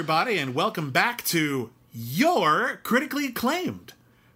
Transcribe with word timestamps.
everybody, 0.00 0.38
and 0.38 0.54
welcome 0.54 0.90
back 0.90 1.22
to 1.22 1.68
Your 1.92 2.80
Critically 2.82 3.26
Acclaimed. 3.26 3.92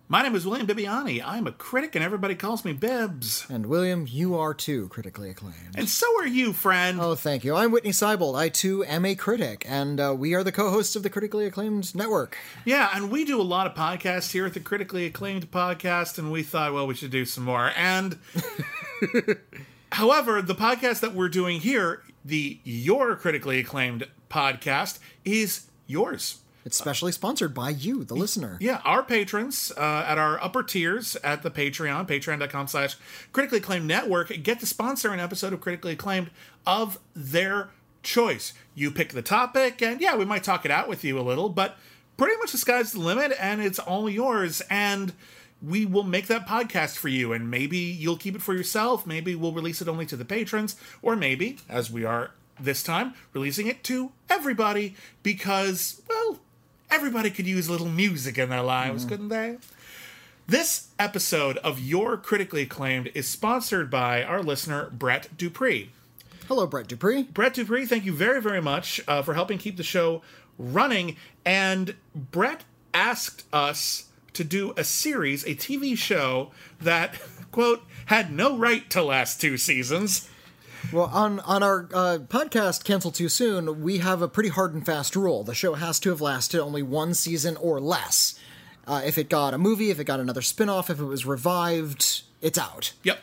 My 0.08 0.20
name 0.20 0.34
is 0.34 0.46
William 0.46 0.66
Bibbiani. 0.66 1.22
I'm 1.24 1.46
a 1.46 1.52
critic, 1.52 1.94
and 1.94 2.04
everybody 2.04 2.34
calls 2.34 2.66
me 2.66 2.74
Bibbs. 2.74 3.46
And 3.48 3.64
William, 3.64 4.06
you 4.06 4.36
are 4.36 4.52
too 4.52 4.88
critically 4.88 5.30
acclaimed. 5.30 5.74
And 5.74 5.88
so 5.88 6.06
are 6.20 6.26
you, 6.26 6.52
friend. 6.52 7.00
Oh, 7.00 7.14
thank 7.14 7.44
you. 7.44 7.56
I'm 7.56 7.70
Whitney 7.72 7.92
Seibold. 7.92 8.36
I 8.36 8.50
too 8.50 8.84
am 8.84 9.06
a 9.06 9.14
critic, 9.14 9.64
and 9.66 9.98
uh, 9.98 10.14
we 10.14 10.34
are 10.34 10.44
the 10.44 10.52
co-hosts 10.52 10.96
of 10.96 11.02
the 11.02 11.08
Critically 11.08 11.46
Acclaimed 11.46 11.94
Network. 11.94 12.36
Yeah, 12.66 12.90
and 12.92 13.10
we 13.10 13.24
do 13.24 13.40
a 13.40 13.42
lot 13.42 13.66
of 13.66 13.72
podcasts 13.72 14.32
here 14.32 14.44
at 14.44 14.52
the 14.52 14.60
Critically 14.60 15.06
Acclaimed 15.06 15.50
Podcast, 15.50 16.18
and 16.18 16.30
we 16.30 16.42
thought, 16.42 16.74
well, 16.74 16.86
we 16.86 16.94
should 16.94 17.10
do 17.10 17.24
some 17.24 17.44
more. 17.44 17.72
And 17.74 18.18
however, 19.92 20.42
the 20.42 20.54
podcast 20.54 21.00
that 21.00 21.14
we're 21.14 21.30
doing 21.30 21.60
here, 21.60 22.02
the 22.22 22.58
Your 22.64 23.16
Critically 23.16 23.60
Acclaimed 23.60 24.06
Podcast, 24.34 24.98
is 25.24 25.68
yours. 25.86 26.38
It's 26.64 26.76
specially 26.76 27.12
sponsored 27.12 27.54
by 27.54 27.70
you, 27.70 28.02
the 28.02 28.16
listener. 28.16 28.58
Yeah, 28.60 28.80
our 28.84 29.04
patrons 29.04 29.70
uh, 29.76 30.04
at 30.08 30.18
our 30.18 30.42
upper 30.42 30.64
tiers 30.64 31.14
at 31.22 31.44
the 31.44 31.52
Patreon, 31.52 32.08
patreon.com 32.08 32.66
slash 32.66 32.96
critically 33.32 33.58
acclaimed 33.58 33.86
network, 33.86 34.32
get 34.42 34.58
to 34.58 34.66
sponsor 34.66 35.12
an 35.12 35.20
episode 35.20 35.52
of 35.52 35.60
Critically 35.60 35.92
Acclaimed 35.92 36.30
of 36.66 36.98
their 37.14 37.68
choice. 38.02 38.54
You 38.74 38.90
pick 38.90 39.10
the 39.10 39.22
topic, 39.22 39.80
and 39.80 40.00
yeah, 40.00 40.16
we 40.16 40.24
might 40.24 40.42
talk 40.42 40.64
it 40.64 40.72
out 40.72 40.88
with 40.88 41.04
you 41.04 41.16
a 41.16 41.22
little, 41.22 41.48
but 41.48 41.76
pretty 42.16 42.36
much 42.38 42.50
the 42.50 42.58
sky's 42.58 42.90
the 42.90 42.98
limit, 42.98 43.32
and 43.38 43.62
it's 43.62 43.78
all 43.78 44.10
yours. 44.10 44.62
And 44.68 45.12
we 45.62 45.86
will 45.86 46.02
make 46.02 46.26
that 46.26 46.44
podcast 46.44 46.96
for 46.96 47.08
you, 47.08 47.32
and 47.32 47.48
maybe 47.48 47.78
you'll 47.78 48.16
keep 48.16 48.34
it 48.34 48.42
for 48.42 48.54
yourself. 48.54 49.06
Maybe 49.06 49.36
we'll 49.36 49.52
release 49.52 49.80
it 49.80 49.86
only 49.86 50.06
to 50.06 50.16
the 50.16 50.24
patrons, 50.24 50.74
or 51.02 51.14
maybe, 51.14 51.58
as 51.68 51.88
we 51.88 52.04
are 52.04 52.32
this 52.58 52.82
time, 52.82 53.14
releasing 53.32 53.66
it 53.66 53.82
to 53.84 54.12
everybody 54.28 54.94
because, 55.22 56.02
well, 56.08 56.38
everybody 56.90 57.30
could 57.30 57.46
use 57.46 57.68
a 57.68 57.72
little 57.72 57.88
music 57.88 58.38
in 58.38 58.48
their 58.48 58.62
lives, 58.62 59.04
couldn't 59.04 59.28
they? 59.28 59.58
This 60.46 60.88
episode 60.98 61.56
of 61.58 61.80
Your 61.80 62.16
Critically 62.18 62.62
Acclaimed 62.62 63.10
is 63.14 63.26
sponsored 63.26 63.90
by 63.90 64.22
our 64.22 64.42
listener, 64.42 64.90
Brett 64.90 65.36
Dupree. 65.38 65.90
Hello, 66.48 66.66
Brett 66.66 66.86
Dupree. 66.86 67.22
Brett 67.22 67.54
Dupree, 67.54 67.86
thank 67.86 68.04
you 68.04 68.12
very, 68.12 68.42
very 68.42 68.60
much 68.60 69.00
uh, 69.08 69.22
for 69.22 69.32
helping 69.32 69.56
keep 69.56 69.78
the 69.78 69.82
show 69.82 70.20
running. 70.58 71.16
And 71.46 71.94
Brett 72.14 72.64
asked 72.92 73.44
us 73.52 74.10
to 74.34 74.44
do 74.44 74.74
a 74.76 74.84
series, 74.84 75.44
a 75.44 75.54
TV 75.54 75.96
show 75.96 76.50
that, 76.80 77.14
quote, 77.50 77.82
had 78.06 78.30
no 78.30 78.56
right 78.56 78.88
to 78.90 79.02
last 79.02 79.40
two 79.40 79.56
seasons. 79.56 80.28
Well, 80.94 81.10
on 81.12 81.40
on 81.40 81.64
our 81.64 81.88
uh, 81.92 82.18
podcast, 82.28 82.84
Cancel 82.84 83.10
Too 83.10 83.28
Soon, 83.28 83.82
we 83.82 83.98
have 83.98 84.22
a 84.22 84.28
pretty 84.28 84.50
hard 84.50 84.74
and 84.74 84.86
fast 84.86 85.16
rule. 85.16 85.42
The 85.42 85.52
show 85.52 85.74
has 85.74 85.98
to 85.98 86.10
have 86.10 86.20
lasted 86.20 86.60
only 86.60 86.84
one 86.84 87.14
season 87.14 87.56
or 87.56 87.80
less. 87.80 88.38
Uh, 88.86 89.02
if 89.04 89.18
it 89.18 89.28
got 89.28 89.54
a 89.54 89.58
movie, 89.58 89.90
if 89.90 89.98
it 89.98 90.04
got 90.04 90.20
another 90.20 90.40
spin-off, 90.40 90.90
if 90.90 91.00
it 91.00 91.04
was 91.04 91.26
revived, 91.26 92.22
it's 92.40 92.58
out. 92.58 92.92
Yep. 93.02 93.18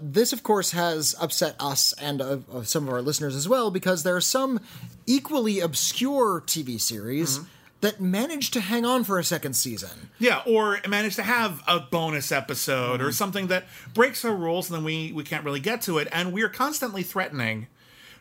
This, 0.00 0.32
of 0.32 0.44
course, 0.44 0.70
has 0.70 1.16
upset 1.20 1.56
us 1.58 1.94
and 1.94 2.22
uh, 2.22 2.38
uh, 2.52 2.62
some 2.62 2.86
of 2.86 2.94
our 2.94 3.02
listeners 3.02 3.34
as 3.34 3.48
well 3.48 3.72
because 3.72 4.04
there 4.04 4.14
are 4.14 4.20
some 4.20 4.60
equally 5.04 5.58
obscure 5.58 6.40
TV 6.46 6.80
series 6.80 7.40
that 7.80 8.00
managed 8.00 8.52
to 8.54 8.60
hang 8.60 8.84
on 8.84 9.04
for 9.04 9.18
a 9.18 9.24
second 9.24 9.54
season. 9.54 10.10
Yeah, 10.18 10.42
or 10.46 10.80
manage 10.88 11.16
to 11.16 11.22
have 11.22 11.62
a 11.66 11.80
bonus 11.80 12.32
episode 12.32 13.00
or 13.00 13.06
hmm. 13.06 13.10
something 13.12 13.46
that 13.48 13.66
breaks 13.94 14.24
our 14.24 14.34
rules 14.34 14.68
and 14.68 14.78
then 14.78 14.84
we, 14.84 15.12
we 15.12 15.24
can't 15.24 15.44
really 15.44 15.60
get 15.60 15.82
to 15.82 15.98
it. 15.98 16.08
And 16.10 16.32
we 16.32 16.42
are 16.42 16.48
constantly 16.48 17.02
threatening 17.02 17.68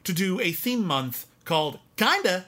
to 0.04 0.14
do 0.14 0.40
a 0.40 0.52
theme 0.52 0.86
month 0.86 1.26
called 1.44 1.80
Kinda, 1.96 2.46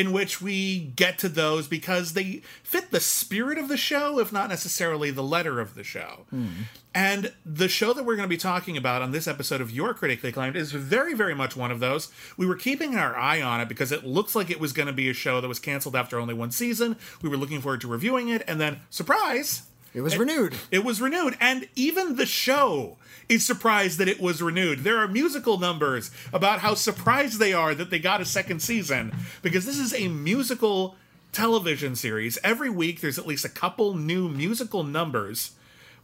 in 0.00 0.12
which 0.12 0.40
we 0.40 0.78
get 0.96 1.18
to 1.18 1.28
those 1.28 1.68
because 1.68 2.14
they 2.14 2.40
fit 2.62 2.90
the 2.90 3.00
spirit 3.00 3.58
of 3.58 3.68
the 3.68 3.76
show, 3.76 4.18
if 4.18 4.32
not 4.32 4.48
necessarily 4.48 5.10
the 5.10 5.22
letter 5.22 5.60
of 5.60 5.74
the 5.74 5.84
show. 5.84 6.24
And 6.94 7.34
the 7.44 7.68
show 7.68 7.92
that 7.92 8.04
we're 8.06 8.16
going 8.16 8.26
to 8.26 8.34
be 8.34 8.38
talking 8.38 8.78
about 8.78 9.02
on 9.02 9.12
this 9.12 9.28
episode 9.28 9.60
of 9.60 9.70
Your 9.70 9.92
Critically 9.92 10.30
Acclaimed 10.30 10.56
is 10.56 10.72
very, 10.72 11.12
very 11.12 11.34
much 11.34 11.54
one 11.54 11.70
of 11.70 11.80
those. 11.80 12.10
We 12.38 12.46
were 12.46 12.56
keeping 12.56 12.96
our 12.96 13.14
eye 13.14 13.42
on 13.42 13.60
it 13.60 13.68
because 13.68 13.92
it 13.92 14.06
looks 14.06 14.34
like 14.34 14.48
it 14.48 14.58
was 14.58 14.72
going 14.72 14.86
to 14.86 14.92
be 14.94 15.10
a 15.10 15.12
show 15.12 15.42
that 15.42 15.48
was 15.48 15.58
canceled 15.58 15.94
after 15.94 16.18
only 16.18 16.32
one 16.32 16.50
season. 16.50 16.96
We 17.20 17.28
were 17.28 17.36
looking 17.36 17.60
forward 17.60 17.82
to 17.82 17.88
reviewing 17.88 18.30
it, 18.30 18.42
and 18.48 18.58
then, 18.58 18.80
surprise! 18.88 19.69
It 19.92 20.02
was 20.02 20.16
renewed. 20.16 20.54
It 20.70 20.84
was 20.84 21.00
renewed, 21.00 21.36
and 21.40 21.68
even 21.74 22.16
the 22.16 22.26
show 22.26 22.96
is 23.28 23.44
surprised 23.44 23.98
that 23.98 24.08
it 24.08 24.20
was 24.20 24.40
renewed. 24.40 24.80
There 24.80 24.98
are 24.98 25.08
musical 25.08 25.58
numbers 25.58 26.10
about 26.32 26.60
how 26.60 26.74
surprised 26.74 27.38
they 27.38 27.52
are 27.52 27.74
that 27.74 27.90
they 27.90 27.98
got 27.98 28.20
a 28.20 28.24
second 28.24 28.60
season 28.60 29.12
because 29.42 29.66
this 29.66 29.78
is 29.78 29.92
a 29.94 30.08
musical 30.08 30.96
television 31.32 31.96
series. 31.96 32.38
Every 32.44 32.70
week, 32.70 33.00
there's 33.00 33.18
at 33.18 33.26
least 33.26 33.44
a 33.44 33.48
couple 33.48 33.94
new 33.94 34.28
musical 34.28 34.82
numbers 34.84 35.52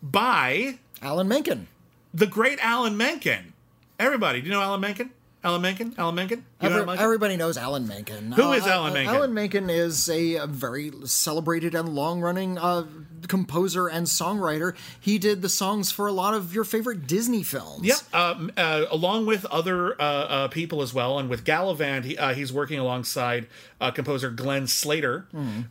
by 0.02 0.78
Alan 1.02 1.28
Menken. 1.28 1.68
the 2.14 2.26
great 2.26 2.58
Alan 2.60 2.96
Menken. 2.96 3.52
Everybody, 3.98 4.40
do 4.40 4.46
you 4.46 4.52
know 4.52 4.62
Alan 4.62 4.80
Menken? 4.80 5.10
Alan 5.46 5.62
Menken? 5.62 5.94
Alan 5.96 6.16
Menken? 6.16 6.44
Every- 6.60 6.74
Alan 6.74 6.86
Menken? 6.86 7.04
everybody 7.04 7.36
knows 7.36 7.56
Alan 7.56 7.86
Menken. 7.86 8.32
Who 8.32 8.50
is 8.52 8.66
Alan 8.66 8.92
Menken? 8.92 9.14
Alan 9.14 9.32
Menken 9.32 9.70
is 9.70 10.08
a, 10.08 10.34
a 10.34 10.46
very 10.48 10.90
celebrated 11.04 11.76
and 11.76 11.88
long-running 11.90 12.58
uh, 12.58 12.84
composer 13.28 13.86
and 13.86 14.08
songwriter. 14.08 14.74
He 15.00 15.18
did 15.18 15.42
the 15.42 15.48
songs 15.48 15.92
for 15.92 16.08
a 16.08 16.12
lot 16.12 16.34
of 16.34 16.52
your 16.52 16.64
favorite 16.64 17.06
Disney 17.06 17.44
films. 17.44 17.86
Yep, 17.86 17.98
um, 18.12 18.50
uh, 18.56 18.86
along 18.90 19.26
with 19.26 19.44
other 19.46 19.94
uh, 20.00 20.04
uh, 20.04 20.48
people 20.48 20.82
as 20.82 20.92
well, 20.92 21.16
and 21.20 21.28
with 21.30 21.44
Galavant, 21.44 22.04
he, 22.04 22.18
uh, 22.18 22.34
he's 22.34 22.52
working 22.52 22.80
alongside 22.80 23.46
uh, 23.80 23.92
composer 23.92 24.30
Glenn 24.30 24.66
Slater. 24.66 25.26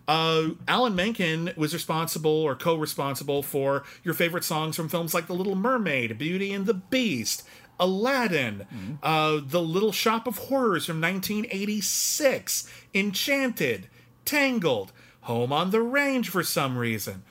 Uh, 0.08 0.50
Alan 0.70 0.96
Menken 0.96 1.52
was 1.58 1.74
responsible 1.74 2.32
or 2.32 2.56
co-responsible 2.56 3.44
for 3.44 3.84
your 4.06 4.14
favorite 4.14 4.46
songs 4.46 4.78
from 4.78 4.88
films 4.88 5.14
like 5.14 5.28
The 5.28 5.34
Little 5.36 5.56
Mermaid, 5.56 6.18
Beauty 6.18 6.54
and 6.54 6.66
the 6.66 6.76
Beast, 6.76 7.46
Aladdin, 7.80 9.00
uh, 9.04 9.42
The 9.44 9.62
Little 9.62 9.92
Shop 9.92 10.28
of 10.28 10.38
Horrors 10.38 10.86
from 10.86 11.02
1986, 11.02 12.70
Enchanted, 12.94 13.88
Tangled, 14.24 14.92
Home 15.22 15.52
on 15.52 15.72
the 15.72 15.82
Range 15.82 16.30
for 16.30 16.44
some 16.44 16.78
reason. 16.78 17.24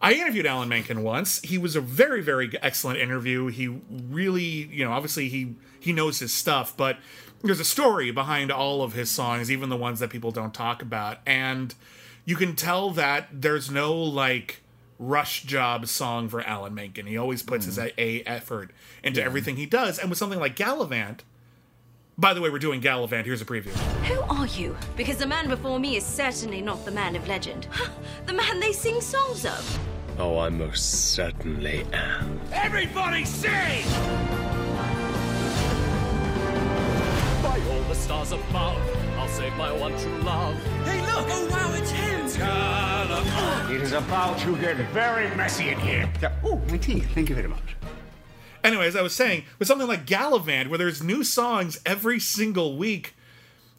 I 0.00 0.12
interviewed 0.12 0.46
Alan 0.46 0.68
Menken 0.68 1.02
once. 1.02 1.40
He 1.40 1.58
was 1.58 1.74
a 1.74 1.80
very, 1.80 2.22
very 2.22 2.50
excellent 2.62 2.98
interview. 2.98 3.46
He 3.46 3.68
really, 3.90 4.42
you 4.42 4.84
know, 4.84 4.92
obviously 4.92 5.28
he 5.28 5.56
he 5.80 5.92
knows 5.92 6.18
his 6.18 6.32
stuff, 6.32 6.76
but 6.76 6.98
there's 7.42 7.60
a 7.60 7.64
story 7.64 8.10
behind 8.10 8.50
all 8.50 8.82
of 8.82 8.92
his 8.92 9.10
songs, 9.10 9.50
even 9.50 9.68
the 9.68 9.76
ones 9.76 10.00
that 10.00 10.10
people 10.10 10.30
don't 10.30 10.52
talk 10.52 10.82
about, 10.82 11.18
and 11.26 11.74
you 12.24 12.36
can 12.36 12.56
tell 12.56 12.90
that 12.90 13.28
there's 13.32 13.70
no 13.70 13.94
like 13.94 14.62
rush 14.98 15.42
job 15.44 15.86
song 15.86 16.28
for 16.28 16.42
Alan 16.42 16.74
Menken. 16.74 17.06
He 17.06 17.16
always 17.16 17.42
puts 17.42 17.66
his 17.66 17.78
mm-hmm. 17.78 17.98
a, 17.98 18.20
a 18.20 18.22
effort 18.24 18.70
into 19.02 19.22
everything 19.22 19.56
he 19.56 19.66
does, 19.66 19.98
and 19.98 20.10
with 20.10 20.18
something 20.18 20.40
like 20.40 20.56
Galavant. 20.56 21.20
By 22.18 22.32
the 22.32 22.40
way, 22.40 22.48
we're 22.48 22.58
doing 22.58 22.80
Galavant. 22.80 23.26
Here's 23.26 23.42
a 23.42 23.44
preview. 23.44 23.72
Who 24.06 24.20
are 24.22 24.46
you? 24.46 24.74
Because 24.96 25.18
the 25.18 25.26
man 25.26 25.48
before 25.48 25.78
me 25.78 25.96
is 25.96 26.04
certainly 26.04 26.62
not 26.62 26.84
the 26.84 26.90
man 26.90 27.14
of 27.14 27.28
legend. 27.28 27.68
the 28.26 28.32
man 28.32 28.58
they 28.58 28.72
sing 28.72 29.00
songs 29.00 29.44
of. 29.44 29.78
Oh, 30.18 30.38
I 30.38 30.48
most 30.48 31.12
certainly 31.12 31.84
am. 31.92 32.40
Everybody 32.52 33.26
sing! 33.26 33.84
By 37.42 37.60
all 37.70 37.82
the 37.82 37.94
stars 37.94 38.28
stars 38.28 38.32
above. 38.32 39.15
I'll 39.26 39.32
save 39.32 39.56
my 39.56 39.72
one 39.72 39.90
true 39.98 40.18
love. 40.18 40.54
Hey, 40.84 41.00
look! 41.00 41.26
Oh, 41.28 41.48
wow, 41.50 41.74
it's 41.74 41.90
him! 41.90 43.74
It 43.74 43.82
is 43.82 43.90
about 43.90 44.38
to 44.38 44.56
get 44.58 44.76
very 44.90 45.34
messy 45.34 45.70
in 45.70 45.80
here. 45.80 46.08
Oh, 46.44 46.62
my 46.70 46.76
tea. 46.78 47.00
Thank 47.00 47.28
you 47.30 47.34
very 47.34 47.48
much. 47.48 47.74
Anyway, 48.62 48.86
as 48.86 48.94
I 48.94 49.02
was 49.02 49.16
saying, 49.16 49.42
with 49.58 49.66
something 49.66 49.88
like 49.88 50.06
Galavant, 50.06 50.68
where 50.68 50.78
there's 50.78 51.02
new 51.02 51.24
songs 51.24 51.80
every 51.84 52.20
single 52.20 52.76
week, 52.76 53.16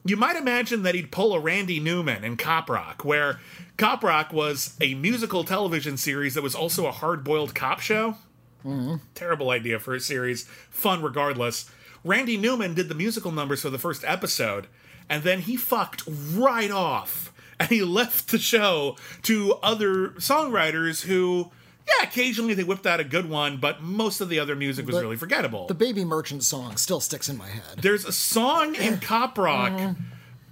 you 0.03 0.17
might 0.17 0.35
imagine 0.35 0.83
that 0.83 0.95
he'd 0.95 1.13
pull 1.13 1.33
a 1.33 1.39
Randy 1.39 1.79
Newman 1.79 2.25
in 2.25 2.35
Cop 2.35 2.69
Rock, 2.69 3.05
where 3.05 3.39
Cop 3.77 4.03
Rock 4.03 4.33
was 4.33 4.75
a 4.81 4.95
musical 4.95 5.45
television 5.45 5.95
series 5.95 6.33
that 6.33 6.43
was 6.43 6.55
also 6.55 6.87
a 6.87 6.91
hard 6.91 7.23
boiled 7.23 7.55
cop 7.55 7.79
show. 7.79 8.17
Mm-hmm. 8.65 8.95
Terrible 9.15 9.51
idea 9.51 9.79
for 9.79 9.95
a 9.95 10.01
series, 10.01 10.43
fun 10.69 11.01
regardless. 11.01 11.71
Randy 12.03 12.35
Newman 12.35 12.73
did 12.73 12.89
the 12.89 12.95
musical 12.95 13.31
numbers 13.31 13.61
for 13.61 13.69
the 13.69 13.79
first 13.79 14.03
episode, 14.03 14.67
and 15.09 15.23
then 15.23 15.41
he 15.41 15.55
fucked 15.57 16.03
right 16.33 16.71
off. 16.71 17.33
And 17.59 17.69
he 17.69 17.81
left 17.81 18.29
the 18.29 18.37
show 18.37 18.97
to 19.23 19.55
other 19.63 20.09
songwriters 20.19 21.01
who, 21.03 21.49
yeah, 21.87 22.03
occasionally 22.07 22.53
they 22.53 22.63
whipped 22.63 22.85
out 22.85 22.99
a 22.99 23.03
good 23.03 23.27
one, 23.27 23.57
but 23.57 23.81
most 23.81 24.21
of 24.21 24.29
the 24.29 24.39
other 24.39 24.55
music 24.55 24.85
was 24.85 24.95
But 24.95 25.01
really 25.01 25.15
forgettable. 25.17 25.65
The 25.65 25.73
Baby 25.73 26.05
Merchant 26.05 26.43
song 26.43 26.77
still 26.77 26.99
sticks 26.99 27.29
in 27.29 27.37
my 27.37 27.47
head. 27.47 27.79
There's 27.81 28.05
a 28.05 28.11
song 28.11 28.75
in 28.75 28.99
Cop 29.01 29.39
Rock 29.39 29.71
mm. 29.71 29.95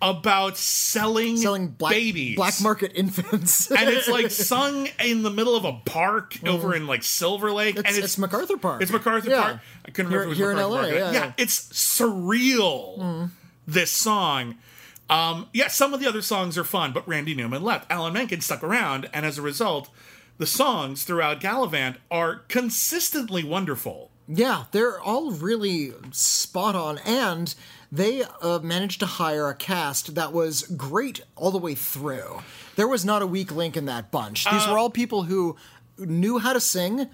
about 0.01 0.57
selling, 0.57 1.37
Selling 1.37 1.67
black, 1.67 1.91
babies. 1.93 2.37
black 2.37 2.55
market 2.59 2.91
infants. 2.95 3.69
and 3.71 3.87
it's 3.87 4.07
like 4.07 4.31
sung 4.31 4.87
in 5.03 5.21
the 5.21 5.29
middle 5.29 5.55
of 5.55 5.63
a 5.63 5.73
park 5.85 6.33
mm. 6.33 6.47
over 6.49 6.73
in 6.73 6.87
like 6.87 7.03
Silver 7.03 7.51
Lake. 7.51 7.75
It's, 7.77 7.87
and 7.87 8.03
it's 8.03 8.17
MacArthur 8.17 8.57
Park. 8.57 8.81
It's 8.81 8.91
MacArthur 8.91 9.29
Yeah. 9.29 9.41
Park. 9.43 9.59
I 9.85 9.91
couldn't 9.91 10.11
remember 10.11 10.33
Here- 10.33 10.51
if 10.51 10.57
it 10.57 10.63
was 10.63 10.73
here 10.73 10.85
in 10.87 10.91
LA, 10.91 10.99
Park. 11.01 11.13
yeah. 11.13 11.33
it's 11.37 11.59
surreal. 11.69 12.97
Mm. 12.99 13.29
This 13.67 13.91
song. 13.91 14.55
Um, 15.09 15.47
yeah, 15.53 15.67
some 15.67 15.93
of 15.93 15.99
the 15.99 16.07
other 16.07 16.21
songs 16.21 16.57
are 16.57 16.63
fun, 16.63 16.91
but 16.91 17.07
Randy 17.07 17.35
Newman 17.35 17.63
left. 17.63 17.89
Alan 17.91 18.13
Menken 18.13 18.41
stuck 18.41 18.63
around, 18.63 19.09
and 19.13 19.25
as 19.25 19.37
a 19.37 19.41
result, 19.41 19.89
the 20.37 20.47
songs 20.47 21.03
throughout 21.03 21.39
Galavant 21.39 21.97
are 22.09 22.37
consistently 22.47 23.43
wonderful. 23.43 24.09
Yeah, 24.27 24.63
they're 24.71 24.99
all 24.99 25.31
really 25.31 25.93
spot 26.11 26.75
on, 26.75 26.97
and 27.05 27.53
they 27.91 28.23
uh, 28.41 28.59
managed 28.59 28.99
to 29.01 29.05
hire 29.05 29.47
a 29.47 29.55
cast 29.55 30.15
that 30.15 30.33
was 30.33 30.63
great 30.63 31.21
all 31.35 31.51
the 31.51 31.59
way 31.59 31.75
through. 31.75 32.39
There 32.75 32.87
was 32.87 33.05
not 33.05 33.21
a 33.21 33.27
weak 33.27 33.51
link 33.51 33.77
in 33.77 33.85
that 33.85 34.09
bunch. 34.11 34.45
These 34.45 34.65
Uh, 34.65 34.71
were 34.71 34.79
all 34.79 34.89
people 34.89 35.23
who 35.23 35.55
knew 35.99 36.39
how 36.39 36.53
to 36.53 36.59
sing. 36.59 37.07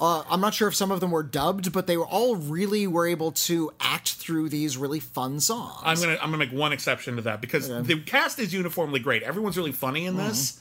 Uh, 0.00 0.24
I'm 0.28 0.40
not 0.40 0.54
sure 0.54 0.66
if 0.66 0.74
some 0.74 0.90
of 0.90 0.98
them 1.00 1.12
were 1.12 1.22
dubbed, 1.22 1.72
but 1.72 1.86
they 1.86 1.96
were 1.96 2.06
all 2.06 2.34
really 2.34 2.86
were 2.88 3.06
able 3.06 3.30
to 3.32 3.70
act 3.78 4.14
through 4.14 4.48
these 4.48 4.76
really 4.76 4.98
fun 5.00 5.38
songs. 5.38 5.80
I'm 5.84 5.96
gonna 6.00 6.14
I'm 6.20 6.30
gonna 6.32 6.38
make 6.38 6.52
one 6.52 6.72
exception 6.72 7.16
to 7.16 7.22
that 7.22 7.40
because 7.40 7.68
the 7.68 8.00
cast 8.00 8.38
is 8.40 8.52
uniformly 8.52 8.98
great. 8.98 9.22
Everyone's 9.22 9.56
really 9.56 9.72
funny 9.72 10.06
in 10.06 10.16
this. 10.16 10.60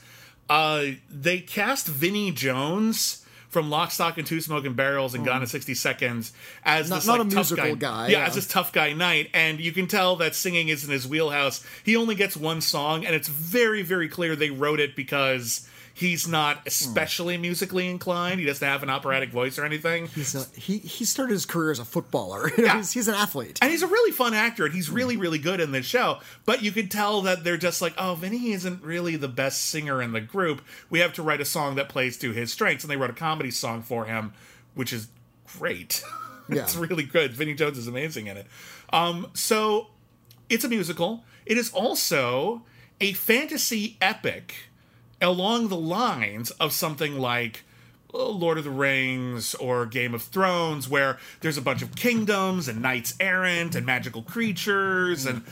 Uh, 0.49 0.85
they 1.09 1.39
cast 1.39 1.87
Vinnie 1.87 2.31
Jones 2.31 3.25
from 3.49 3.69
Lock, 3.69 3.91
Stock, 3.91 4.17
and 4.17 4.27
Two 4.27 4.39
Smoking 4.41 4.73
Barrels 4.73 5.13
and 5.15 5.23
Gone 5.25 5.41
in 5.41 5.47
60 5.47 5.73
Seconds 5.75 6.33
as 6.65 6.89
Not- 6.89 6.95
this 6.97 7.07
not 7.07 7.19
like, 7.19 7.27
a 7.27 7.29
tough 7.29 7.35
musical 7.51 7.75
guy. 7.75 7.75
guy, 7.75 8.07
Yeah, 8.09 8.17
yeah. 8.19 8.25
as 8.27 8.35
this 8.35 8.47
tough 8.47 8.71
guy 8.73 8.93
knight, 8.93 9.29
and 9.33 9.59
you 9.59 9.71
can 9.71 9.87
tell 9.87 10.15
that 10.17 10.35
singing 10.35 10.69
isn't 10.69 10.91
his 10.91 11.07
wheelhouse. 11.07 11.63
He 11.83 11.95
only 11.95 12.15
gets 12.15 12.35
one 12.37 12.61
song, 12.61 13.05
and 13.05 13.15
it's 13.15 13.27
very 13.27 13.81
very 13.81 14.07
clear 14.09 14.35
they 14.35 14.51
wrote 14.51 14.79
it 14.79 14.95
because. 14.95 15.67
He's 15.95 16.27
not 16.27 16.65
especially 16.65 17.37
musically 17.37 17.87
inclined. 17.87 18.39
He 18.39 18.45
doesn't 18.47 18.67
have 18.67 18.81
an 18.81 18.89
operatic 18.89 19.29
voice 19.31 19.59
or 19.59 19.65
anything. 19.65 20.07
He's 20.07 20.51
he 20.55 20.79
he 20.79 21.05
started 21.05 21.33
his 21.33 21.45
career 21.45 21.69
as 21.71 21.79
a 21.79 21.85
footballer. 21.85 22.51
Yeah. 22.57 22.77
he's, 22.77 22.91
he's 22.93 23.07
an 23.07 23.13
athlete. 23.15 23.59
And 23.61 23.69
he's 23.71 23.83
a 23.83 23.87
really 23.87 24.11
fun 24.11 24.33
actor, 24.33 24.65
and 24.65 24.73
he's 24.73 24.89
really, 24.89 25.17
really 25.17 25.37
good 25.37 25.59
in 25.59 25.71
this 25.71 25.85
show. 25.85 26.19
But 26.45 26.63
you 26.63 26.71
could 26.71 26.89
tell 26.89 27.21
that 27.23 27.43
they're 27.43 27.57
just 27.57 27.81
like, 27.81 27.93
oh, 27.97 28.15
Vinnie 28.15 28.51
isn't 28.53 28.81
really 28.83 29.17
the 29.17 29.27
best 29.27 29.65
singer 29.65 30.01
in 30.01 30.13
the 30.13 30.21
group. 30.21 30.61
We 30.89 30.99
have 30.99 31.13
to 31.13 31.23
write 31.23 31.41
a 31.41 31.45
song 31.45 31.75
that 31.75 31.89
plays 31.89 32.17
to 32.19 32.31
his 32.31 32.51
strengths. 32.53 32.83
And 32.83 32.89
they 32.91 32.97
wrote 32.97 33.09
a 33.09 33.13
comedy 33.13 33.51
song 33.51 33.81
for 33.81 34.05
him, 34.05 34.33
which 34.75 34.91
is 34.93 35.07
great. 35.57 36.03
Yeah. 36.49 36.63
it's 36.63 36.75
really 36.75 37.03
good. 37.03 37.31
Vinnie 37.31 37.53
Jones 37.53 37.77
is 37.77 37.87
amazing 37.87 38.27
in 38.27 38.35
it. 38.35 38.47
Um, 38.91 39.27
so 39.33 39.87
it's 40.49 40.65
a 40.65 40.67
musical. 40.67 41.23
It 41.45 41.57
is 41.57 41.71
also 41.71 42.63
a 42.99 43.13
fantasy 43.13 43.95
epic 44.01 44.53
along 45.23 45.69
the 45.69 45.75
lines 45.75 46.51
of 46.51 46.73
something 46.73 47.17
like 47.17 47.63
uh, 48.13 48.27
Lord 48.27 48.57
of 48.57 48.63
the 48.63 48.69
Rings 48.69 49.55
or 49.55 49.85
Game 49.85 50.13
of 50.13 50.21
Thrones, 50.21 50.87
where 50.87 51.17
there's 51.41 51.57
a 51.57 51.61
bunch 51.61 51.81
of 51.81 51.95
kingdoms 51.95 52.67
and 52.67 52.81
knights 52.81 53.15
errant 53.19 53.73
and 53.73 53.85
magical 53.85 54.21
creatures 54.21 55.25
and 55.25 55.43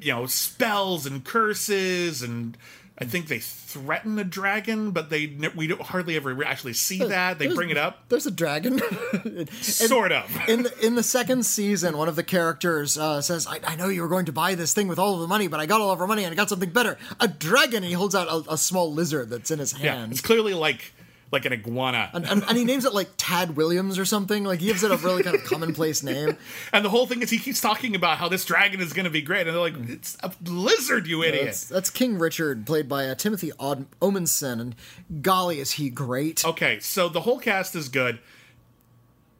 you 0.00 0.12
know 0.12 0.26
spells 0.26 1.06
and 1.06 1.24
curses 1.24 2.22
and. 2.22 2.56
I 2.96 3.06
think 3.06 3.26
they 3.26 3.40
threaten 3.40 4.16
a 4.20 4.24
dragon, 4.24 4.92
but 4.92 5.10
they 5.10 5.36
we 5.56 5.66
don't 5.66 5.82
hardly 5.82 6.14
ever 6.14 6.44
actually 6.44 6.74
see 6.74 6.98
that. 6.98 7.40
They 7.40 7.52
bring 7.52 7.70
it 7.70 7.76
up, 7.76 8.08
There's 8.08 8.26
a 8.26 8.30
dragon. 8.30 8.78
sort 9.62 10.12
of. 10.12 10.30
in 10.48 10.62
the, 10.62 10.86
in 10.86 10.94
the 10.94 11.02
second 11.02 11.44
season, 11.44 11.96
one 11.98 12.08
of 12.08 12.14
the 12.14 12.22
characters 12.22 12.96
uh, 12.96 13.20
says, 13.20 13.48
I, 13.48 13.58
"I 13.66 13.74
know 13.74 13.88
you 13.88 14.02
were 14.02 14.08
going 14.08 14.26
to 14.26 14.32
buy 14.32 14.54
this 14.54 14.72
thing 14.74 14.86
with 14.86 15.00
all 15.00 15.14
of 15.14 15.20
the 15.20 15.26
money, 15.26 15.48
but 15.48 15.58
I 15.58 15.66
got 15.66 15.80
all 15.80 15.90
of 15.90 16.00
our 16.00 16.06
money 16.06 16.22
and 16.22 16.32
I 16.32 16.36
got 16.36 16.48
something 16.48 16.70
better: 16.70 16.96
a 17.18 17.26
dragon." 17.26 17.78
And 17.78 17.86
he 17.86 17.92
holds 17.94 18.14
out 18.14 18.28
a, 18.28 18.52
a 18.52 18.56
small 18.58 18.92
lizard 18.92 19.28
that's 19.28 19.50
in 19.50 19.58
his 19.58 19.76
Yeah, 19.78 19.96
hand, 19.96 20.12
it's 20.12 20.20
clearly 20.20 20.54
like 20.54 20.92
like 21.34 21.44
an 21.44 21.52
iguana. 21.52 22.08
and, 22.14 22.24
and, 22.24 22.42
and 22.48 22.56
he 22.56 22.64
names 22.64 22.86
it 22.86 22.94
like 22.94 23.10
Tad 23.18 23.56
Williams 23.56 23.98
or 23.98 24.06
something. 24.06 24.44
Like 24.44 24.60
he 24.60 24.68
gives 24.68 24.82
it 24.82 24.90
a 24.90 24.96
really 24.96 25.22
kind 25.22 25.36
of 25.36 25.44
commonplace 25.44 26.02
name. 26.02 26.36
And 26.72 26.84
the 26.84 26.88
whole 26.88 27.06
thing 27.06 27.20
is 27.22 27.28
he 27.30 27.38
keeps 27.38 27.60
talking 27.60 27.94
about 27.94 28.18
how 28.18 28.28
this 28.28 28.44
dragon 28.44 28.80
is 28.80 28.92
going 28.92 29.04
to 29.04 29.10
be 29.10 29.20
great, 29.22 29.46
and 29.46 29.54
they're 29.54 29.60
like, 29.60 29.76
"It's 29.88 30.16
a 30.22 30.32
lizard, 30.44 31.06
you 31.06 31.22
idiot." 31.22 31.44
That's, 31.46 31.64
that's 31.68 31.90
King 31.90 32.18
Richard, 32.18 32.64
played 32.66 32.88
by 32.88 33.06
uh, 33.06 33.14
Timothy 33.14 33.52
Od- 33.60 33.86
Omundson, 34.00 34.60
and 34.60 34.74
golly, 35.22 35.60
is 35.60 35.72
he 35.72 35.90
great! 35.90 36.44
Okay, 36.44 36.80
so 36.80 37.08
the 37.08 37.20
whole 37.20 37.38
cast 37.38 37.76
is 37.76 37.88
good. 37.88 38.18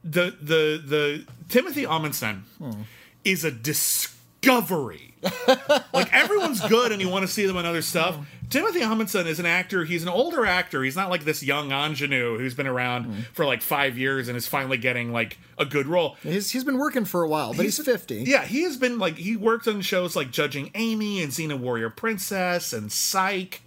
The 0.04 0.36
the 0.40 0.82
the 0.84 1.26
Timothy 1.48 1.84
Omundson 1.84 2.42
is 3.24 3.44
a 3.44 3.50
discovery. 4.44 5.14
like 5.92 6.12
everyone's 6.12 6.60
good 6.68 6.92
and 6.92 7.00
you 7.00 7.08
want 7.08 7.26
to 7.26 7.32
see 7.32 7.46
them 7.46 7.56
in 7.56 7.64
other 7.64 7.82
stuff. 7.82 8.18
Timothy 8.50 8.80
Omundson 8.80 9.26
is 9.26 9.40
an 9.40 9.46
actor. 9.46 9.84
He's 9.84 10.02
an 10.02 10.08
older 10.08 10.44
actor. 10.44 10.82
He's 10.82 10.96
not 10.96 11.10
like 11.10 11.24
this 11.24 11.42
young 11.42 11.72
ingenue 11.72 12.38
who's 12.38 12.54
been 12.54 12.66
around 12.66 13.06
mm-hmm. 13.06 13.20
for 13.32 13.46
like 13.46 13.62
five 13.62 13.96
years 13.96 14.28
and 14.28 14.36
is 14.36 14.46
finally 14.46 14.76
getting 14.76 15.12
like 15.12 15.38
a 15.58 15.64
good 15.64 15.86
role. 15.86 16.16
He's 16.22 16.50
he's 16.50 16.64
been 16.64 16.78
working 16.78 17.04
for 17.04 17.22
a 17.22 17.28
while, 17.28 17.54
but 17.54 17.64
he's, 17.64 17.82
fifty. 17.82 18.22
Yeah, 18.22 18.44
he 18.44 18.62
has 18.62 18.76
been 18.76 18.98
like 18.98 19.16
he 19.16 19.36
worked 19.36 19.66
on 19.66 19.80
shows 19.80 20.14
like 20.14 20.30
Judging 20.30 20.70
Amy 20.74 21.22
and 21.22 21.32
Xena 21.32 21.58
Warrior 21.58 21.90
Princess 21.90 22.72
and 22.72 22.92
Psych, 22.92 23.62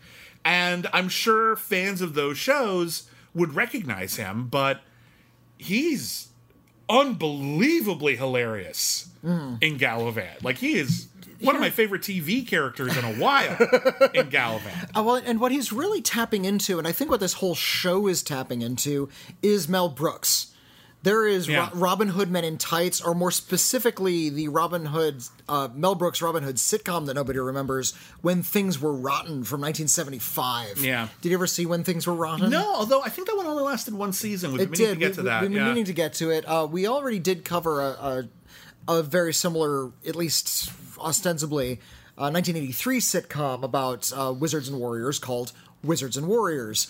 and 0.46 0.88
I'm 0.94 1.10
sure 1.10 1.56
fans 1.56 2.02
of 2.02 2.14
those 2.14 2.38
shows 2.38 3.10
would 3.34 3.56
recognize 3.56 4.16
him, 4.16 4.48
but 4.48 4.82
he's 5.58 6.30
unbelievably 6.90 8.16
hilarious 8.16 9.10
in 9.24 9.78
Galavant. 9.78 10.44
Like 10.44 10.58
he 10.58 10.76
is 10.76 11.08
one 11.42 11.56
of 11.56 11.62
my 11.62 11.70
favorite 11.70 12.02
TV 12.02 12.48
characters 12.48 12.96
in 12.98 13.04
a 13.04 13.14
while 13.16 13.52
in 14.14 14.28
Galavant. 14.30 14.98
Uh, 14.98 15.04
well, 15.04 15.16
and 15.16 15.40
what 15.40 15.52
he's 15.52 15.72
really 15.74 16.02
tapping 16.02 16.46
into, 16.46 16.80
and 16.80 16.88
I 16.88 16.92
think 16.92 17.12
what 17.12 17.20
this 17.20 17.34
whole 17.34 17.56
show 17.56 18.08
is 18.08 18.24
tapping 18.24 18.62
into, 18.62 19.10
is 19.42 19.68
Mel 19.68 19.90
Brooks. 19.90 20.54
There 21.04 21.26
is 21.26 21.48
Yeah. 21.48 21.70
Ro- 21.72 21.80
Robin 21.80 22.08
Hood 22.10 22.30
Men 22.30 22.44
in 22.44 22.58
Tights, 22.58 23.00
or 23.02 23.14
more 23.16 23.32
specifically, 23.32 24.30
the 24.30 24.48
Robin 24.50 24.88
Hood, 24.88 25.24
uh, 25.48 25.70
Mel 25.74 25.96
Brooks 25.96 26.22
Robin 26.22 26.44
Hood 26.44 26.56
sitcom 26.58 27.06
that 27.06 27.14
nobody 27.14 27.40
remembers, 27.40 27.94
When 28.22 28.44
Things 28.44 28.80
Were 28.80 28.92
Rotten 28.94 29.44
from 29.44 29.62
1975. 29.62 30.84
Yeah. 30.84 31.08
Did 31.22 31.30
you 31.30 31.36
ever 31.38 31.48
see 31.48 31.66
When 31.66 31.84
Things 31.84 32.08
Were 32.08 32.14
Rotten? 32.14 32.50
No, 32.50 32.76
although 32.76 33.02
I 33.04 33.10
think 33.10 33.28
that 33.28 33.38
one 33.38 33.46
only 33.46 33.64
lasted 33.64 33.94
one 33.94 34.12
season. 34.12 34.52
We've 34.52 34.62
It 34.62 34.72
been 34.72 34.80
meaning 34.80 34.88
did. 34.88 34.94
to 34.96 35.00
get 35.00 35.10
we, 35.12 35.16
to 35.16 35.22
that. 35.24 35.42
We've 35.42 35.52
been 35.52 35.58
yeah. 35.60 35.68
meaning 35.68 35.86
to 35.86 35.94
get 35.94 36.14
to 36.14 36.30
it. 36.32 36.46
Uh, 36.46 36.68
we 36.70 36.88
already 36.88 37.20
did 37.20 37.46
cover 37.46 37.82
a, 37.82 38.28
a, 38.88 38.98
a 39.00 39.04
very 39.04 39.34
similar, 39.34 39.92
at 40.06 40.16
least 40.16 40.72
ostensibly, 41.00 41.74
uh, 42.18 42.32
1983 42.34 43.00
sitcom 43.00 43.64
about 43.64 44.12
uh, 44.16 44.34
wizards 44.38 44.68
and 44.68 44.80
warriors 44.80 45.20
called 45.20 45.52
Wizards 45.84 46.18
and 46.18 46.28
Warriors. 46.28 46.88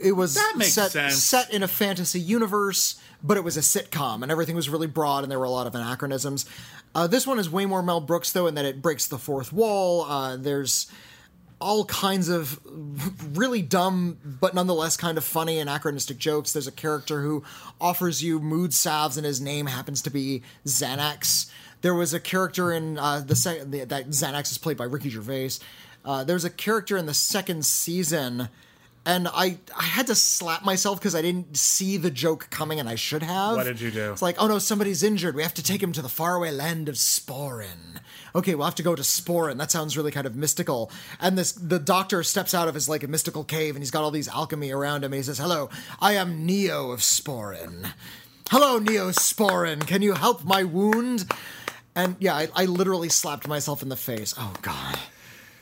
It 0.00 0.12
was 0.12 0.34
That 0.34 0.54
makes 0.56 0.72
set, 0.74 0.92
sense. 0.92 1.16
set 1.22 1.50
in 1.52 1.62
a 1.62 1.68
fantasy 1.68 2.20
universe, 2.20 3.00
but 3.22 3.36
it 3.36 3.44
was 3.44 3.56
a 3.56 3.60
sitcom, 3.60 4.22
and 4.22 4.30
everything 4.30 4.54
was 4.54 4.68
really 4.68 4.86
broad, 4.86 5.22
and 5.22 5.30
there 5.30 5.38
were 5.38 5.44
a 5.44 5.50
lot 5.50 5.66
of 5.66 5.74
anachronisms. 5.74 6.44
Uh, 6.94 7.06
this 7.06 7.26
one 7.26 7.38
is 7.38 7.48
way 7.50 7.64
more 7.66 7.82
Mel 7.82 8.00
Brooks, 8.00 8.32
though, 8.32 8.46
in 8.46 8.54
that 8.56 8.64
it 8.64 8.82
breaks 8.82 9.06
the 9.08 9.18
fourth 9.18 9.52
wall. 9.52 10.02
Uh, 10.04 10.36
there's 10.36 10.90
all 11.58 11.84
kinds 11.84 12.28
of 12.28 12.58
really 13.38 13.62
dumb 13.62 14.18
but 14.24 14.52
nonetheless 14.52 14.96
kind 14.96 15.16
of 15.16 15.22
funny 15.24 15.60
anachronistic 15.60 16.18
jokes. 16.18 16.52
There's 16.52 16.66
a 16.66 16.72
character 16.72 17.22
who 17.22 17.44
offers 17.80 18.20
you 18.22 18.40
mood 18.40 18.74
salves 18.74 19.16
and 19.16 19.24
his 19.24 19.40
name 19.40 19.66
happens 19.66 20.02
to 20.02 20.10
be 20.10 20.42
Xanax. 20.66 21.48
There 21.80 21.94
was 21.94 22.12
a 22.12 22.18
character 22.18 22.72
in 22.72 22.98
uh, 22.98 23.20
the 23.24 23.36
second 23.36 23.70
that 23.70 24.08
Xanax 24.08 24.50
is 24.50 24.58
played 24.58 24.76
by 24.76 24.84
Ricky 24.84 25.08
Gervais. 25.08 25.50
Uh, 26.04 26.24
there 26.24 26.34
was 26.34 26.44
a 26.44 26.50
character 26.50 26.96
in 26.96 27.06
the 27.06 27.14
second 27.14 27.64
season 27.64 28.48
and 29.04 29.28
I 29.28 29.58
I 29.76 29.82
had 29.82 30.06
to 30.08 30.14
slap 30.14 30.64
myself 30.64 30.98
because 30.98 31.14
I 31.14 31.22
didn't 31.22 31.56
see 31.56 31.96
the 31.96 32.10
joke 32.10 32.48
coming, 32.50 32.78
and 32.78 32.88
I 32.88 32.94
should 32.94 33.22
have. 33.22 33.56
What 33.56 33.64
did 33.64 33.80
you 33.80 33.90
do? 33.90 34.12
It's 34.12 34.22
like, 34.22 34.36
oh 34.38 34.46
no, 34.46 34.58
somebody's 34.58 35.02
injured. 35.02 35.34
We 35.34 35.42
have 35.42 35.54
to 35.54 35.62
take 35.62 35.82
him 35.82 35.92
to 35.92 36.02
the 36.02 36.08
faraway 36.08 36.50
land 36.50 36.88
of 36.88 36.94
Sporin. 36.94 38.00
Okay, 38.34 38.54
we'll 38.54 38.64
have 38.64 38.76
to 38.76 38.82
go 38.82 38.94
to 38.94 39.02
Sporin. 39.02 39.58
That 39.58 39.70
sounds 39.70 39.96
really 39.96 40.12
kind 40.12 40.26
of 40.26 40.36
mystical. 40.36 40.90
And 41.20 41.36
this 41.36 41.52
the 41.52 41.78
doctor 41.78 42.22
steps 42.22 42.54
out 42.54 42.68
of 42.68 42.74
his 42.74 42.88
like 42.88 43.02
a 43.02 43.08
mystical 43.08 43.44
cave, 43.44 43.74
and 43.74 43.82
he's 43.82 43.90
got 43.90 44.02
all 44.04 44.10
these 44.10 44.28
alchemy 44.28 44.70
around 44.70 45.04
him, 45.04 45.12
and 45.12 45.18
he 45.18 45.22
says, 45.22 45.38
"Hello, 45.38 45.68
I 46.00 46.12
am 46.14 46.46
Neo 46.46 46.92
of 46.92 47.00
Sporin. 47.00 47.92
Hello, 48.50 48.78
Neosporin. 48.78 49.86
Can 49.86 50.02
you 50.02 50.12
help 50.12 50.44
my 50.44 50.62
wound?" 50.62 51.30
And 51.94 52.16
yeah, 52.20 52.34
I, 52.34 52.48
I 52.54 52.64
literally 52.66 53.08
slapped 53.08 53.48
myself 53.48 53.82
in 53.82 53.88
the 53.88 53.96
face. 53.96 54.34
Oh 54.38 54.54
god. 54.62 54.98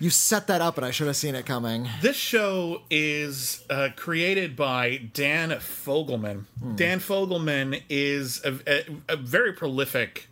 You 0.01 0.09
set 0.11 0.47
that 0.47 0.63
up, 0.63 0.79
and 0.79 0.87
I 0.87 0.91
should 0.93 1.09
have 1.09 1.17
seen 1.17 1.35
it 1.35 1.45
coming. 1.45 1.87
This 2.01 2.17
show 2.17 2.81
is 2.91 3.63
uh, 3.69 3.91
created 3.97 4.57
by 4.57 4.97
Dan 5.13 5.51
Fogelman. 5.51 6.47
Dan 6.75 7.01
Fogelman 7.01 7.83
is 7.91 8.43
a, 8.43 8.59
a, 8.67 8.85
a 9.13 9.17
very 9.17 9.53
prolific 9.53 10.27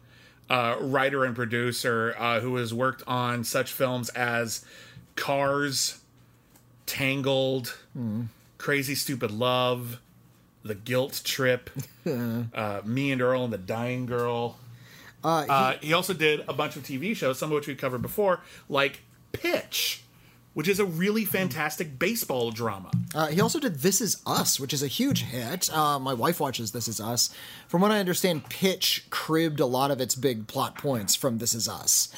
uh, 0.48 0.76
writer 0.80 1.22
and 1.26 1.37
producer 1.37 2.14
uh, 2.18 2.40
who 2.40 2.56
has 2.56 2.72
worked 2.72 3.02
on 3.06 3.44
such 3.44 3.70
films 3.70 4.08
as 4.10 4.64
Cars, 5.16 5.98
Tangled, 6.87 7.76
Crazy 8.56 8.94
Stupid 8.94 9.30
Love, 9.30 10.00
The 10.62 10.76
Guilt 10.76 11.20
Trip, 11.25 11.68
uh, 12.06 12.80
Me 12.87 13.12
and 13.12 13.20
Earl 13.20 13.44
and 13.44 13.52
the 13.52 13.58
Dying 13.58 14.06
Girl. 14.06 14.56
Uh, 15.22 15.42
he- 15.44 15.50
Uh, 15.50 15.72
he 15.82 15.92
also 15.92 16.14
did 16.14 16.42
a 16.48 16.54
bunch 16.54 16.76
of 16.76 16.84
TV 16.84 17.14
shows, 17.14 17.38
some 17.38 17.50
of 17.50 17.54
which 17.56 17.66
we 17.66 17.75
covered 17.75 18.00
before, 18.00 18.40
like 18.70 19.00
Pitch, 19.40 20.02
which 20.54 20.68
is 20.68 20.80
a 20.80 20.85
really 20.85 21.25
fantastic 21.25 21.99
baseball 21.99 22.50
drama. 22.50 22.90
Uh, 23.14 23.28
he 23.28 23.40
also 23.40 23.61
did 23.61 23.76
This 23.76 24.00
Is 24.00 24.21
Us, 24.26 24.59
which 24.59 24.73
is 24.73 24.83
a 24.83 24.88
huge 24.88 25.23
hit. 25.23 25.73
Uh, 25.73 25.99
my 25.99 26.12
wife 26.14 26.40
watches 26.40 26.73
This 26.73 26.88
Is 26.88 27.00
Us. 27.00 27.35
From 27.68 27.80
what 27.80 27.90
I 27.92 28.00
understand, 28.00 28.49
Pitch 28.49 29.07
cribbed 29.11 29.61
a 29.61 29.66
lot 29.66 29.90
of 29.90 30.00
its 30.00 30.14
big 30.14 30.47
plot 30.47 30.76
points 30.76 31.14
from 31.14 31.38
This 31.38 31.54
Is 31.54 31.68
Us. 31.68 32.09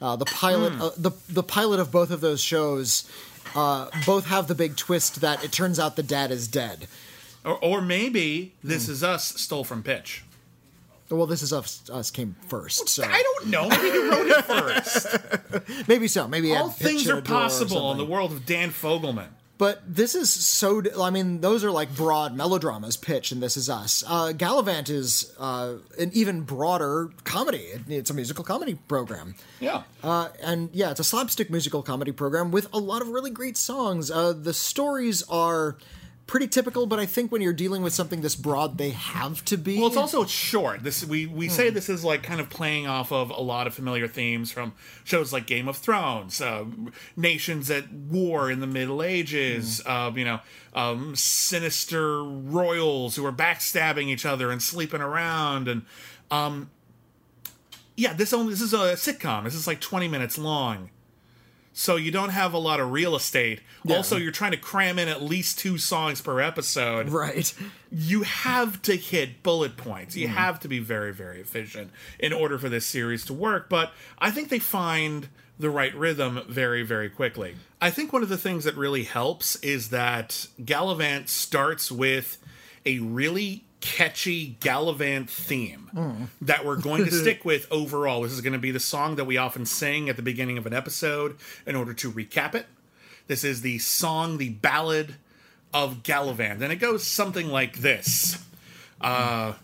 Uh, 0.00 0.14
the 0.16 0.26
pilot, 0.26 0.74
uh, 0.78 0.90
the 0.98 1.12
the 1.28 1.42
pilot 1.42 1.80
of 1.80 1.90
both 1.90 2.10
of 2.10 2.20
those 2.20 2.42
shows, 2.42 3.10
uh, 3.54 3.88
both 4.04 4.26
have 4.26 4.46
the 4.46 4.54
big 4.54 4.76
twist 4.76 5.22
that 5.22 5.42
it 5.42 5.50
turns 5.52 5.78
out 5.80 5.96
the 5.96 6.02
dad 6.02 6.30
is 6.30 6.46
dead. 6.46 6.86
Or, 7.46 7.56
or 7.64 7.80
maybe 7.80 8.52
This 8.62 8.90
Is 8.90 9.02
Us 9.02 9.40
stole 9.40 9.64
from 9.64 9.82
Pitch. 9.82 10.22
Well, 11.10 11.26
This 11.26 11.42
Is 11.42 11.52
Us, 11.52 11.88
us 11.90 12.10
came 12.10 12.34
first, 12.48 12.88
so 12.88 13.04
I 13.04 13.22
don't 13.22 13.48
know. 13.48 13.68
Maybe 13.68 13.90
he 13.90 14.08
wrote 14.08 14.26
it 14.26 14.44
first. 14.44 15.88
maybe 15.88 16.08
so. 16.08 16.26
Maybe 16.26 16.54
All 16.54 16.68
things 16.68 17.08
are 17.08 17.18
a 17.18 17.20
drawer 17.20 17.40
or 17.40 17.42
possible 17.44 17.92
in 17.92 17.98
the 17.98 18.04
world 18.04 18.32
of 18.32 18.44
Dan 18.44 18.70
Fogelman. 18.70 19.28
But 19.58 19.82
this 19.86 20.14
is 20.14 20.28
so. 20.28 20.82
I 21.00 21.08
mean, 21.08 21.40
those 21.40 21.64
are 21.64 21.70
like 21.70 21.94
broad 21.94 22.36
melodramas. 22.36 22.96
Pitch 22.98 23.32
and 23.32 23.42
This 23.42 23.56
Is 23.56 23.70
Us. 23.70 24.04
Uh, 24.06 24.32
Galavant 24.36 24.90
is 24.90 25.32
uh, 25.38 25.76
an 25.98 26.10
even 26.12 26.42
broader 26.42 27.10
comedy. 27.24 27.68
It's 27.88 28.10
a 28.10 28.14
musical 28.14 28.44
comedy 28.44 28.74
program. 28.74 29.34
Yeah. 29.58 29.84
Uh, 30.02 30.28
and 30.42 30.68
yeah, 30.74 30.90
it's 30.90 31.00
a 31.00 31.04
slapstick 31.04 31.50
musical 31.50 31.82
comedy 31.82 32.12
program 32.12 32.50
with 32.50 32.68
a 32.74 32.78
lot 32.78 33.00
of 33.00 33.08
really 33.08 33.30
great 33.30 33.56
songs. 33.56 34.10
Uh, 34.10 34.34
the 34.34 34.52
stories 34.52 35.22
are 35.30 35.78
pretty 36.26 36.48
typical, 36.48 36.86
but 36.86 36.98
I 36.98 37.06
think 37.06 37.30
when 37.30 37.40
you're 37.40 37.52
dealing 37.52 37.82
with 37.82 37.92
something 37.92 38.20
this 38.20 38.34
broad, 38.34 38.78
they 38.78 38.90
have 38.90 39.44
to 39.44 39.56
be. 39.56 39.78
Well, 39.78 39.86
it's 39.86 39.96
also 39.96 40.24
short. 40.24 40.82
This 40.82 41.04
we 41.04 41.26
we 41.26 41.46
Hmm. 41.46 41.52
say 41.52 41.70
this 41.70 41.88
is 41.88 42.04
like 42.04 42.22
kind 42.22 42.40
of 42.40 42.50
playing 42.50 42.86
off 42.88 43.12
of 43.12 43.30
a 43.30 43.40
lot 43.40 43.66
of 43.66 43.74
familiar 43.74 44.08
themes 44.08 44.50
from 44.50 44.72
shows 45.04 45.32
like 45.32 45.46
Game 45.46 45.68
of 45.68 45.76
Thrones, 45.76 46.40
uh, 46.40 46.64
nations 47.16 47.70
at 47.70 47.92
war 47.92 48.50
in 48.50 48.58
the 48.60 48.66
Middle 48.66 49.02
Ages, 49.02 49.80
Hmm. 49.86 49.90
uh, 49.90 50.10
you 50.10 50.24
know, 50.24 50.40
um, 50.74 51.14
sinister 51.14 52.24
royals 52.24 53.14
who 53.16 53.24
are 53.24 53.32
backstabbing 53.32 54.08
each 54.08 54.26
other 54.26 54.50
and 54.50 54.60
sleeping 54.62 55.00
around, 55.00 55.68
and 55.68 55.82
um, 56.30 56.70
yeah, 57.96 58.12
this 58.12 58.32
only 58.32 58.50
this 58.52 58.60
is 58.60 58.74
a 58.74 58.94
sitcom. 58.94 59.44
This 59.44 59.54
is 59.54 59.66
like 59.66 59.80
twenty 59.80 60.08
minutes 60.08 60.36
long. 60.36 60.90
So 61.78 61.96
you 61.96 62.10
don't 62.10 62.30
have 62.30 62.54
a 62.54 62.58
lot 62.58 62.80
of 62.80 62.90
real 62.90 63.14
estate. 63.14 63.60
Also, 63.86 64.16
you're 64.16 64.32
trying 64.32 64.52
to 64.52 64.56
cram 64.56 64.98
in 64.98 65.08
at 65.08 65.20
least 65.20 65.58
two 65.58 65.76
songs 65.76 66.22
per 66.22 66.40
episode 66.40 67.10
right. 67.10 67.52
you 67.92 68.22
have 68.22 68.80
to 68.82 68.96
hit 68.96 69.42
bullet 69.42 69.76
points. 69.76 70.16
You 70.16 70.26
mm-hmm. 70.26 70.38
have 70.38 70.58
to 70.60 70.68
be 70.68 70.78
very, 70.78 71.12
very 71.12 71.38
efficient 71.38 71.90
in 72.18 72.32
order 72.32 72.58
for 72.58 72.70
this 72.70 72.86
series 72.86 73.26
to 73.26 73.34
work. 73.34 73.68
But 73.68 73.92
I 74.18 74.30
think 74.30 74.48
they 74.48 74.58
find 74.58 75.28
the 75.58 75.68
right 75.68 75.94
rhythm 75.94 76.40
very, 76.48 76.82
very 76.82 77.10
quickly. 77.10 77.56
I 77.78 77.90
think 77.90 78.10
one 78.10 78.22
of 78.22 78.30
the 78.30 78.38
things 78.38 78.64
that 78.64 78.74
really 78.74 79.04
helps 79.04 79.56
is 79.56 79.90
that 79.90 80.46
Galavant 80.58 81.28
starts 81.28 81.92
with 81.92 82.38
a 82.86 83.00
really 83.00 83.65
catchy 83.80 84.56
Galavant 84.60 85.28
theme 85.28 86.28
that 86.40 86.64
we're 86.64 86.76
going 86.76 87.04
to 87.04 87.10
stick 87.22 87.44
with 87.44 87.66
overall. 87.70 88.22
This 88.22 88.32
is 88.32 88.40
going 88.40 88.52
to 88.52 88.58
be 88.58 88.70
the 88.70 88.80
song 88.80 89.16
that 89.16 89.24
we 89.24 89.36
often 89.36 89.66
sing 89.66 90.08
at 90.08 90.16
the 90.16 90.22
beginning 90.22 90.58
of 90.58 90.66
an 90.66 90.72
episode 90.72 91.36
in 91.66 91.76
order 91.76 91.94
to 91.94 92.10
recap 92.10 92.54
it. 92.54 92.66
This 93.26 93.44
is 93.44 93.62
the 93.62 93.78
song, 93.78 94.38
the 94.38 94.50
ballad 94.50 95.16
of 95.74 96.02
Galavant, 96.02 96.62
and 96.62 96.72
it 96.72 96.76
goes 96.76 97.06
something 97.06 97.48
like 97.48 97.78
this. 97.78 98.42
Uh, 99.00 99.54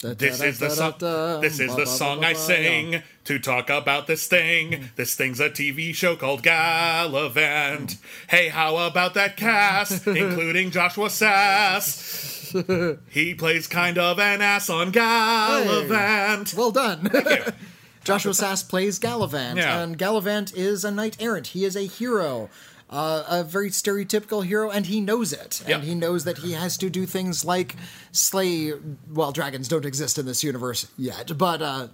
this 0.00 0.40
is 0.42 0.58
the 0.58 0.70
song. 0.70 0.94
This 1.40 1.58
is 1.58 1.74
the 1.74 1.86
song 1.86 2.22
I 2.24 2.34
sing 2.34 3.02
to 3.24 3.38
talk 3.38 3.70
about 3.70 4.06
this 4.06 4.26
thing. 4.26 4.90
This 4.96 5.14
thing's 5.14 5.40
a 5.40 5.50
TV 5.50 5.94
show 5.94 6.16
called 6.16 6.42
Galavant. 6.42 7.96
Hey, 8.28 8.48
how 8.48 8.76
about 8.76 9.14
that 9.14 9.36
cast, 9.36 10.06
including 10.06 10.70
Joshua 10.70 11.08
Sasse? 11.08 12.35
He 13.10 13.34
plays 13.34 13.66
kind 13.66 13.98
of 13.98 14.18
an 14.18 14.42
ass 14.42 14.68
on 14.70 14.92
Galavant. 14.92 16.54
Well 16.54 16.70
done. 16.70 17.10
Joshua 18.04 18.32
Sasse 18.32 18.68
plays 18.68 18.98
Galavant, 19.00 19.56
Yeah. 19.56 19.80
and 19.80 19.98
Galavant 19.98 20.54
is 20.56 20.84
a 20.84 20.90
knight 20.92 21.16
errant. 21.18 21.48
He 21.48 21.64
is 21.64 21.74
a 21.74 21.82
hero, 21.86 22.48
uh, 22.88 23.24
a 23.28 23.42
very 23.42 23.70
stereotypical 23.70 24.44
hero, 24.44 24.70
and 24.70 24.86
he 24.86 25.00
knows 25.00 25.32
it. 25.32 25.62
And 25.66 25.82
he 25.82 25.94
knows 25.94 26.22
that 26.24 26.38
he 26.38 26.52
has 26.52 26.76
to 26.78 26.88
do 26.88 27.04
things 27.04 27.44
like 27.44 27.74
slay. 28.12 28.72
Well, 29.12 29.32
dragons 29.32 29.66
don't 29.66 29.84
exist 29.84 30.18
in 30.18 30.26
this 30.26 30.44
universe 30.44 30.86
yet, 30.96 31.36
but 31.36 31.60
uh, 31.60 31.88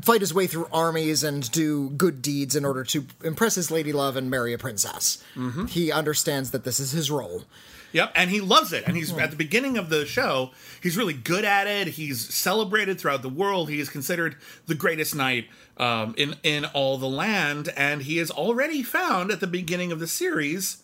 fight 0.00 0.22
his 0.22 0.32
way 0.32 0.46
through 0.46 0.66
armies 0.72 1.22
and 1.22 1.50
do 1.52 1.90
good 1.90 2.22
deeds 2.22 2.56
in 2.56 2.64
order 2.64 2.82
to 2.84 3.04
impress 3.22 3.56
his 3.56 3.70
lady 3.70 3.92
love 3.92 4.16
and 4.16 4.30
marry 4.30 4.54
a 4.54 4.58
princess. 4.58 5.22
Mm-hmm. 5.36 5.66
He 5.66 5.92
understands 5.92 6.52
that 6.52 6.64
this 6.64 6.80
is 6.80 6.92
his 6.92 7.10
role. 7.10 7.44
Yep, 7.92 8.12
and 8.14 8.30
he 8.30 8.40
loves 8.40 8.72
it. 8.72 8.84
And 8.86 8.96
he's 8.96 9.12
at 9.16 9.30
the 9.30 9.36
beginning 9.36 9.76
of 9.76 9.88
the 9.88 10.06
show, 10.06 10.50
he's 10.82 10.96
really 10.96 11.14
good 11.14 11.44
at 11.44 11.66
it. 11.66 11.88
He's 11.88 12.32
celebrated 12.32 13.00
throughout 13.00 13.22
the 13.22 13.28
world. 13.28 13.68
He 13.68 13.80
is 13.80 13.88
considered 13.88 14.36
the 14.66 14.74
greatest 14.74 15.14
knight 15.14 15.48
um, 15.76 16.14
in 16.16 16.36
in 16.42 16.64
all 16.66 16.98
the 16.98 17.08
land, 17.08 17.70
and 17.76 18.02
he 18.02 18.18
has 18.18 18.30
already 18.30 18.82
found 18.82 19.30
at 19.30 19.40
the 19.40 19.46
beginning 19.46 19.92
of 19.92 19.98
the 19.98 20.06
series 20.06 20.82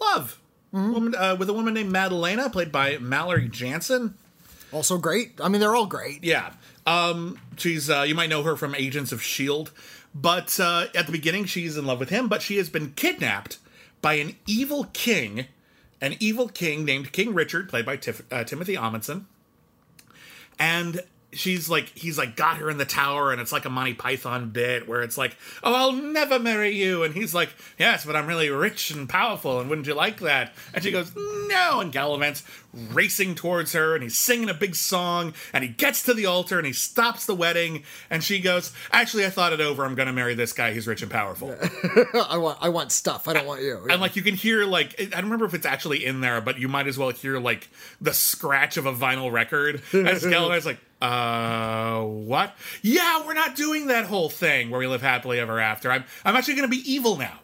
love 0.00 0.38
woman, 0.72 1.14
uh, 1.14 1.36
with 1.38 1.48
a 1.48 1.52
woman 1.52 1.74
named 1.74 1.90
Madalena, 1.90 2.50
played 2.50 2.72
by 2.72 2.98
Mallory 2.98 3.48
Jansen. 3.48 4.14
Also 4.72 4.98
great. 4.98 5.40
I 5.40 5.48
mean, 5.48 5.60
they're 5.60 5.76
all 5.76 5.86
great. 5.86 6.22
Yeah, 6.24 6.52
um, 6.86 7.38
she's 7.56 7.88
uh, 7.88 8.02
you 8.02 8.14
might 8.14 8.30
know 8.30 8.42
her 8.42 8.56
from 8.56 8.74
Agents 8.74 9.12
of 9.12 9.22
Shield, 9.22 9.72
but 10.14 10.58
uh, 10.60 10.86
at 10.94 11.06
the 11.06 11.12
beginning 11.12 11.44
she's 11.46 11.76
in 11.76 11.86
love 11.86 12.00
with 12.00 12.10
him, 12.10 12.28
but 12.28 12.42
she 12.42 12.56
has 12.56 12.68
been 12.68 12.92
kidnapped 12.92 13.58
by 14.02 14.14
an 14.14 14.36
evil 14.46 14.84
king, 14.92 15.46
an 16.00 16.16
evil 16.20 16.48
king 16.48 16.84
named 16.84 17.12
King 17.12 17.34
Richard, 17.34 17.68
played 17.68 17.86
by 17.86 17.96
Tif- 17.96 18.24
uh, 18.30 18.44
Timothy 18.44 18.76
Omundson, 18.76 19.24
and 20.58 21.02
she's 21.36 21.68
like 21.68 21.88
he's 21.96 22.18
like 22.18 22.36
got 22.36 22.58
her 22.58 22.70
in 22.70 22.78
the 22.78 22.84
tower 22.84 23.32
and 23.32 23.40
it's 23.40 23.52
like 23.52 23.64
a 23.64 23.70
monty 23.70 23.94
python 23.94 24.50
bit 24.50 24.88
where 24.88 25.02
it's 25.02 25.16
like 25.18 25.36
oh 25.62 25.74
i'll 25.74 25.92
never 25.92 26.38
marry 26.38 26.74
you. 26.74 27.02
And 27.04 27.14
he's 27.14 27.34
like 27.34 27.50
yes 27.78 28.04
but 28.04 28.16
i'm 28.16 28.26
really 28.26 28.50
rich 28.50 28.90
and 28.90 29.08
powerful 29.08 29.60
and 29.60 29.68
wouldn't 29.68 29.86
you 29.86 29.94
like 29.94 30.20
that? 30.20 30.52
And 30.74 30.82
she 30.82 30.90
goes 30.90 31.12
no. 31.14 31.80
And 31.80 31.92
galavant's 31.92 32.42
racing 32.92 33.34
towards 33.34 33.72
her 33.72 33.94
and 33.94 34.02
he's 34.02 34.18
singing 34.18 34.50
a 34.50 34.54
big 34.54 34.74
song 34.74 35.32
and 35.52 35.64
he 35.64 35.70
gets 35.70 36.02
to 36.02 36.12
the 36.12 36.26
altar 36.26 36.58
and 36.58 36.66
he 36.66 36.72
stops 36.72 37.24
the 37.24 37.34
wedding 37.34 37.82
and 38.10 38.22
she 38.22 38.38
goes 38.38 38.72
actually 38.92 39.24
i 39.24 39.30
thought 39.30 39.52
it 39.52 39.60
over. 39.60 39.84
I'm 39.84 39.94
gonna 39.94 40.12
marry 40.12 40.34
this 40.34 40.52
guy. 40.52 40.72
He's 40.72 40.86
rich 40.86 41.02
and 41.02 41.10
powerful. 41.10 41.54
I 42.28 42.36
want, 42.38 42.58
I 42.60 42.68
want 42.68 42.92
stuff. 42.92 43.28
I 43.28 43.34
don't 43.34 43.46
want 43.46 43.62
you. 43.62 43.86
and 43.90 44.00
like 44.00 44.16
you 44.16 44.22
can 44.22 44.34
hear 44.34 44.64
like 44.64 44.94
I 45.00 45.04
don't 45.04 45.24
remember 45.24 45.44
if 45.44 45.54
it's 45.54 45.66
actually 45.66 46.04
in 46.04 46.20
there, 46.20 46.40
but 46.40 46.58
you 46.58 46.68
might 46.68 46.86
as 46.86 46.98
well 46.98 47.10
hear 47.10 47.38
like 47.38 47.68
the 48.00 48.12
scratch 48.12 48.76
of 48.76 48.86
a 48.86 48.92
vinyl 48.92 49.30
record 49.30 49.82
as 49.92 50.24
Galavant's 50.24 50.66
like, 50.66 50.78
uh, 51.00 52.02
what? 52.02 52.54
Yeah, 52.82 53.26
we're 53.26 53.34
not 53.34 53.54
doing 53.56 53.88
that 53.88 54.06
whole 54.06 54.30
thing 54.30 54.70
where 54.70 54.80
we 54.80 54.86
live 54.86 55.02
happily 55.02 55.38
ever 55.38 55.60
after. 55.60 55.90
I'm 55.90 56.04
I'm 56.24 56.36
actually 56.36 56.54
gonna 56.54 56.68
be 56.68 56.82
evil 56.90 57.16
now. 57.16 57.40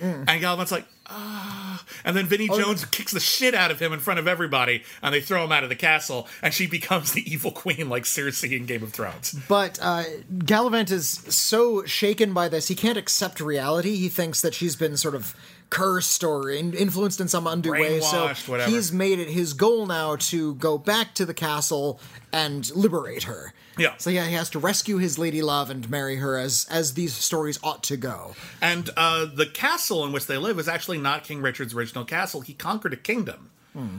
Mm. 0.00 0.24
And 0.28 0.42
Galavant's 0.42 0.72
like, 0.72 0.86
ah. 1.06 1.84
And 2.04 2.16
then 2.16 2.26
Vinnie 2.26 2.48
Jones 2.48 2.84
kicks 2.86 3.12
the 3.12 3.20
shit 3.20 3.54
out 3.54 3.70
of 3.70 3.80
him 3.80 3.92
in 3.92 4.00
front 4.00 4.20
of 4.20 4.28
everybody, 4.28 4.82
and 5.02 5.14
they 5.14 5.20
throw 5.20 5.44
him 5.44 5.52
out 5.52 5.62
of 5.62 5.68
the 5.68 5.76
castle, 5.76 6.28
and 6.42 6.52
she 6.52 6.66
becomes 6.66 7.12
the 7.12 7.30
evil 7.30 7.50
queen 7.50 7.88
like 7.88 8.04
Cersei 8.04 8.56
in 8.56 8.66
Game 8.66 8.82
of 8.82 8.92
Thrones. 8.92 9.34
But 9.48 9.78
uh, 9.80 10.04
Galavant 10.38 10.90
is 10.90 11.08
so 11.08 11.84
shaken 11.84 12.32
by 12.32 12.48
this, 12.48 12.68
he 12.68 12.74
can't 12.74 12.98
accept 12.98 13.40
reality. 13.40 13.96
He 13.96 14.08
thinks 14.08 14.40
that 14.42 14.54
she's 14.54 14.76
been 14.76 14.96
sort 14.96 15.14
of 15.14 15.34
cursed 15.70 16.22
or 16.22 16.50
in- 16.50 16.74
influenced 16.74 17.20
in 17.20 17.28
some 17.28 17.46
undue 17.46 17.72
way. 17.72 18.00
So 18.00 18.32
whatever. 18.46 18.70
he's 18.70 18.92
made 18.92 19.18
it 19.18 19.28
his 19.28 19.52
goal 19.52 19.86
now 19.86 20.16
to 20.16 20.54
go 20.54 20.78
back 20.78 21.14
to 21.14 21.26
the 21.26 21.34
castle 21.34 22.00
and 22.32 22.70
liberate 22.74 23.24
her. 23.24 23.52
Yeah. 23.76 23.94
So 23.98 24.10
yeah, 24.10 24.26
he 24.26 24.34
has 24.34 24.50
to 24.50 24.58
rescue 24.58 24.98
his 24.98 25.18
lady 25.18 25.42
love 25.42 25.70
and 25.70 25.88
marry 25.90 26.16
her 26.16 26.36
as 26.38 26.66
as 26.70 26.94
these 26.94 27.12
stories 27.12 27.58
ought 27.62 27.82
to 27.84 27.96
go. 27.96 28.34
And 28.60 28.90
uh, 28.96 29.26
the 29.26 29.46
castle 29.46 30.04
in 30.04 30.12
which 30.12 30.26
they 30.26 30.38
live 30.38 30.58
is 30.58 30.68
actually 30.68 30.98
not 30.98 31.24
King 31.24 31.42
Richard's 31.42 31.74
original 31.74 32.04
castle. 32.04 32.40
He 32.40 32.54
conquered 32.54 32.92
a 32.92 32.96
kingdom 32.96 33.50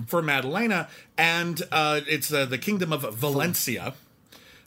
for 0.07 0.21
Madalena, 0.21 0.87
and 1.17 1.61
uh, 1.69 1.99
it's 2.07 2.31
uh, 2.31 2.45
the 2.45 2.57
kingdom 2.57 2.93
of 2.93 3.01
Valencia. 3.13 3.93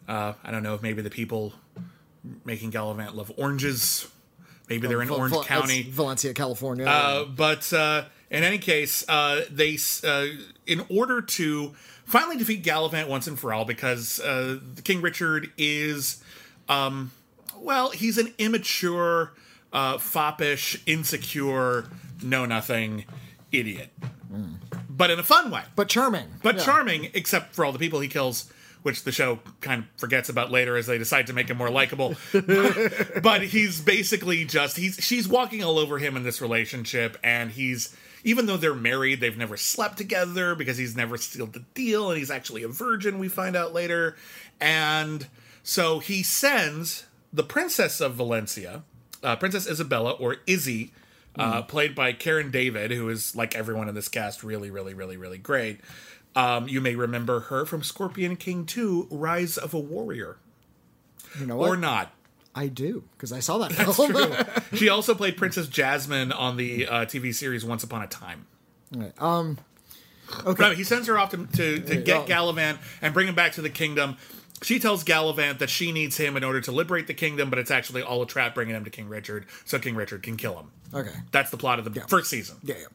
Uh, 0.07 0.35
I 0.45 0.51
don't 0.51 0.63
know 0.63 0.75
if 0.75 0.83
maybe 0.83 1.01
the 1.01 1.09
people 1.09 1.55
making 2.45 2.73
Galavant 2.73 3.15
love 3.15 3.33
oranges. 3.39 4.07
Maybe 4.69 4.87
they're 4.87 5.03
in 5.03 5.09
Val- 5.09 5.19
Orange 5.19 5.35
Val- 5.35 5.45
County. 5.45 5.83
Valencia, 5.83 6.35
California. 6.35 6.87
Uh, 6.87 7.25
but 7.25 7.73
uh, 7.73 8.05
in 8.31 8.45
any 8.45 8.59
case, 8.59 9.05
uh, 9.09 9.43
they 9.51 9.79
uh, 10.05 10.27
in 10.67 10.85
order 10.91 11.23
to 11.23 11.75
finally 12.05 12.37
defeat 12.37 12.63
Galavant 12.65 13.09
once 13.09 13.27
and 13.27 13.39
for 13.39 13.53
all, 13.53 13.65
because 13.65 14.21
uh, 14.21 14.59
King 14.85 15.01
Richard 15.01 15.51
is, 15.57 16.23
um, 16.69 17.11
well, 17.57 17.91
he's 17.91 18.19
an 18.19 18.33
immature, 18.39 19.33
uh, 19.73 19.97
foppish, 19.99 20.83
insecure, 20.87 21.87
know 22.23 22.45
nothing 22.47 23.05
idiot, 23.53 23.91
but 24.91 25.11
in 25.11 25.19
a 25.19 25.23
fun 25.23 25.51
way, 25.51 25.63
but 25.77 25.89
charming. 25.89 26.27
but 26.43 26.57
Yeah. 26.57 26.65
charming, 26.65 27.11
except 27.15 27.55
for 27.55 27.65
all 27.65 27.73
the 27.73 27.79
people 27.79 28.01
he 28.01 28.09
kills. 28.09 28.51
Which 28.89 29.05
the 29.05 29.13
show 29.13 29.39
kind 29.61 29.83
of 29.83 30.01
forgets 30.01 30.31
about 30.31 30.51
later 30.51 30.79
as 30.79 30.87
they 30.87 30.97
decide 30.97 31.27
to 31.27 31.35
make 31.35 31.51
him 31.51 31.59
more 31.59 31.69
likable. 31.69 32.17
but 32.33 33.43
he's 33.43 33.83
basically 33.83 34.47
just 34.47 34.79
he's 34.79 34.97
she's 34.97 35.29
walking 35.29 35.63
all 35.63 35.79
over 35.79 35.99
him 35.99 36.17
in 36.17 36.23
this 36.23 36.41
relationship 36.41 37.19
and 37.23 37.51
he's 37.51 37.95
even 38.25 38.47
though 38.47 38.57
they're 38.57 38.73
married 38.75 39.21
they've 39.21 39.37
never 39.37 39.59
slept 39.59 39.99
together 39.99 40.55
because 40.55 40.79
he's 40.79 40.97
never 40.97 41.19
sealed 41.19 41.53
the 41.53 41.67
deal 41.75 42.09
and 42.09 42.19
he's 42.19 42.31
actually 42.31 42.63
a 42.63 42.69
virgin 42.69 43.19
we 43.19 43.29
find 43.29 43.55
out 43.55 43.75
later. 43.75 44.17
And 44.59 45.27
so 45.63 45.99
he 45.99 46.23
sends 46.23 47.05
the 47.31 47.43
princess 47.43 48.01
of 48.01 48.15
valencia 48.15 48.85
uh, 49.23 49.37
princess 49.37 49.69
isabella 49.69 50.13
or 50.13 50.37
izzy 50.47 50.93
uh, 51.39 51.61
played 51.61 51.95
by 51.95 52.11
karen 52.11 52.51
david 52.51 52.91
who 52.91 53.07
is 53.11 53.37
like 53.37 53.55
everyone 53.55 53.87
in 53.87 53.95
this 53.95 54.09
cast 54.09 54.43
really 54.43 54.71
really 54.71 54.95
really 54.95 55.19
really 55.19 55.37
great 55.37 55.79
um, 56.37 56.69
you 56.69 56.81
may 56.81 56.95
remember 56.95 57.41
her 57.41 57.65
from 57.67 57.83
scorpion 57.83 58.37
king 58.37 58.65
2 58.67 59.09
rise 59.11 59.57
of 59.59 59.75
a 59.75 59.79
warrior 59.81 60.37
You 61.41 61.47
know 61.47 61.57
what? 61.57 61.71
or 61.71 61.77
not 61.77 62.13
I 62.55 62.67
do 62.67 63.05
because 63.13 63.33
I 63.33 63.39
saw 63.41 63.59
that 63.59 63.73
film. 63.73 64.35
she 64.79 64.89
also 64.89 65.15
played 65.15 65.37
Princess 65.37 65.69
Jasmine 65.69 66.33
on 66.33 66.57
the 66.57 66.89
uh, 66.89 67.05
TV 67.05 67.33
series 67.33 67.65
Once 67.65 67.85
Upon 67.85 68.03
a 68.03 68.09
Time. 68.09 68.47
um, 69.19 69.59
okay. 70.45 70.63
Right, 70.65 70.77
he 70.77 70.83
sends 70.83 71.07
her 71.07 71.19
off 71.19 71.31
to, 71.31 71.47
to, 71.47 71.79
to 71.79 71.97
get 72.03 72.27
Galavant 72.27 72.79
and 73.01 73.15
bring 73.15 73.29
him 73.29 73.37
back 73.37 73.53
to 73.53 73.63
the 73.63 73.71
kingdom. 73.71 74.17
She 74.63 74.81
tells 74.81 75.05
Galavant 75.05 75.59
that 75.59 75.71
she 75.71 75.93
needs 75.93 76.17
him 76.17 76.37
in 76.37 76.43
order 76.43 76.61
to 76.63 76.73
liberate 76.73 77.07
the 77.07 77.15
kingdom, 77.15 77.49
but 77.49 77.61
it's 77.61 77.71
actually 77.71 78.03
all 78.03 78.23
a 78.23 78.27
trap 78.27 78.57
bringing 78.57 78.75
him 78.75 78.83
to 78.85 78.91
King 78.91 79.09
Richard 79.09 79.47
so 79.65 79.79
King 79.79 79.95
Richard 79.95 80.25
can 80.25 80.37
kill 80.37 80.59
him. 80.59 80.71
Okay. 80.93 81.15
That's 81.31 81.51
the 81.51 81.59
plot 81.59 81.79
of 81.79 81.85
the 81.93 82.01
first 82.09 82.29
season. 82.29 82.57
Yeah. 82.65 82.75
yeah. 82.81 82.87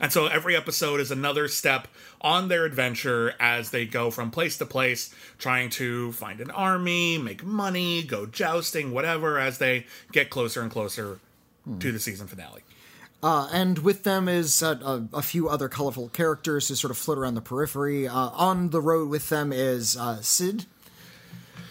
And 0.00 0.12
so 0.12 0.26
every 0.26 0.56
episode 0.56 1.00
is 1.00 1.10
another 1.10 1.48
step 1.48 1.88
on 2.20 2.48
their 2.48 2.64
adventure 2.64 3.34
as 3.40 3.70
they 3.70 3.86
go 3.86 4.10
from 4.10 4.30
place 4.30 4.58
to 4.58 4.66
place, 4.66 5.14
trying 5.38 5.70
to 5.70 6.12
find 6.12 6.40
an 6.40 6.50
army, 6.50 7.18
make 7.18 7.44
money, 7.44 8.02
go 8.02 8.26
jousting, 8.26 8.92
whatever, 8.92 9.38
as 9.38 9.58
they 9.58 9.86
get 10.12 10.30
closer 10.30 10.62
and 10.62 10.70
closer 10.70 11.18
to 11.80 11.92
the 11.92 11.98
season 11.98 12.26
finale. 12.26 12.62
Uh, 13.22 13.48
and 13.52 13.80
with 13.80 14.04
them 14.04 14.28
is 14.28 14.62
uh, 14.62 14.78
a, 15.12 15.18
a 15.18 15.22
few 15.22 15.48
other 15.48 15.68
colorful 15.68 16.08
characters 16.08 16.68
who 16.68 16.74
sort 16.74 16.90
of 16.90 16.96
float 16.96 17.18
around 17.18 17.34
the 17.34 17.40
periphery. 17.40 18.06
Uh, 18.06 18.14
on 18.14 18.70
the 18.70 18.80
road 18.80 19.08
with 19.08 19.28
them 19.28 19.52
is 19.52 19.96
uh, 19.96 20.20
Sid, 20.22 20.66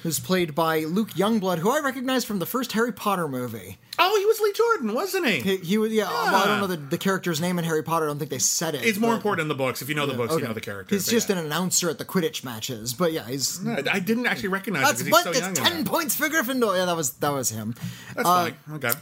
who's 0.03 0.19
played 0.19 0.53
by 0.53 0.79
Luke 0.79 1.11
Youngblood, 1.11 1.59
who 1.59 1.71
I 1.71 1.79
recognize 1.79 2.25
from 2.25 2.39
the 2.39 2.45
first 2.45 2.73
Harry 2.73 2.91
Potter 2.91 3.27
movie. 3.27 3.77
Oh, 3.99 4.15
he 4.19 4.25
was 4.27 4.39
Lee 4.39 4.53
Jordan, 4.53 4.93
wasn't 4.93 5.25
he? 5.27 5.39
He, 5.39 5.57
he 5.57 5.77
was, 5.79 5.91
yeah, 5.91 6.03
Well, 6.07 6.35
I 6.35 6.45
don't 6.45 6.59
know 6.59 6.67
the, 6.67 6.77
the 6.77 6.99
character's 6.99 7.41
name 7.41 7.57
in 7.57 7.65
Harry 7.65 7.81
Potter. 7.81 8.05
I 8.05 8.09
don't 8.09 8.19
think 8.19 8.29
they 8.29 8.37
said 8.37 8.75
it. 8.75 8.85
It's 8.85 8.99
more 8.99 9.09
but- 9.11 9.15
important 9.17 9.41
in 9.45 9.47
the 9.47 9.55
books. 9.55 9.81
If 9.81 9.89
you 9.89 9.95
know 9.95 10.05
the 10.05 10.13
books, 10.13 10.33
Okay. 10.33 10.41
you 10.43 10.47
know 10.47 10.53
the 10.53 10.61
character. 10.61 10.93
He's 10.93 11.05
but 11.07 11.11
just 11.11 11.29
yeah. 11.29 11.39
an 11.39 11.45
announcer 11.45 11.89
at 11.89 11.97
the 11.97 12.05
Quidditch 12.05 12.43
matches, 12.43 12.93
but 12.93 13.11
yeah, 13.11 13.27
he's. 13.27 13.65
I 13.67 13.83
I 13.93 13.99
didn't 13.99 14.27
actually 14.27 14.49
recognize 14.49 14.83
That's 14.85 15.01
him 15.01 15.07
because 15.07 15.23
he's 15.23 15.23
so 15.23 15.29
It's 15.31 15.39
young. 15.39 15.49
in 15.49 15.55
ten 15.73 15.83
that. 15.83 15.89
points 15.91 16.15
for 16.15 16.29
Gryffindor. 16.29 16.77
Yeah, 16.77 16.85
that 16.85 16.95
was 16.95 17.13
that 17.13 17.29
was 17.33 17.49
him. 17.49 17.73
That's 18.15 18.27
Uh, 18.29 18.51
fine. 18.51 18.55
Okay. 18.75 18.87
All 18.89 18.93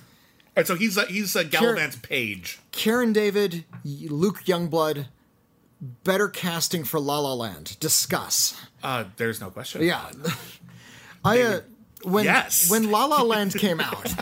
right, 0.56 0.68
so 0.68 0.76
he's 0.76 0.98
uh, 0.98 1.06
he's 1.08 1.36
uh, 1.36 1.44
Galavant's 1.44 1.98
page. 1.98 2.60
Karen 2.72 3.12
David, 3.12 3.66
Luke 3.84 4.44
Youngblood, 4.46 5.08
better 6.06 6.30
casting 6.30 6.86
for 6.86 7.02
La 7.02 7.20
La 7.20 7.34
Land. 7.34 7.78
Discuss. 7.82 8.56
Uh, 8.82 9.04
there's 9.18 9.42
no 9.42 9.50
question. 9.50 9.82
Yeah. 9.84 10.10
I 11.26 11.42
uh, 11.42 11.60
when 12.04 12.24
Yes. 12.24 12.70
when 12.72 12.90
La 12.92 13.04
La 13.06 13.22
Land 13.24 13.56
came 13.56 13.82
out. 13.82 14.14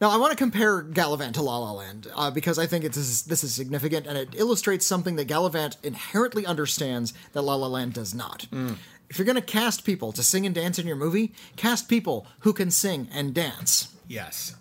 Now 0.00 0.10
I 0.10 0.18
want 0.18 0.30
to 0.32 0.36
compare 0.36 0.82
Galavant 0.82 1.32
to 1.34 1.42
La 1.42 1.56
La 1.58 1.72
Land 1.72 2.06
uh, 2.14 2.30
because 2.30 2.58
I 2.58 2.66
think 2.66 2.84
it 2.84 2.96
is 2.96 3.22
this 3.22 3.42
is 3.42 3.54
significant 3.54 4.06
and 4.06 4.18
it 4.18 4.34
illustrates 4.34 4.84
something 4.86 5.16
that 5.16 5.26
Galavant 5.28 5.76
inherently 5.82 6.44
understands 6.44 7.14
that 7.32 7.42
La 7.42 7.54
La 7.54 7.66
Land 7.66 7.94
does 7.94 8.14
not. 8.14 8.46
If 9.08 9.18
you're 9.18 9.24
going 9.24 9.36
to 9.36 9.40
cast 9.42 9.84
people 9.84 10.12
to 10.12 10.22
sing 10.22 10.44
and 10.44 10.54
dance 10.54 10.78
in 10.78 10.86
your 10.86 10.96
movie, 10.96 11.32
cast 11.56 11.88
people 11.88 12.26
who 12.40 12.52
can 12.52 12.70
sing 12.70 13.08
and 13.12 13.32
dance. 13.32 13.94
Yes. 14.08 14.54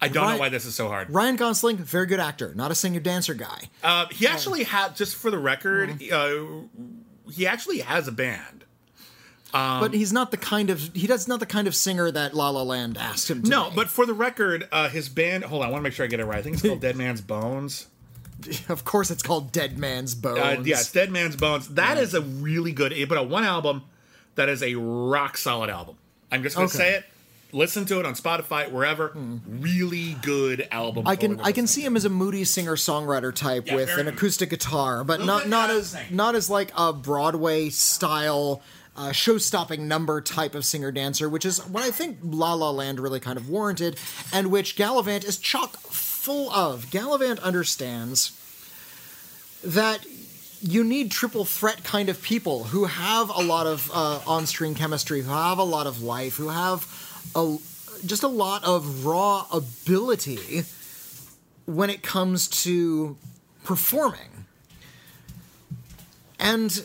I 0.00 0.08
don't 0.08 0.22
Ryan- 0.24 0.36
know 0.36 0.40
why 0.40 0.48
this 0.48 0.64
is 0.64 0.74
so 0.74 0.88
hard. 0.88 1.10
Ryan 1.10 1.36
Gosling, 1.36 1.76
very 1.76 2.06
good 2.06 2.20
actor, 2.20 2.54
not 2.54 2.70
a 2.70 2.74
singer 2.74 3.00
dancer 3.00 3.34
guy. 3.34 3.64
Uh, 3.82 4.06
he 4.10 4.26
actually 4.26 4.62
had, 4.64 4.96
just 4.96 5.16
for 5.16 5.30
the 5.30 5.38
record, 5.38 5.90
Mm-hmm. 5.98 6.68
uh, 7.28 7.30
he 7.32 7.46
actually 7.46 7.80
has 7.80 8.08
a 8.08 8.12
band. 8.12 8.64
Um, 9.52 9.80
but 9.80 9.94
he's 9.94 10.12
not 10.12 10.30
the 10.30 10.36
kind 10.36 10.70
of 10.70 10.80
he 10.94 11.06
does 11.06 11.26
not 11.28 11.40
the 11.40 11.46
kind 11.46 11.66
of 11.68 11.74
singer 11.74 12.10
that 12.10 12.34
La 12.34 12.50
La 12.50 12.62
Land 12.62 12.96
asked 12.98 13.30
him 13.30 13.42
to 13.42 13.48
No, 13.48 13.70
but 13.74 13.88
for 13.88 14.06
the 14.06 14.14
record, 14.14 14.68
uh, 14.72 14.88
his 14.88 15.08
band. 15.08 15.44
Hold 15.44 15.62
on, 15.62 15.68
I 15.68 15.70
want 15.70 15.80
to 15.80 15.84
make 15.84 15.92
sure 15.92 16.04
I 16.04 16.08
get 16.08 16.20
it 16.20 16.24
right. 16.24 16.38
I 16.38 16.42
think 16.42 16.54
it's 16.54 16.62
called 16.66 16.80
Dead 16.82 16.96
Man's 16.96 17.20
Bones. 17.20 17.86
of 18.68 18.84
course 18.84 19.10
it's 19.10 19.22
called 19.22 19.52
Dead 19.52 19.78
Man's 19.78 20.14
Bones. 20.14 20.38
Uh, 20.38 20.62
yeah, 20.64 20.76
it's 20.78 20.90
Dead 20.92 21.10
Man's 21.10 21.36
Bones. 21.36 21.68
That 21.68 21.98
is 21.98 22.14
a 22.14 22.20
really 22.22 22.72
good. 22.72 22.92
Put 23.08 23.18
out 23.18 23.28
one 23.28 23.44
album 23.44 23.82
that 24.36 24.48
is 24.48 24.62
a 24.62 24.74
rock 24.76 25.36
solid 25.36 25.68
album. 25.68 25.96
I'm 26.32 26.42
just 26.42 26.56
gonna 26.56 26.66
Okay. 26.68 26.76
say 26.78 26.94
it. 26.94 27.04
Listen 27.52 27.84
to 27.86 27.98
it 27.98 28.06
on 28.06 28.14
Spotify, 28.14 28.70
wherever. 28.70 29.12
Really 29.44 30.14
good 30.22 30.68
album. 30.70 31.08
I 31.08 31.16
can 31.16 31.40
I 31.40 31.50
can 31.50 31.66
see 31.66 31.84
him 31.84 31.96
as 31.96 32.04
a 32.04 32.08
moody 32.08 32.44
singer 32.44 32.76
songwriter 32.76 33.34
type 33.34 33.66
Yeah, 33.66 33.74
with 33.74 33.90
an 33.98 34.06
acoustic 34.06 34.50
guitar, 34.50 35.02
but 35.02 35.24
not 35.26 35.48
not 35.48 35.68
as 35.68 35.88
sing. 35.90 36.06
not 36.14 36.36
as 36.36 36.48
like 36.48 36.70
a 36.76 36.92
Broadway 36.92 37.68
style 37.68 38.62
uh, 39.00 39.12
show-stopping 39.12 39.88
number 39.88 40.20
type 40.20 40.54
of 40.54 40.62
singer 40.62 40.92
dancer, 40.92 41.26
which 41.26 41.46
is 41.46 41.66
what 41.66 41.82
I 41.82 41.90
think 41.90 42.18
La 42.22 42.52
La 42.52 42.70
Land 42.70 43.00
really 43.00 43.20
kind 43.20 43.38
of 43.38 43.48
warranted, 43.48 43.98
and 44.30 44.50
which 44.50 44.76
Galavant 44.76 45.24
is 45.24 45.38
chock 45.38 45.78
full 45.78 46.50
of. 46.50 46.86
Galavant 46.90 47.40
understands 47.40 48.36
that 49.64 50.04
you 50.60 50.84
need 50.84 51.10
triple 51.10 51.46
threat 51.46 51.82
kind 51.82 52.10
of 52.10 52.20
people 52.20 52.64
who 52.64 52.84
have 52.84 53.30
a 53.30 53.42
lot 53.42 53.66
of 53.66 53.90
uh, 53.94 54.20
on-screen 54.26 54.74
chemistry, 54.74 55.22
who 55.22 55.32
have 55.32 55.56
a 55.56 55.64
lot 55.64 55.86
of 55.86 56.02
life, 56.02 56.36
who 56.36 56.48
have 56.48 56.86
a, 57.34 57.56
just 58.04 58.22
a 58.22 58.28
lot 58.28 58.62
of 58.64 59.06
raw 59.06 59.46
ability 59.50 60.64
when 61.64 61.88
it 61.88 62.02
comes 62.02 62.48
to 62.48 63.16
performing. 63.64 64.44
And 66.38 66.84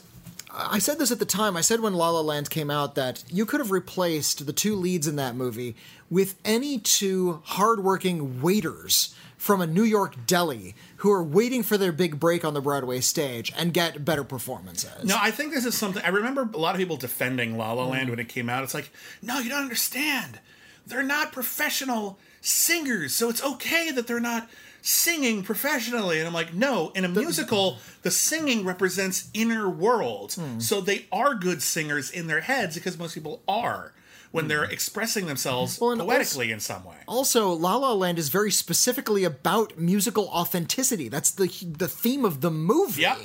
I 0.57 0.79
said 0.79 0.99
this 0.99 1.11
at 1.11 1.19
the 1.19 1.25
time. 1.25 1.57
I 1.57 1.61
said 1.61 1.81
when 1.81 1.93
La 1.93 2.09
La 2.09 2.21
Land 2.21 2.49
came 2.49 2.71
out 2.71 2.95
that 2.95 3.23
you 3.29 3.45
could 3.45 3.59
have 3.59 3.71
replaced 3.71 4.45
the 4.45 4.53
two 4.53 4.75
leads 4.75 5.07
in 5.07 5.17
that 5.17 5.35
movie 5.35 5.75
with 6.09 6.35
any 6.45 6.79
two 6.79 7.41
hardworking 7.43 8.41
waiters 8.41 9.13
from 9.37 9.59
a 9.61 9.67
New 9.67 9.83
York 9.83 10.15
deli 10.25 10.73
who 10.97 11.11
are 11.11 11.23
waiting 11.23 11.61
for 11.61 11.77
their 11.77 11.91
big 11.91 12.19
break 12.19 12.45
on 12.45 12.53
the 12.53 12.61
Broadway 12.61 13.01
stage 13.01 13.51
and 13.57 13.73
get 13.73 14.05
better 14.05 14.23
performances. 14.23 15.03
No, 15.03 15.17
I 15.19 15.29
think 15.31 15.53
this 15.53 15.65
is 15.65 15.75
something. 15.75 16.01
I 16.03 16.09
remember 16.09 16.49
a 16.53 16.57
lot 16.57 16.73
of 16.73 16.79
people 16.79 16.97
defending 16.97 17.57
La 17.57 17.73
Mm. 17.73 17.75
La 17.77 17.85
Land 17.87 18.09
when 18.09 18.19
it 18.19 18.29
came 18.29 18.49
out. 18.49 18.63
It's 18.63 18.73
like, 18.73 18.91
no, 19.21 19.39
you 19.39 19.49
don't 19.49 19.61
understand. 19.63 20.39
They're 20.87 21.03
not 21.03 21.31
professional 21.31 22.17
singers, 22.41 23.13
so 23.13 23.29
it's 23.29 23.43
okay 23.43 23.91
that 23.91 24.07
they're 24.07 24.19
not 24.19 24.47
singing 24.85 25.41
professionally. 25.41 26.19
And 26.19 26.27
I'm 26.27 26.33
like, 26.33 26.53
no, 26.53 26.91
in 26.93 27.05
a 27.05 27.09
musical, 27.09 27.79
the 28.03 28.11
singing 28.11 28.63
represents 28.63 29.29
inner 29.33 29.67
world. 29.67 30.33
Hmm. 30.33 30.59
So 30.59 30.79
they 30.79 31.07
are 31.11 31.33
good 31.33 31.63
singers 31.63 32.11
in 32.11 32.27
their 32.27 32.41
heads 32.41 32.75
because 32.75 32.97
most 32.97 33.15
people 33.15 33.41
are. 33.47 33.93
When 34.35 34.49
they're 34.49 34.65
hmm. 34.65 34.71
expressing 34.71 35.27
themselves 35.27 35.79
Well, 35.79 35.95
poetically 35.95 36.51
in 36.51 36.59
some 36.59 36.83
way. 36.83 36.97
Also, 37.07 37.51
La 37.51 37.77
La 37.77 37.93
Land 37.93 38.19
is 38.19 38.27
very 38.27 38.51
specifically 38.51 39.23
about 39.23 39.79
musical 39.79 40.27
authenticity. 40.27 41.07
That's 41.07 41.31
the 41.31 41.47
the 41.65 41.87
theme 41.87 42.25
of 42.25 42.41
the 42.41 42.51
movie. 42.51 43.03
Yeah, 43.03 43.17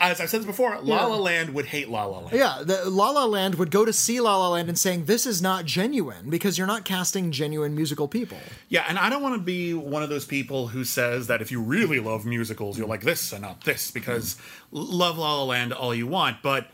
as 0.00 0.20
I've 0.20 0.28
said 0.28 0.40
this 0.40 0.46
before, 0.46 0.78
La 0.82 0.96
Yeah. 0.96 1.04
La 1.06 1.16
Land 1.16 1.54
would 1.54 1.64
hate 1.64 1.88
La 1.88 2.04
La 2.04 2.18
Land. 2.18 2.36
Yeah, 2.36 2.62
the 2.62 2.90
La 2.90 3.10
La 3.10 3.24
Land 3.24 3.54
would 3.54 3.70
go 3.70 3.86
to 3.86 3.92
see 3.92 4.20
La 4.20 4.36
La 4.36 4.50
Land 4.50 4.68
and 4.68 4.78
saying 4.78 5.06
this 5.06 5.24
is 5.24 5.40
not 5.40 5.64
genuine 5.64 6.28
because 6.28 6.58
you're 6.58 6.66
not 6.66 6.84
casting 6.84 7.32
genuine 7.32 7.74
musical 7.74 8.06
people. 8.06 8.38
Yeah, 8.68 8.84
and 8.86 8.98
I 8.98 9.08
don't 9.08 9.22
want 9.22 9.36
to 9.36 9.42
be 9.42 9.72
one 9.72 10.02
of 10.02 10.10
those 10.10 10.26
people 10.26 10.68
who 10.68 10.84
says 10.84 11.28
that 11.28 11.40
if 11.40 11.50
you 11.50 11.62
really 11.62 11.98
love 11.98 12.26
musicals, 12.26 12.78
you'll 12.78 12.88
like 12.88 13.02
this 13.02 13.32
and 13.32 13.40
not 13.40 13.64
this 13.64 13.90
because 13.90 14.36
hmm. 14.70 14.78
love 14.78 15.16
La 15.16 15.34
La 15.38 15.44
Land 15.44 15.72
all 15.72 15.94
you 15.94 16.06
want, 16.06 16.42
but 16.42 16.68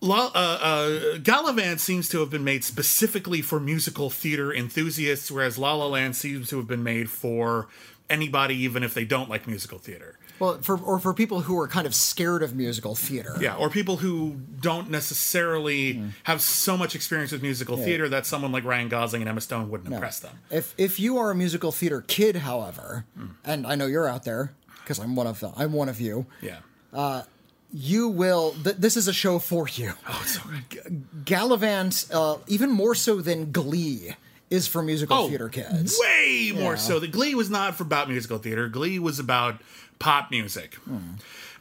La, 0.00 0.26
uh, 0.26 0.30
uh, 0.34 0.88
Galavant 1.18 1.80
seems 1.80 2.08
to 2.10 2.20
have 2.20 2.30
been 2.30 2.44
made 2.44 2.62
specifically 2.64 3.42
for 3.42 3.58
musical 3.58 4.10
theater 4.10 4.52
enthusiasts, 4.52 5.30
whereas 5.30 5.58
La 5.58 5.74
La 5.74 5.86
Land 5.86 6.14
seems 6.16 6.48
to 6.50 6.56
have 6.58 6.68
been 6.68 6.82
made 6.84 7.10
for 7.10 7.66
anybody, 8.08 8.54
even 8.56 8.82
if 8.84 8.94
they 8.94 9.04
don't 9.04 9.28
like 9.28 9.46
musical 9.48 9.78
theater. 9.78 10.16
Well, 10.38 10.58
for 10.62 10.78
or 10.78 11.00
for 11.00 11.12
people 11.12 11.40
who 11.40 11.58
are 11.58 11.66
kind 11.66 11.84
of 11.84 11.96
scared 11.96 12.44
of 12.44 12.54
musical 12.54 12.94
theater. 12.94 13.36
Yeah, 13.40 13.56
or 13.56 13.68
people 13.70 13.96
who 13.96 14.36
don't 14.60 14.88
necessarily 14.88 16.00
have 16.22 16.40
so 16.40 16.76
much 16.76 16.94
experience 16.94 17.32
with 17.32 17.42
musical 17.42 17.76
theater 17.76 18.08
that 18.08 18.24
someone 18.24 18.52
like 18.52 18.62
Ryan 18.62 18.88
Gosling 18.88 19.22
and 19.22 19.28
Emma 19.28 19.40
Stone 19.40 19.68
wouldn't 19.68 19.92
impress 19.92 20.20
them. 20.20 20.38
If 20.48 20.74
if 20.78 21.00
you 21.00 21.18
are 21.18 21.32
a 21.32 21.34
musical 21.34 21.72
theater 21.72 22.02
kid, 22.02 22.36
however, 22.36 23.04
Hmm. 23.16 23.26
and 23.44 23.66
I 23.66 23.74
know 23.74 23.86
you're 23.86 24.06
out 24.06 24.22
there 24.22 24.52
because 24.84 25.00
I'm 25.00 25.16
one 25.16 25.26
of 25.26 25.40
the, 25.40 25.52
I'm 25.56 25.72
one 25.72 25.88
of 25.88 26.00
you. 26.00 26.26
Yeah. 26.40 26.58
You 27.72 28.08
will 28.08 28.52
th- 28.64 28.76
this 28.76 28.96
is 28.96 29.08
a 29.08 29.12
show 29.12 29.38
for 29.38 29.68
you 29.68 29.92
Oh, 30.08 30.18
it's 30.22 30.34
so 30.34 30.42
good. 30.70 31.04
galavant 31.24 32.10
uh, 32.14 32.38
even 32.46 32.70
more 32.70 32.94
so 32.94 33.20
than 33.20 33.52
glee 33.52 34.14
is 34.50 34.66
for 34.66 34.82
musical 34.82 35.28
theater 35.28 35.48
kids 35.50 35.94
Oh, 36.00 36.02
Way 36.06 36.52
more 36.54 36.72
Yeah. 36.72 36.76
so. 36.76 36.98
The 36.98 37.08
Glee 37.08 37.34
was 37.34 37.50
not 37.50 37.74
for 37.76 37.82
about 37.82 38.08
musical 38.08 38.38
theater. 38.38 38.66
Glee 38.68 38.98
was 38.98 39.18
about 39.18 39.60
pop 39.98 40.30
music. 40.30 40.76
Hmm. 40.76 41.16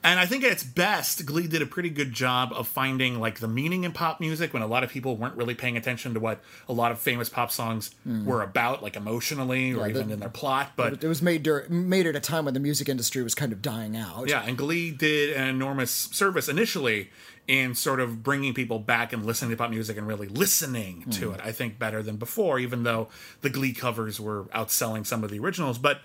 And 0.07 0.19
I 0.21 0.25
think 0.25 0.43
at 0.45 0.51
its 0.53 0.63
best, 0.63 1.25
Glee 1.25 1.47
did 1.47 1.61
a 1.61 1.65
pretty 1.65 1.89
good 1.89 2.13
job 2.13 2.53
of 2.53 2.65
finding 2.67 3.19
like 3.19 3.39
the 3.39 3.47
meaning 3.47 3.83
in 3.83 3.91
pop 3.91 4.19
music 4.21 4.53
when 4.53 4.63
a 4.63 4.67
lot 4.67 4.83
of 4.85 4.89
people 4.89 5.17
weren't 5.17 5.35
really 5.35 5.53
paying 5.53 5.75
attention 5.75 6.13
to 6.13 6.19
what 6.19 6.39
a 6.69 6.73
lot 6.73 6.91
of 6.93 6.99
famous 6.99 7.27
pop 7.27 7.51
songs 7.51 7.91
were 8.05 8.41
about, 8.41 8.81
like 8.81 8.95
emotionally 8.95 9.73
or 9.73 9.75
Hmm. 9.75 9.79
Yeah, 9.79 9.83
the- 9.93 9.99
even 9.99 10.11
in 10.11 10.19
their 10.21 10.29
plot. 10.29 10.71
But 10.77 11.03
it 11.03 11.07
was 11.07 11.21
made 11.21 11.43
dur- 11.43 11.65
made 11.69 12.07
at 12.07 12.15
a 12.15 12.21
time 12.21 12.45
when 12.45 12.53
the 12.53 12.59
music 12.61 12.87
industry 12.87 13.21
was 13.21 13.35
kind 13.35 13.51
of 13.51 13.61
dying 13.61 13.97
out 13.97 14.29
yeah, 14.29 14.43
and 14.45 14.57
Glee 14.57 14.91
did 14.91 15.35
an 15.35 15.47
enormous 15.49 15.91
service 15.91 16.47
initially 16.47 17.09
in 17.47 17.75
sort 17.75 17.99
of 17.99 18.23
bringing 18.23 18.53
people 18.53 18.79
back 18.79 19.11
and 19.13 19.25
listening 19.25 19.51
to 19.51 19.57
pop 19.57 19.69
music 19.69 19.97
and 19.97 20.05
really 20.07 20.27
listening 20.27 21.03
to 21.11 21.31
it. 21.31 21.39
I 21.43 21.51
think 21.51 21.79
better 21.79 22.01
than 22.03 22.15
before, 22.17 22.59
even 22.59 22.83
though 22.83 23.07
the 23.41 23.49
Glee 23.49 23.73
covers 23.73 24.19
were 24.19 24.43
outselling 24.55 25.05
some 25.05 25.23
of 25.23 25.31
the 25.31 25.39
originals. 25.39 25.77
But 25.77 25.99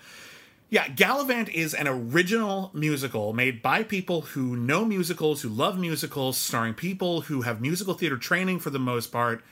yeah, 0.73 0.87
Galavant 0.87 1.49
is 1.49 1.75
an 1.75 1.87
original 1.87 2.71
musical 2.73 3.31
made 3.31 3.61
by 3.61 3.83
people 3.83 4.21
who 4.21 4.55
know 4.55 4.83
musicals, 4.83 5.43
who 5.43 5.49
love 5.49 5.77
musicals, 5.77 6.35
starring 6.35 6.73
people 6.73 7.21
who 7.21 7.43
have 7.43 7.61
musical 7.61 7.93
theater 7.93 8.17
training 8.17 8.57
for 8.57 8.71
the 8.71 8.79
most 8.79 9.11
part, 9.11 9.43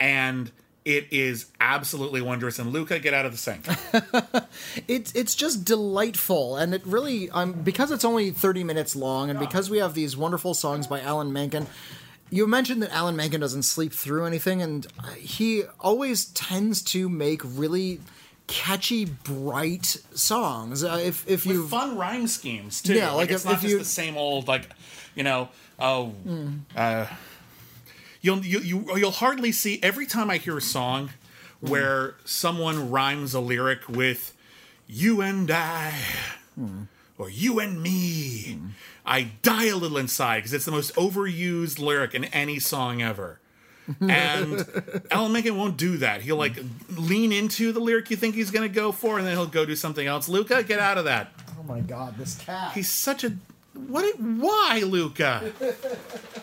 and 0.00 0.50
it 0.86 1.08
is 1.10 1.44
absolutely 1.60 2.22
wondrous. 2.22 2.58
And 2.58 2.72
Luca, 2.72 2.98
get 3.00 3.12
out 3.12 3.26
of 3.26 3.32
the 3.32 3.36
sink. 3.36 3.66
it's 4.88 5.12
it's 5.12 5.34
just 5.34 5.66
delightful 5.66 6.56
and 6.56 6.72
it 6.72 6.80
really 6.86 7.28
um 7.28 7.52
because 7.52 7.90
it's 7.90 8.04
only 8.04 8.30
30 8.30 8.64
minutes 8.64 8.96
long 8.96 9.28
and 9.28 9.38
because 9.38 9.68
we 9.68 9.76
have 9.76 9.92
these 9.92 10.16
wonderful 10.16 10.54
songs 10.54 10.86
by 10.86 11.00
alan 11.00 11.32
menken 11.32 11.66
you 12.30 12.46
mentioned 12.46 12.82
that 12.82 12.90
alan 12.92 13.16
menken 13.16 13.40
doesn't 13.40 13.64
sleep 13.64 13.92
through 13.92 14.24
anything 14.24 14.62
and 14.62 14.86
he 15.18 15.64
always 15.80 16.26
tends 16.26 16.82
to 16.82 17.08
make 17.08 17.42
really 17.44 18.00
catchy 18.46 19.04
bright 19.04 19.84
songs 20.14 20.82
uh, 20.84 21.00
if 21.02 21.28
if 21.28 21.46
you 21.46 21.66
fun 21.68 21.96
rhyme 21.96 22.26
schemes 22.26 22.82
too. 22.82 22.94
Yeah, 22.94 23.08
like, 23.08 23.16
like 23.16 23.30
it's 23.30 23.42
if- 23.42 23.44
not 23.46 23.54
if 23.54 23.60
just 23.62 23.72
you- 23.72 23.78
the 23.78 23.84
same 23.84 24.16
old 24.16 24.48
like, 24.48 24.68
you 25.14 25.22
know, 25.22 25.48
oh, 25.78 26.14
uh, 26.76 27.06
you'll 28.20 28.44
you, 28.44 28.60
you 28.60 28.96
you'll 28.96 29.10
hardly 29.10 29.52
see 29.52 29.78
every 29.82 30.06
time 30.06 30.30
I 30.30 30.36
hear 30.38 30.56
a 30.56 30.62
song 30.62 31.10
where 31.60 32.16
someone 32.24 32.90
rhymes 32.90 33.34
a 33.34 33.40
lyric 33.40 33.88
with 33.88 34.34
"you 34.88 35.20
and 35.20 35.50
I" 35.50 35.94
or 37.18 37.30
"you 37.30 37.60
and 37.60 37.82
me." 37.82 38.58
I 39.04 39.32
die 39.42 39.66
a 39.66 39.76
little 39.76 39.98
inside 39.98 40.38
because 40.38 40.52
it's 40.52 40.64
the 40.64 40.70
most 40.70 40.94
overused 40.94 41.78
lyric 41.80 42.14
in 42.14 42.24
any 42.26 42.58
song 42.60 43.02
ever. 43.02 43.40
And 44.00 45.04
Alan 45.10 45.32
Menken 45.32 45.56
won't 45.56 45.76
do 45.76 45.96
that. 45.98 46.22
He'll 46.22 46.36
like 46.36 46.56
lean 46.96 47.32
into 47.32 47.72
the 47.72 47.80
lyric 47.80 48.10
you 48.10 48.16
think 48.16 48.34
he's 48.34 48.50
going 48.50 48.68
to 48.68 48.74
go 48.74 48.92
for, 48.92 49.18
and 49.18 49.26
then 49.26 49.34
he'll 49.36 49.46
go 49.46 49.64
do 49.64 49.76
something 49.76 50.06
else. 50.06 50.28
Luca, 50.28 50.62
get 50.62 50.78
out 50.78 50.98
of 50.98 51.04
that. 51.04 51.32
oh 51.58 51.62
my 51.64 51.80
god 51.80 52.16
this 52.18 52.36
cat 52.38 52.72
He's 52.72 52.90
such 52.90 53.24
a 53.24 53.32
what? 53.74 54.18
Why, 54.20 54.82
Luca? 54.84 55.52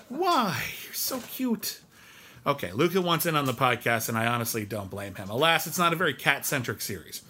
Why? 0.10 0.62
You're 0.86 0.94
so 0.94 1.20
cute. 1.20 1.80
Okay, 2.48 2.72
Luca 2.72 3.02
wants 3.02 3.26
in 3.26 3.36
on 3.36 3.46
the 3.46 3.54
podcast, 3.54 4.10
and 4.10 4.18
I 4.18 4.26
honestly 4.26 4.66
don't 4.66 4.90
blame 4.90 5.14
him. 5.16 5.30
Alas, 5.30 5.68
it's 5.68 5.78
not 5.78 5.94
a 5.94 5.96
very 5.96 6.14
cat 6.14 6.46
centric 6.46 6.82
series. 6.82 7.22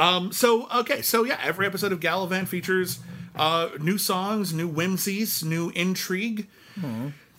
Um. 0.00 0.32
So 0.32 0.68
okay. 0.80 1.02
So 1.02 1.24
yeah, 1.24 1.38
every 1.42 1.66
episode 1.66 1.92
of 1.92 2.00
Galavant 2.00 2.48
features 2.48 2.98
uh, 3.36 3.70
new 3.80 3.98
songs, 3.98 4.52
new 4.52 4.68
whimsies, 4.68 5.44
new 5.44 5.70
intrigue. 5.70 6.46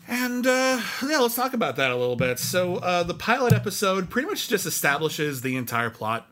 And 0.10 0.46
uh, 0.48 0.82
yeah, 1.08 1.20
let's 1.20 1.36
talk 1.36 1.54
about 1.54 1.76
that 1.76 1.92
a 1.92 1.96
little 1.96 2.16
bit. 2.16 2.40
So 2.40 2.78
uh, 2.78 3.04
the 3.04 3.14
pilot 3.14 3.54
episode 3.54 4.10
pretty 4.10 4.28
much 4.28 4.50
just 4.50 4.66
establishes 4.66 5.42
the 5.42 5.56
entire 5.56 5.92
plot, 5.92 6.28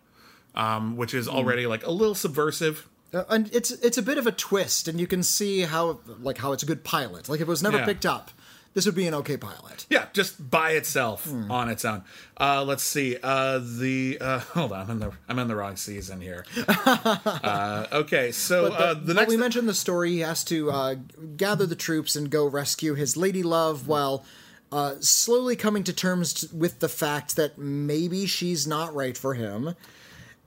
um, 0.56 0.98
which 0.98 1.14
is 1.14 1.28
already 1.28 1.68
like 1.68 1.86
a 1.86 1.92
little 1.92 2.16
subversive. 2.16 2.88
Uh, 3.14 3.24
and 3.30 3.54
it's 3.54 3.72
it's 3.72 3.98
a 3.98 4.02
bit 4.02 4.18
of 4.18 4.26
a 4.28 4.32
twist 4.32 4.88
and 4.88 5.00
you 5.00 5.06
can 5.08 5.22
see 5.24 5.62
how 5.62 6.00
like 6.20 6.40
how 6.40 6.52
it's 6.52 6.62
a 6.64 6.66
good 6.66 6.84
pilot 6.84 7.30
like 7.30 7.40
if 7.40 7.48
it 7.48 7.50
was 7.50 7.64
never 7.64 7.78
Yeah. 7.78 7.86
picked 7.86 8.06
up 8.06 8.32
this 8.74 8.86
would 8.86 8.96
be 8.96 9.08
an 9.08 9.14
okay 9.16 9.38
pilot 9.38 9.86
Yeah, 9.90 10.06
just 10.14 10.50
by 10.50 10.72
itself 10.72 11.28
on 11.50 11.70
its 11.70 11.86
own. 11.86 12.04
Uh, 12.40 12.64
let's 12.64 12.84
see. 12.84 13.18
Uh, 13.22 13.60
the 13.60 14.18
uh, 14.22 14.40
hold 14.54 14.72
on, 14.72 14.82
I'm 14.82 14.90
in 14.92 15.00
the 15.00 15.12
I'm 15.28 15.40
in 15.40 15.48
the 15.48 15.56
wrong 15.56 15.76
season 15.76 16.22
here. 16.22 16.46
uh, 16.68 17.88
okay, 17.92 18.32
so 18.32 18.72
uh, 18.72 18.94
the 18.94 19.14
next 19.14 19.30
we 19.30 19.38
mentioned 19.38 19.68
the 19.68 19.74
story. 19.74 20.12
He 20.12 20.20
has 20.20 20.44
to 20.46 20.72
uh, 20.72 20.96
gather 21.36 21.66
the 21.66 21.76
troops 21.76 22.16
and 22.16 22.30
go 22.30 22.46
rescue 22.46 22.94
his 22.94 23.18
lady 23.18 23.44
love 23.44 23.88
while 23.88 24.24
uh, 24.72 24.96
slowly 25.00 25.56
coming 25.56 25.84
to 25.86 25.94
terms 25.94 26.34
t- 26.34 26.48
with 26.54 26.80
the 26.80 26.90
fact 26.90 27.36
that 27.36 27.58
maybe 27.58 28.26
she's 28.26 28.68
not 28.68 28.94
right 28.94 29.18
for 29.18 29.34
him, 29.34 29.76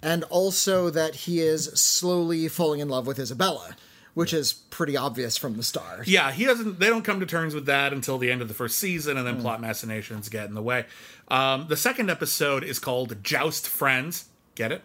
and 0.02 0.24
also 0.24 0.90
that 0.90 1.14
he 1.14 1.40
is 1.40 1.64
slowly 1.80 2.48
falling 2.48 2.80
in 2.80 2.88
love 2.88 3.06
with 3.06 3.18
Isabella, 3.18 3.76
which 4.14 4.32
is 4.32 4.52
pretty 4.52 4.96
obvious 4.96 5.36
from 5.36 5.56
the 5.56 5.62
start. 5.62 6.06
yeah, 6.08 6.30
he 6.32 6.44
doesn't. 6.44 6.78
They 6.80 6.88
don't 6.88 7.02
come 7.04 7.20
to 7.20 7.26
terms 7.26 7.54
with 7.54 7.66
that 7.66 7.92
until 7.92 8.18
the 8.18 8.30
end 8.30 8.42
of 8.42 8.48
the 8.48 8.54
first 8.54 8.78
season, 8.78 9.16
and 9.16 9.26
then 9.26 9.36
Hmm. 9.36 9.40
plot 9.42 9.60
machinations 9.60 10.28
get 10.28 10.48
in 10.48 10.54
the 10.54 10.62
way. 10.62 10.86
Um, 11.28 11.66
the 11.68 11.76
second 11.76 12.10
episode 12.10 12.64
is 12.64 12.78
called 12.78 13.22
"Joust 13.22 13.68
Friends." 13.68 14.26
Get 14.56 14.72
it? 14.72 14.82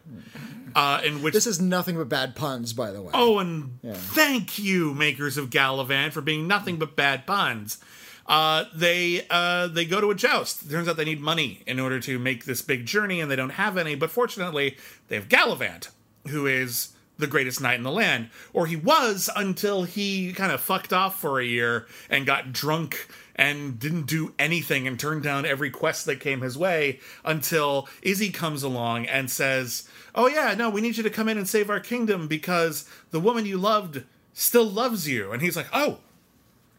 Uh, 0.75 1.01
in 1.03 1.21
which 1.21 1.33
This 1.33 1.47
is 1.47 1.59
nothing 1.59 1.97
but 1.97 2.07
bad 2.07 2.35
puns, 2.35 2.71
by 2.71 2.91
the 2.91 3.01
way. 3.01 3.11
Oh, 3.13 3.39
and 3.39 3.79
thank 3.83 4.59
you, 4.59 4.93
makers 4.93 5.37
of 5.37 5.49
Galavant, 5.49 6.13
for 6.13 6.21
being 6.21 6.47
nothing 6.47 6.77
but 6.77 6.95
bad 6.95 7.25
puns. 7.25 7.79
Uh, 8.27 8.65
they 8.73 9.25
uh, 9.29 9.67
they 9.67 9.85
go 9.85 9.99
to 10.01 10.11
a 10.11 10.15
joust. 10.15 10.69
Turns 10.69 10.87
out 10.87 10.97
they 10.97 11.05
need 11.05 11.19
money 11.19 11.61
in 11.67 11.79
order 11.79 11.99
to 12.01 12.17
make 12.19 12.45
this 12.45 12.61
big 12.61 12.85
journey, 12.85 13.19
and 13.21 13.29
they 13.29 13.35
don't 13.35 13.51
have 13.51 13.75
any. 13.77 13.95
But 13.95 14.11
fortunately, 14.11 14.77
they 15.09 15.15
have 15.15 15.27
Galavant, 15.29 15.89
who 16.29 16.45
is 16.47 16.89
the 17.17 17.27
greatest 17.27 17.61
knight 17.61 17.77
in 17.77 17.83
the 17.83 17.91
land, 17.91 18.29
or 18.53 18.67
he 18.67 18.75
was 18.75 19.29
until 19.35 19.83
he 19.83 20.33
kind 20.33 20.51
of 20.51 20.59
fucked 20.61 20.91
off 20.93 21.19
for 21.19 21.39
a 21.39 21.45
year 21.45 21.87
and 22.09 22.25
got 22.25 22.51
drunk 22.51 23.07
and 23.35 23.79
didn't 23.79 24.05
do 24.07 24.33
anything 24.39 24.87
and 24.87 24.99
turned 24.99 25.23
down 25.23 25.45
every 25.45 25.69
quest 25.69 26.05
that 26.05 26.19
came 26.19 26.41
his 26.41 26.57
way 26.57 26.99
until 27.23 27.87
Izzy 28.01 28.29
comes 28.31 28.63
along 28.63 29.05
and 29.07 29.29
says, 29.29 29.87
"Oh 30.13 30.27
yeah, 30.27 30.53
no, 30.53 30.69
we 30.69 30.81
need 30.81 30.97
you 30.97 31.03
to 31.03 31.09
come 31.09 31.27
in 31.29 31.37
and 31.37 31.47
save 31.47 31.69
our 31.69 31.79
kingdom 31.79 32.27
because 32.27 32.87
the 33.11 33.19
woman 33.19 33.45
you 33.45 33.57
loved 33.57 34.03
still 34.33 34.69
loves 34.69 35.07
you." 35.07 35.31
And 35.31 35.41
he's 35.41 35.55
like, 35.55 35.67
"Oh, 35.73 35.99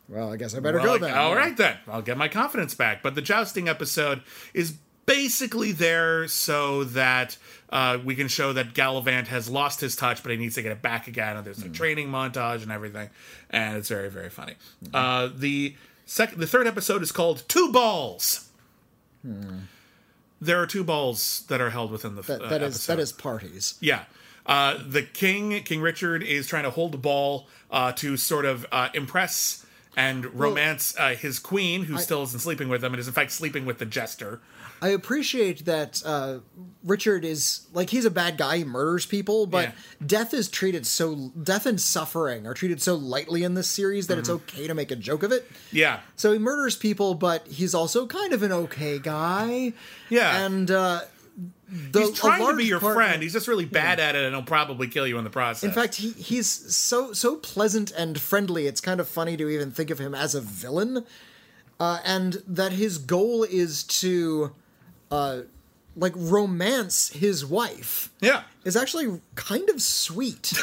Well, 0.09 0.33
I 0.33 0.37
guess 0.37 0.55
I 0.55 0.61
better 0.61 0.79
we're 0.79 0.85
go 0.85 0.92
like, 0.92 1.01
then. 1.01 1.14
All 1.18 1.35
right 1.35 1.57
then, 1.57 1.79
I'll 1.88 2.01
get 2.03 2.16
my 2.16 2.29
confidence 2.29 2.75
back. 2.75 3.03
But 3.03 3.14
the 3.16 3.22
jousting 3.22 3.68
episode 3.68 4.22
is 4.55 4.75
basically 5.05 5.72
there 5.72 6.29
so 6.29 6.85
that 6.85 7.38
uh, 7.71 7.99
we 8.05 8.15
can 8.15 8.29
show 8.29 8.53
that 8.53 8.75
Galavant 8.75 9.27
has 9.27 9.49
lost 9.49 9.81
his 9.81 9.97
touch, 9.97 10.23
but 10.23 10.31
he 10.33 10.39
needs 10.39 10.55
to 10.57 10.63
get 10.63 10.73
it 10.73 10.83
back 10.83 11.09
again. 11.09 11.37
And 11.37 11.45
there's 11.47 11.63
a 11.63 11.69
training 11.69 12.09
montage 12.09 12.63
and 12.63 12.71
everything, 12.73 13.11
and 13.51 13.77
it's 13.77 13.89
very 13.89 14.09
very 14.11 14.31
funny. 14.31 14.55
Uh, 14.95 15.29
the 15.35 15.75
second, 16.05 16.39
the 16.41 16.47
third 16.47 16.67
episode 16.67 17.03
is 17.03 17.13
called 17.13 17.43
Two 17.49 17.73
Balls. 17.73 18.49
There 20.41 20.61
are 20.61 20.67
two 20.67 20.85
balls 20.85 21.45
that 21.49 21.61
are 21.61 21.71
held 21.71 21.91
within 21.91 22.15
the 22.15 22.23
That, 22.23 22.43
uh, 22.43 22.49
that 22.49 22.63
is 22.63 22.75
episode. 22.77 22.93
that 22.97 23.03
is 23.03 23.13
parties. 23.13 23.75
Yeah. 23.81 24.05
Uh, 24.45 24.79
the 24.87 25.03
king, 25.03 25.63
King 25.65 25.81
Richard, 25.81 26.23
is 26.23 26.47
trying 26.47 26.63
to 26.65 26.71
hold 26.71 26.93
the 26.93 26.99
ball 26.99 27.49
uh, 27.71 27.91
to 27.93 28.17
sort 28.17 28.45
of 28.45 28.65
uh, 28.71 28.91
impress 28.95 29.67
and 29.97 30.27
romance 30.39 30.95
uh, 30.99 31.15
his 31.15 31.39
queen, 31.39 31.85
who 31.85 31.99
still 31.99 32.23
isn't 32.23 32.41
sleeping 32.41 32.69
with 32.69 32.85
him, 32.85 32.93
and 32.93 33.01
is 33.01 33.09
in 33.09 33.15
fact 33.15 33.33
sleeping 33.33 33.65
with 33.65 33.79
the 33.79 33.87
jester. 33.87 34.41
I 34.83 34.89
appreciate 34.89 35.65
that 35.65 36.03
uh, 36.05 36.39
Richard 36.85 37.25
is 37.25 37.67
like 37.73 37.91
he's 37.91 38.05
a 38.05 38.11
bad 38.11 38.37
guy. 38.37 38.59
He 38.59 38.65
murders 38.65 39.07
people, 39.07 39.47
but 39.47 39.67
Yeah. 39.69 39.73
death 40.07 40.35
is 40.35 40.49
treated 40.49 40.87
so 40.87 41.33
death 41.43 41.65
and 41.67 41.81
suffering 41.81 42.47
are 42.47 42.55
treated 42.55 42.83
so 42.83 42.95
lightly 42.95 43.43
in 43.43 43.55
this 43.55 43.69
series 43.69 44.07
that 44.09 44.19
it's 44.19 44.29
Mm-hmm. 44.29 44.59
okay 44.59 44.67
to 44.67 44.75
make 44.75 44.91
a 44.91 44.97
joke 44.97 45.23
of 45.23 45.33
it. 45.33 45.51
Yeah, 45.73 46.01
So 46.17 46.33
he 46.33 46.39
murders 46.39 46.77
people, 46.77 47.15
but 47.15 47.47
he's 47.49 47.75
also 47.75 48.07
kind 48.07 48.33
of 48.33 48.43
an 48.43 48.53
okay 48.53 48.99
guy. 48.99 49.73
Yeah. 50.11 50.45
and 50.45 50.71
uh, 50.71 51.01
the, 51.69 52.01
he's 52.03 52.12
trying 52.19 52.47
to 52.47 52.55
be 52.57 52.65
your 52.67 52.79
part- 52.81 52.95
friend. 52.95 53.23
He's 53.23 53.33
just 53.33 53.49
really 53.49 53.65
bad 53.65 53.99
at 53.99 54.15
it, 54.15 54.25
and 54.25 54.35
he'll 54.35 54.45
probably 54.45 54.87
kill 54.89 55.07
you 55.07 55.19
in 55.19 55.25
the 55.25 55.31
process. 55.31 55.65
In 55.65 55.73
fact, 55.73 55.97
he 55.97 56.12
he's 56.12 56.47
so 56.49 57.12
so 57.12 57.37
pleasant 57.37 57.91
and 57.91 58.21
friendly. 58.21 58.67
It's 58.69 58.81
kind 58.81 59.01
of 59.01 59.09
funny 59.09 59.37
to 59.37 59.49
even 59.49 59.73
think 59.73 59.91
of 59.91 59.99
him 59.99 60.15
as 60.15 60.35
a 60.37 60.41
villain, 60.41 61.05
uh, 61.81 61.99
and 62.05 62.41
that 62.47 62.73
his 62.73 62.99
goal 62.99 63.43
is 63.43 63.83
to, 63.83 64.53
uh, 65.11 65.40
like 65.97 66.12
romance 66.16 67.09
his 67.11 67.45
wife. 67.45 68.12
yeah. 68.21 68.42
Is 68.64 68.77
actually 68.77 69.21
kind 69.35 69.69
of 69.71 69.81
sweet. 69.81 70.53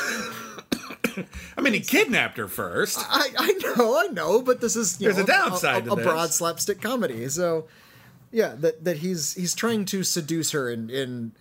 I 1.58 1.62
mean, 1.62 1.73
he 1.73 1.79
kidnapped 1.79 2.38
her 2.38 2.47
first. 2.47 2.97
I, 2.99 3.29
I 3.38 3.53
know, 3.53 3.97
I 3.97 4.08
know, 4.08 4.41
but 4.41 4.62
this 4.62 4.75
is 4.75 4.99
you 4.99 5.06
There's 5.08 5.17
know, 5.17 5.23
a 5.23 5.27
downside 5.27 5.88
a, 5.88 5.93
a 5.93 5.95
this. 5.95 6.06
broad 6.06 6.34
slapstick 6.34 6.82
comedy. 6.82 7.29
So, 7.29 7.67
yeah, 8.32 8.56
that 8.58 8.84
that 8.84 8.97
he's 8.97 9.36
he's 9.36 9.53
trying 9.56 9.86
to 9.86 10.03
seduce 10.03 10.51
her 10.51 10.69
in 10.69 10.89
in 10.89 11.32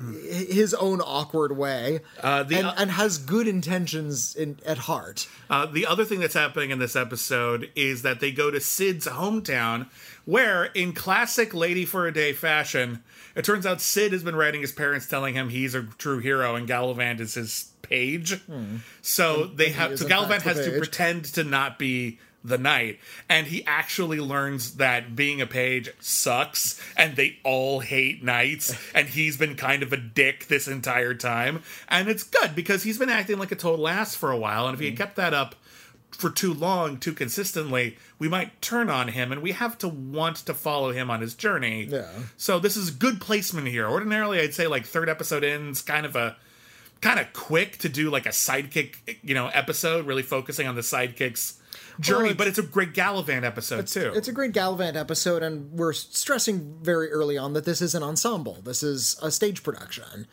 his 0.00 0.74
own 0.74 1.00
awkward 1.00 1.56
way, 1.56 2.00
Uh, 2.22 2.42
the- 2.44 2.56
and, 2.58 2.72
and 2.76 2.90
has 2.92 3.18
good 3.18 3.48
intentions 3.48 4.34
in 4.36 4.58
at 4.64 4.78
heart. 4.78 5.26
Uh, 5.50 5.66
the 5.66 5.86
other 5.86 6.04
thing 6.04 6.20
that's 6.20 6.34
happening 6.34 6.70
in 6.70 6.78
this 6.78 6.94
episode 6.96 7.70
is 7.74 8.02
that 8.02 8.20
they 8.20 8.30
go 8.30 8.50
to 8.50 8.60
Sid's 8.60 9.06
hometown, 9.06 9.86
where, 10.24 10.66
in 10.66 10.92
classic 10.92 11.52
Lady 11.54 11.84
for 11.84 12.06
a 12.06 12.12
Day 12.12 12.32
fashion, 12.32 13.02
it 13.34 13.44
turns 13.44 13.66
out 13.66 13.80
Sid 13.80 14.12
has 14.12 14.22
been 14.22 14.36
writing 14.36 14.60
his 14.60 14.72
parents 14.72 15.06
telling 15.06 15.34
him 15.34 15.48
he's 15.48 15.74
a 15.74 15.82
true 15.82 16.18
hero 16.18 16.54
and 16.54 16.68
Galavant 16.68 17.20
is 17.20 17.34
his 17.34 17.70
page. 17.82 18.40
So 19.02 19.46
they 19.46 19.70
have 19.70 19.98
so 19.98 20.06
Galavant 20.06 20.42
has 20.42 20.64
to 20.64 20.76
pretend 20.78 21.24
to 21.34 21.44
not 21.44 21.78
be 21.78 22.18
the 22.44 22.58
knight, 22.58 22.98
and 23.28 23.46
he 23.48 23.64
actually 23.66 24.20
learns 24.20 24.76
that 24.76 25.16
being 25.16 25.40
a 25.40 25.46
page 25.46 25.90
sucks, 26.00 26.80
and 26.96 27.16
they 27.16 27.38
all 27.44 27.80
hate 27.80 28.22
knights, 28.22 28.76
and 28.94 29.08
he's 29.08 29.36
been 29.36 29.56
kind 29.56 29.82
of 29.82 29.92
a 29.92 29.96
dick 29.96 30.46
this 30.46 30.68
entire 30.68 31.14
time, 31.14 31.62
and 31.88 32.08
it's 32.08 32.22
good 32.22 32.54
because 32.54 32.82
he's 32.82 32.98
been 32.98 33.10
acting 33.10 33.38
like 33.38 33.52
a 33.52 33.56
total 33.56 33.88
ass 33.88 34.14
for 34.14 34.30
a 34.30 34.38
while, 34.38 34.66
and 34.66 34.74
if 34.74 34.80
he 34.80 34.86
had 34.86 34.94
mm-hmm. 34.94 35.02
kept 35.02 35.16
that 35.16 35.34
up 35.34 35.54
for 36.10 36.30
too 36.30 36.52
long, 36.54 36.96
too 36.98 37.12
consistently, 37.12 37.96
we 38.18 38.28
might 38.28 38.60
turn 38.62 38.90
on 38.90 39.08
him, 39.08 39.30
and 39.30 39.42
we 39.42 39.52
have 39.52 39.78
to 39.78 39.88
want 39.88 40.36
to 40.36 40.54
follow 40.54 40.90
him 40.90 41.10
on 41.10 41.20
his 41.20 41.34
journey. 41.34 41.84
Yeah. 41.84 42.08
So 42.36 42.58
this 42.58 42.76
is 42.76 42.90
good 42.90 43.20
placement 43.20 43.68
here. 43.68 43.86
Ordinarily, 43.86 44.40
I'd 44.40 44.54
say 44.54 44.66
like 44.66 44.86
third 44.86 45.08
episode 45.08 45.44
ends, 45.44 45.82
kind 45.82 46.06
of 46.06 46.16
a 46.16 46.36
kind 47.00 47.20
of 47.20 47.32
quick 47.32 47.78
to 47.78 47.88
do 47.88 48.10
like 48.10 48.26
a 48.26 48.30
sidekick, 48.30 49.18
you 49.22 49.34
know, 49.34 49.48
episode, 49.48 50.06
really 50.06 50.22
focusing 50.22 50.66
on 50.66 50.74
the 50.74 50.80
sidekick's 50.80 51.60
journey. 52.00 52.30
it's- 52.30 52.36
but 52.38 52.46
it's 52.48 52.58
a 52.58 52.62
great 52.62 52.92
Galavant 52.94 53.44
episode 53.44 53.86
too. 53.86 54.12
It's 54.14 54.28
a 54.28 54.32
great 54.32 54.52
Galavant 54.52 54.96
episode, 54.96 55.42
and 55.42 55.70
we're 55.72 55.92
stressing 55.92 56.78
very 56.82 57.10
early 57.10 57.36
on 57.38 57.52
that 57.54 57.64
this 57.64 57.80
is 57.82 57.94
an 57.94 58.02
ensemble. 58.02 58.58
This 58.62 58.82
is 58.82 59.18
a 59.22 59.30
stage 59.30 59.62
production, 59.62 60.26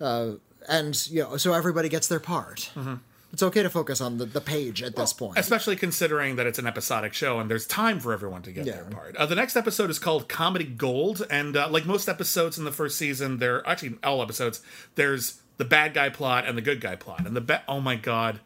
uh, 0.00 0.32
and 0.68 1.06
you 1.08 1.22
know, 1.22 1.36
so 1.36 1.52
everybody 1.52 1.88
gets 1.88 2.08
their 2.08 2.20
part. 2.20 2.70
Mm-hmm. 2.74 2.94
It's 3.32 3.42
okay 3.42 3.62
to 3.62 3.68
focus 3.70 4.00
on 4.00 4.16
the, 4.18 4.24
the 4.24 4.40
page 4.40 4.82
at 4.82 4.96
this 4.96 5.12
point. 5.12 5.36
Especially 5.36 5.76
considering 5.76 6.36
that 6.36 6.46
it's 6.46 6.58
an 6.58 6.66
episodic 6.66 7.12
show 7.12 7.38
and 7.38 7.50
there's 7.50 7.66
time 7.66 8.00
for 8.00 8.12
everyone 8.14 8.40
to 8.42 8.52
get 8.52 8.64
Yeah. 8.64 8.74
their 8.74 8.84
part. 8.84 9.14
Uh, 9.16 9.26
the 9.26 9.34
next 9.34 9.56
episode 9.56 9.90
is 9.90 9.98
called 9.98 10.28
Comedy 10.28 10.64
Gold, 10.64 11.26
and 11.28 11.54
uh, 11.56 11.68
like 11.68 11.84
most 11.84 12.08
episodes 12.08 12.56
in 12.56 12.64
the 12.64 12.72
first 12.72 12.96
season, 12.96 13.38
there 13.38 13.66
actually 13.66 13.96
all 14.02 14.22
episodes. 14.22 14.62
There's 14.94 15.40
the 15.58 15.64
bad 15.66 15.92
guy 15.92 16.08
plot 16.08 16.46
and 16.46 16.56
the 16.56 16.62
good 16.62 16.80
guy 16.80 16.96
plot, 16.96 17.26
and 17.26 17.36
the 17.36 17.40
ba- 17.42 17.62
oh 17.68 17.80
my 17.80 17.96
god, 17.96 18.40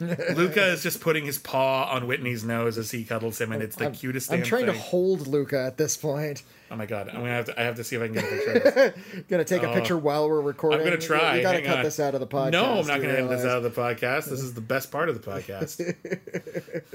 Luca 0.34 0.66
is 0.66 0.82
just 0.82 1.00
putting 1.00 1.24
his 1.24 1.38
paw 1.38 1.90
on 1.90 2.06
Whitney's 2.06 2.44
nose 2.44 2.78
as 2.78 2.90
he 2.90 3.04
cuddles 3.04 3.40
him, 3.40 3.52
and 3.52 3.62
it's 3.62 3.76
the 3.76 3.90
cutest. 3.90 4.30
Thing. 4.30 4.40
I'm 4.40 4.44
trying 4.44 4.66
to 4.66 4.72
hold 4.72 5.26
Luca 5.26 5.58
at 5.60 5.76
this 5.76 5.96
point. 5.96 6.42
Oh 6.70 6.76
my 6.76 6.86
god, 6.86 7.08
I'm 7.08 7.16
gonna 7.16 7.28
have 7.28 7.46
to. 7.46 7.60
I 7.60 7.64
have 7.64 7.76
to 7.76 7.84
see 7.84 7.96
if 7.96 8.02
I 8.02 8.06
can 8.06 8.14
get 8.14 8.24
a 8.24 8.60
picture. 8.60 8.94
Gonna 9.28 9.44
take 9.44 9.62
a 9.62 9.70
uh, 9.70 9.74
picture 9.74 9.98
while 9.98 10.26
we're 10.28 10.40
recording. 10.40 10.80
Oh. 10.80 10.82
I'm 10.82 10.88
gonna 10.88 11.00
try. 11.00 11.36
You, 11.36 11.42
gotta 11.42 11.58
Hang 11.58 11.66
cut 11.66 11.78
on. 11.78 11.84
this 11.84 12.00
out 12.00 12.14
of 12.14 12.20
the 12.20 12.26
podcast. 12.26 12.52
No, 12.52 12.78
I'm 12.78 12.86
not 12.86 13.02
gonna 13.02 13.12
edit 13.12 13.28
this 13.28 13.44
out 13.44 13.58
of 13.58 13.62
the 13.62 13.70
podcast. 13.70 14.30
This 14.30 14.40
is 14.40 14.54
the 14.54 14.62
best 14.62 14.90
part 14.90 15.10
of 15.10 15.22
the 15.22 15.30
podcast. 15.30 15.94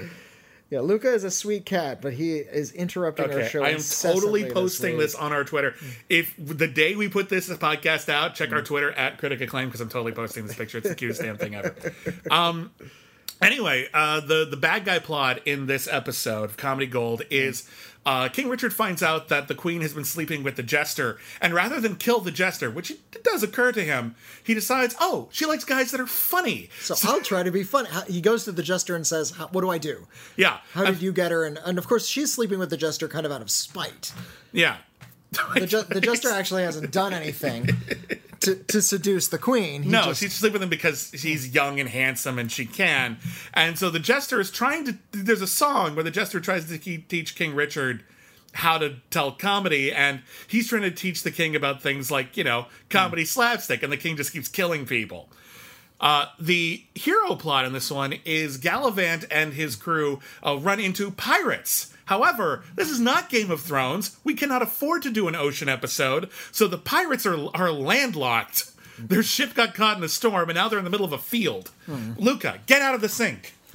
Yeah, 0.70 0.80
Luca 0.80 1.12
is 1.12 1.24
a 1.24 1.30
sweet 1.30 1.64
cat, 1.64 2.02
but 2.02 2.12
he 2.12 2.36
is 2.36 2.72
interrupting 2.72 3.32
our 3.32 3.44
show. 3.44 3.64
I 3.64 3.70
am 3.70 3.80
totally 3.80 4.50
posting 4.50 4.92
week. 4.96 5.00
this 5.00 5.14
on 5.14 5.32
our 5.32 5.42
Twitter. 5.42 5.74
If 6.10 6.34
the 6.38 6.68
day 6.68 6.94
we 6.94 7.08
put 7.08 7.30
this 7.30 7.48
podcast 7.48 8.10
out, 8.10 8.34
check 8.34 8.52
our 8.52 8.60
Twitter 8.60 8.92
at 8.92 9.16
Critic 9.16 9.40
Acclaim 9.40 9.68
because 9.68 9.80
I'm 9.80 9.88
totally 9.88 10.12
posting 10.12 10.46
this 10.46 10.56
picture. 10.56 10.78
It's 10.78 10.88
the 10.88 10.94
cutest 10.94 11.22
damn 11.22 11.38
thing 11.38 11.54
ever. 11.54 11.74
Um. 12.30 12.70
Anyway, 13.40 13.86
uh, 13.94 14.20
the 14.20 14.46
the 14.50 14.56
bad 14.56 14.84
guy 14.84 14.98
plot 14.98 15.46
in 15.46 15.66
this 15.66 15.86
episode 15.86 16.44
of 16.44 16.56
Comedy 16.56 16.86
Gold 16.86 17.22
is 17.30 17.68
uh, 18.06 18.28
King 18.28 18.48
Richard 18.48 18.72
finds 18.72 19.02
out 19.02 19.28
that 19.28 19.48
the 19.48 19.54
Queen 19.54 19.80
has 19.82 19.92
been 19.92 20.04
sleeping 20.04 20.42
with 20.42 20.56
the 20.56 20.62
Jester, 20.62 21.18
and 21.40 21.52
rather 21.52 21.80
than 21.80 21.96
kill 21.96 22.20
the 22.20 22.30
Jester, 22.30 22.70
which 22.70 22.90
it 22.90 23.22
does 23.22 23.42
occur 23.42 23.72
to 23.72 23.84
him, 23.84 24.14
he 24.42 24.54
decides, 24.54 24.94
oh, 25.00 25.28
she 25.30 25.44
likes 25.44 25.64
guys 25.64 25.90
that 25.90 26.00
are 26.00 26.06
funny. 26.06 26.70
So 26.80 26.94
I'll 27.04 27.20
try 27.20 27.42
to 27.42 27.50
be 27.50 27.64
funny. 27.64 27.88
He 28.08 28.20
goes 28.20 28.44
to 28.44 28.52
the 28.52 28.62
jester 28.62 28.96
and 28.96 29.06
says, 29.06 29.30
"What 29.38 29.60
do 29.60 29.68
I 29.70 29.78
do? 29.78 30.06
Yeah, 30.36 30.58
How 30.72 30.84
did 30.86 31.02
you 31.02 31.12
get 31.12 31.30
her?" 31.32 31.44
And, 31.44 31.58
and 31.64 31.76
of 31.78 31.86
course, 31.86 32.06
she's 32.06 32.32
sleeping 32.32 32.58
with 32.58 32.70
the 32.70 32.76
jester 32.78 33.08
kind 33.08 33.26
of 33.26 33.32
out 33.32 33.42
of 33.42 33.50
spite. 33.50 34.12
yeah. 34.52 34.76
The, 35.54 35.66
ju- 35.66 35.82
the 35.82 36.00
jester 36.00 36.30
actually 36.30 36.62
hasn't 36.62 36.90
done 36.90 37.12
anything 37.12 37.68
to, 38.48 38.64
to 38.64 38.82
seduce 38.82 39.28
the 39.28 39.38
queen. 39.38 39.82
He 39.84 39.90
No, 39.90 40.02
just- 40.04 40.20
she's 40.20 40.34
sleeping 40.34 40.54
with 40.54 40.62
him 40.64 40.68
because 40.70 41.10
he's 41.10 41.54
young 41.54 41.78
and 41.80 41.88
handsome 41.88 42.38
and 42.38 42.50
she 42.50 42.66
can. 42.66 43.18
And 43.54 43.78
so 43.78 43.90
the 43.90 43.98
jester 43.98 44.40
is 44.40 44.50
trying 44.50 44.84
to. 44.86 44.98
There's 45.12 45.42
a 45.42 45.46
song 45.46 45.94
where 45.94 46.04
the 46.04 46.10
jester 46.10 46.40
tries 46.40 46.66
to 46.68 46.78
teach 46.78 47.34
King 47.36 47.54
Richard 47.54 48.04
how 48.54 48.78
to 48.78 48.96
tell 49.10 49.30
comedy, 49.32 49.92
and 49.92 50.22
he's 50.48 50.68
trying 50.68 50.82
to 50.82 50.90
teach 50.90 51.22
the 51.22 51.30
king 51.30 51.54
about 51.54 51.82
things 51.82 52.10
like, 52.10 52.36
you 52.36 52.42
know, 52.42 52.66
comedy 52.88 53.24
slapstick, 53.24 53.82
and 53.82 53.92
the 53.92 53.96
king 53.96 54.16
just 54.16 54.32
keeps 54.32 54.48
killing 54.48 54.86
people. 54.86 55.28
Uh, 56.00 56.26
the 56.40 56.82
hero 56.94 57.34
plot 57.34 57.64
in 57.64 57.72
this 57.72 57.90
one 57.90 58.14
is 58.24 58.56
Galavant 58.58 59.26
and 59.30 59.52
his 59.52 59.74
crew 59.76 60.20
uh, 60.46 60.56
run 60.56 60.80
into 60.80 61.10
pirates. 61.10 61.92
However, 62.08 62.64
this 62.74 62.88
is 62.88 62.98
not 62.98 63.28
Game 63.28 63.50
of 63.50 63.60
Thrones. 63.60 64.16
We 64.24 64.32
cannot 64.32 64.62
afford 64.62 65.02
to 65.02 65.10
do 65.10 65.28
an 65.28 65.36
ocean 65.36 65.68
episode, 65.68 66.30
so 66.50 66.66
the 66.66 66.78
pirates 66.78 67.26
are 67.26 67.36
are 67.54 67.70
landlocked. 67.70 68.70
Their 68.98 69.22
ship 69.22 69.52
got 69.52 69.74
caught 69.74 69.98
in 69.98 70.02
a 70.02 70.08
storm, 70.08 70.48
and 70.48 70.56
now 70.56 70.70
they're 70.70 70.78
in 70.78 70.86
the 70.86 70.90
middle 70.90 71.04
of 71.04 71.12
a 71.12 71.18
field. 71.18 71.70
Luca, 72.16 72.60
get 72.66 72.80
out 72.80 72.94
of 72.94 73.02
the 73.02 73.10
sink. 73.10 73.52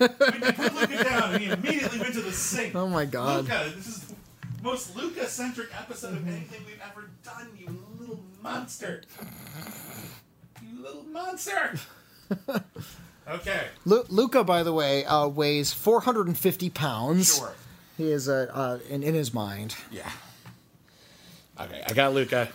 we 0.00 0.08
put 0.08 0.74
Luca 0.74 1.04
down, 1.04 1.34
and 1.34 1.42
he 1.42 1.50
immediately 1.50 2.00
went 2.00 2.14
to 2.14 2.22
the 2.22 2.32
sink. 2.32 2.74
Oh 2.74 2.88
my 2.88 3.04
God. 3.04 3.44
Luca, 3.44 3.70
this 3.76 3.86
is 3.86 4.00
the 4.04 4.14
most 4.62 4.96
Luca-centric 4.96 5.68
episode 5.78 6.16
of 6.16 6.26
anything 6.26 6.62
we've 6.66 6.80
ever 6.82 7.10
done. 7.22 7.50
You 7.58 7.78
little 8.00 8.22
monster. 8.42 9.02
You 10.62 10.82
little 10.82 11.04
monster. 11.04 11.78
okay. 13.28 13.66
Lu- 13.84 14.06
Luca, 14.08 14.42
by 14.44 14.62
the 14.62 14.72
way, 14.72 15.04
uh, 15.04 15.28
weighs 15.28 15.74
450 15.74 16.70
pounds. 16.70 17.36
Sure. 17.36 17.52
He 17.96 18.10
is 18.10 18.28
uh, 18.28 18.50
uh, 18.52 18.78
in, 18.90 19.02
in 19.02 19.14
his 19.14 19.32
mind. 19.32 19.74
Yeah. 19.90 20.10
Okay, 21.58 21.82
I 21.86 21.92
got 21.92 22.12
Luca. 22.12 22.48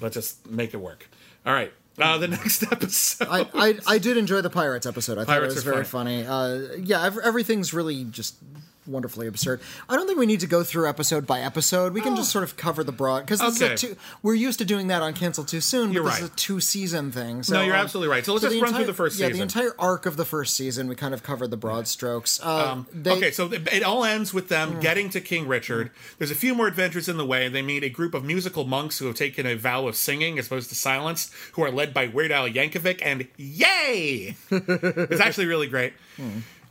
Let's 0.00 0.14
just 0.14 0.46
make 0.50 0.72
it 0.72 0.78
work. 0.78 1.08
All 1.44 1.52
right. 1.52 1.72
Uh, 1.98 2.18
the 2.18 2.28
next 2.28 2.62
episode. 2.64 3.28
I, 3.30 3.48
I 3.54 3.78
I 3.86 3.98
did 3.98 4.16
enjoy 4.16 4.40
the 4.40 4.50
pirates 4.50 4.86
episode. 4.86 5.18
I 5.18 5.22
thought 5.22 5.28
Pirates 5.28 5.54
it 5.54 5.56
was 5.56 5.64
very 5.64 5.84
funny. 5.84 6.26
Uh, 6.26 6.76
yeah, 6.78 7.10
everything's 7.24 7.72
really 7.72 8.04
just 8.04 8.36
wonderfully 8.86 9.26
absurd. 9.26 9.60
I 9.88 9.96
don't 9.96 10.06
think 10.06 10.18
we 10.18 10.26
need 10.26 10.40
to 10.40 10.46
go 10.46 10.62
through 10.62 10.88
episode 10.88 11.26
by 11.26 11.40
episode. 11.40 11.92
We 11.92 12.00
can 12.00 12.16
just 12.16 12.30
sort 12.30 12.44
of 12.44 12.56
cover 12.56 12.82
the 12.84 12.92
broad 12.92 13.20
because 13.20 13.40
Oh. 13.42 13.48
Okay. 13.48 13.76
two, 13.76 13.96
we're 14.22 14.34
used 14.34 14.58
to 14.58 14.64
doing 14.64 14.88
that 14.88 15.02
on 15.02 15.12
Cancel 15.14 15.44
Too 15.44 15.60
Soon. 15.60 15.88
But 15.88 15.94
You're 15.94 16.04
this 16.04 16.12
right. 16.14 16.22
is 16.24 16.28
a 16.28 16.36
two 16.36 16.60
season 16.60 17.10
thing. 17.12 17.42
So, 17.42 17.54
No, 17.54 17.62
you're 17.62 17.74
um, 17.74 17.80
absolutely 17.80 18.10
right. 18.10 18.24
So 18.24 18.32
let's 18.32 18.44
just 18.44 18.60
run 18.60 18.74
through 18.74 18.84
the 18.86 18.92
first 18.94 19.18
yeah, 19.18 19.26
season. 19.28 19.38
the 19.38 19.42
entire 19.42 19.74
arc 19.78 20.06
of 20.06 20.16
the 20.16 20.24
first 20.24 20.54
season. 20.56 20.88
We 20.88 20.94
kind 20.94 21.14
of 21.14 21.22
covered 21.22 21.50
the 21.50 21.56
broad 21.56 21.88
strokes. 21.88 22.40
Uh, 22.42 22.82
they, 22.92 23.10
okay, 23.12 23.30
so 23.30 23.52
it 23.52 23.66
it 23.72 23.82
all 23.82 24.04
ends 24.04 24.32
with 24.34 24.48
them 24.48 24.80
getting 24.80 25.08
to 25.10 25.20
King 25.20 25.46
Richard. 25.48 25.90
There's 26.18 26.30
a 26.30 26.34
few 26.36 26.54
more 26.54 26.66
adventures 26.66 27.08
in 27.08 27.16
the 27.16 27.26
way. 27.26 27.48
They 27.48 27.62
meet 27.62 27.82
a 27.84 27.88
group 27.88 28.14
of 28.14 28.24
musical 28.24 28.64
monks 28.64 28.98
who 28.98 29.06
have 29.06 29.14
taken 29.16 29.46
a 29.46 29.54
vow 29.54 29.86
of 29.86 29.96
singing 29.96 30.38
as 30.38 30.46
opposed 30.46 30.68
to 30.70 30.74
silence, 30.74 31.30
who 31.52 31.62
are 31.62 31.70
led 31.70 31.92
by 31.94 32.06
Weird 32.06 32.32
Al 32.32 32.48
Yankovic, 32.48 33.00
and 33.02 33.26
yay! 33.36 34.36
it's 34.50 35.20
actually 35.20 35.46
really 35.46 35.66
great. 35.66 35.92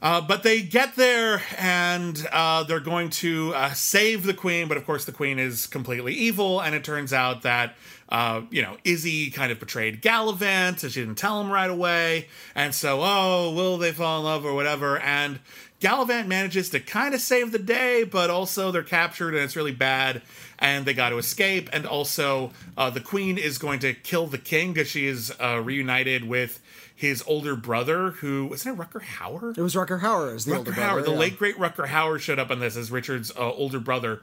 Uh, 0.01 0.21
but 0.21 0.43
they 0.43 0.62
get 0.62 0.95
there 0.95 1.41
and 1.58 2.27
uh, 2.31 2.63
they're 2.63 2.79
going 2.79 3.10
to 3.10 3.53
uh, 3.55 3.73
save 3.73 4.23
the 4.23 4.34
queen, 4.34 4.67
but 4.67 4.77
of 4.77 4.86
course 4.86 5.05
the 5.05 5.12
queen 5.12 5.39
is 5.39 5.67
completely 5.67 6.13
evil, 6.13 6.62
and 6.62 6.75
it 6.75 6.84
turns 6.84 7.13
out 7.13 7.41
that 7.43 7.75
uh, 8.10 8.41
you 8.51 8.62
know 8.62 8.77
Izzy 8.84 9.31
kind 9.31 9.51
of 9.51 9.60
betrayed 9.60 10.01
Galavant, 10.01 10.84
and 10.84 10.91
she 10.91 10.99
didn't 10.99 11.15
tell 11.15 11.41
him 11.41 11.49
right 11.51 11.69
away, 11.69 12.27
and 12.53 12.75
so 12.75 12.99
oh, 13.01 13.53
will 13.55 13.77
they 13.77 13.91
fall 13.91 14.19
in 14.19 14.25
love 14.25 14.45
or 14.45 14.53
whatever? 14.53 14.99
And 14.99 15.39
Galavant 15.79 16.27
manages 16.27 16.69
to 16.71 16.79
kind 16.79 17.15
of 17.15 17.21
save 17.21 17.51
the 17.51 17.60
day, 17.60 18.03
but 18.03 18.29
also 18.29 18.71
they're 18.71 18.84
captured 18.84 19.34
and 19.34 19.43
it's 19.43 19.55
really 19.55 19.71
bad, 19.71 20.21
and 20.60 20.86
they 20.86 20.93
got 20.93 21.10
to 21.10 21.17
escape. 21.17 21.69
And 21.73 21.86
also, 21.86 22.51
uh, 22.77 22.89
the 22.89 23.01
queen 23.01 23.38
is 23.38 23.58
going 23.58 23.79
to 23.79 23.93
kill 23.93 24.27
the 24.27 24.38
king 24.38 24.73
because 24.73 24.89
she 24.89 25.08
is 25.08 25.34
reunited 25.39 26.27
with 26.27 26.62
his 26.95 27.21
older 27.27 27.55
brother, 27.55 28.12
who 28.12 28.45
wasn't 28.47 28.79
it 28.79 28.81
Rutger 28.81 29.01
Hauer? 29.03 29.58
It 29.58 29.62
was 29.62 29.75
Rutger 29.75 29.99
Hauer 30.01 30.34
as 30.34 30.45
the 30.45 30.53
Rutger 30.53 30.58
older 30.60 30.71
Hauer, 30.71 30.91
brother. 30.93 31.01
the 31.03 31.12
yeah. 31.12 31.17
late 31.17 31.38
great 31.38 31.58
Rutger 31.58 31.88
Hauer 31.88 32.19
showed 32.19 32.39
up 32.39 32.49
on 32.51 32.60
this 32.60 32.77
as 32.77 32.89
Richard's 32.91 33.31
uh, 33.31 33.51
older 33.53 33.79
brother, 33.79 34.21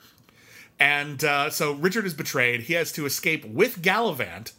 and 0.80 1.22
uh, 1.22 1.50
so 1.50 1.72
Richard 1.72 2.06
is 2.06 2.14
betrayed. 2.14 2.62
He 2.62 2.74
has 2.74 2.92
to 2.92 3.06
escape 3.06 3.44
with 3.44 3.82
Galavant, 3.82 4.52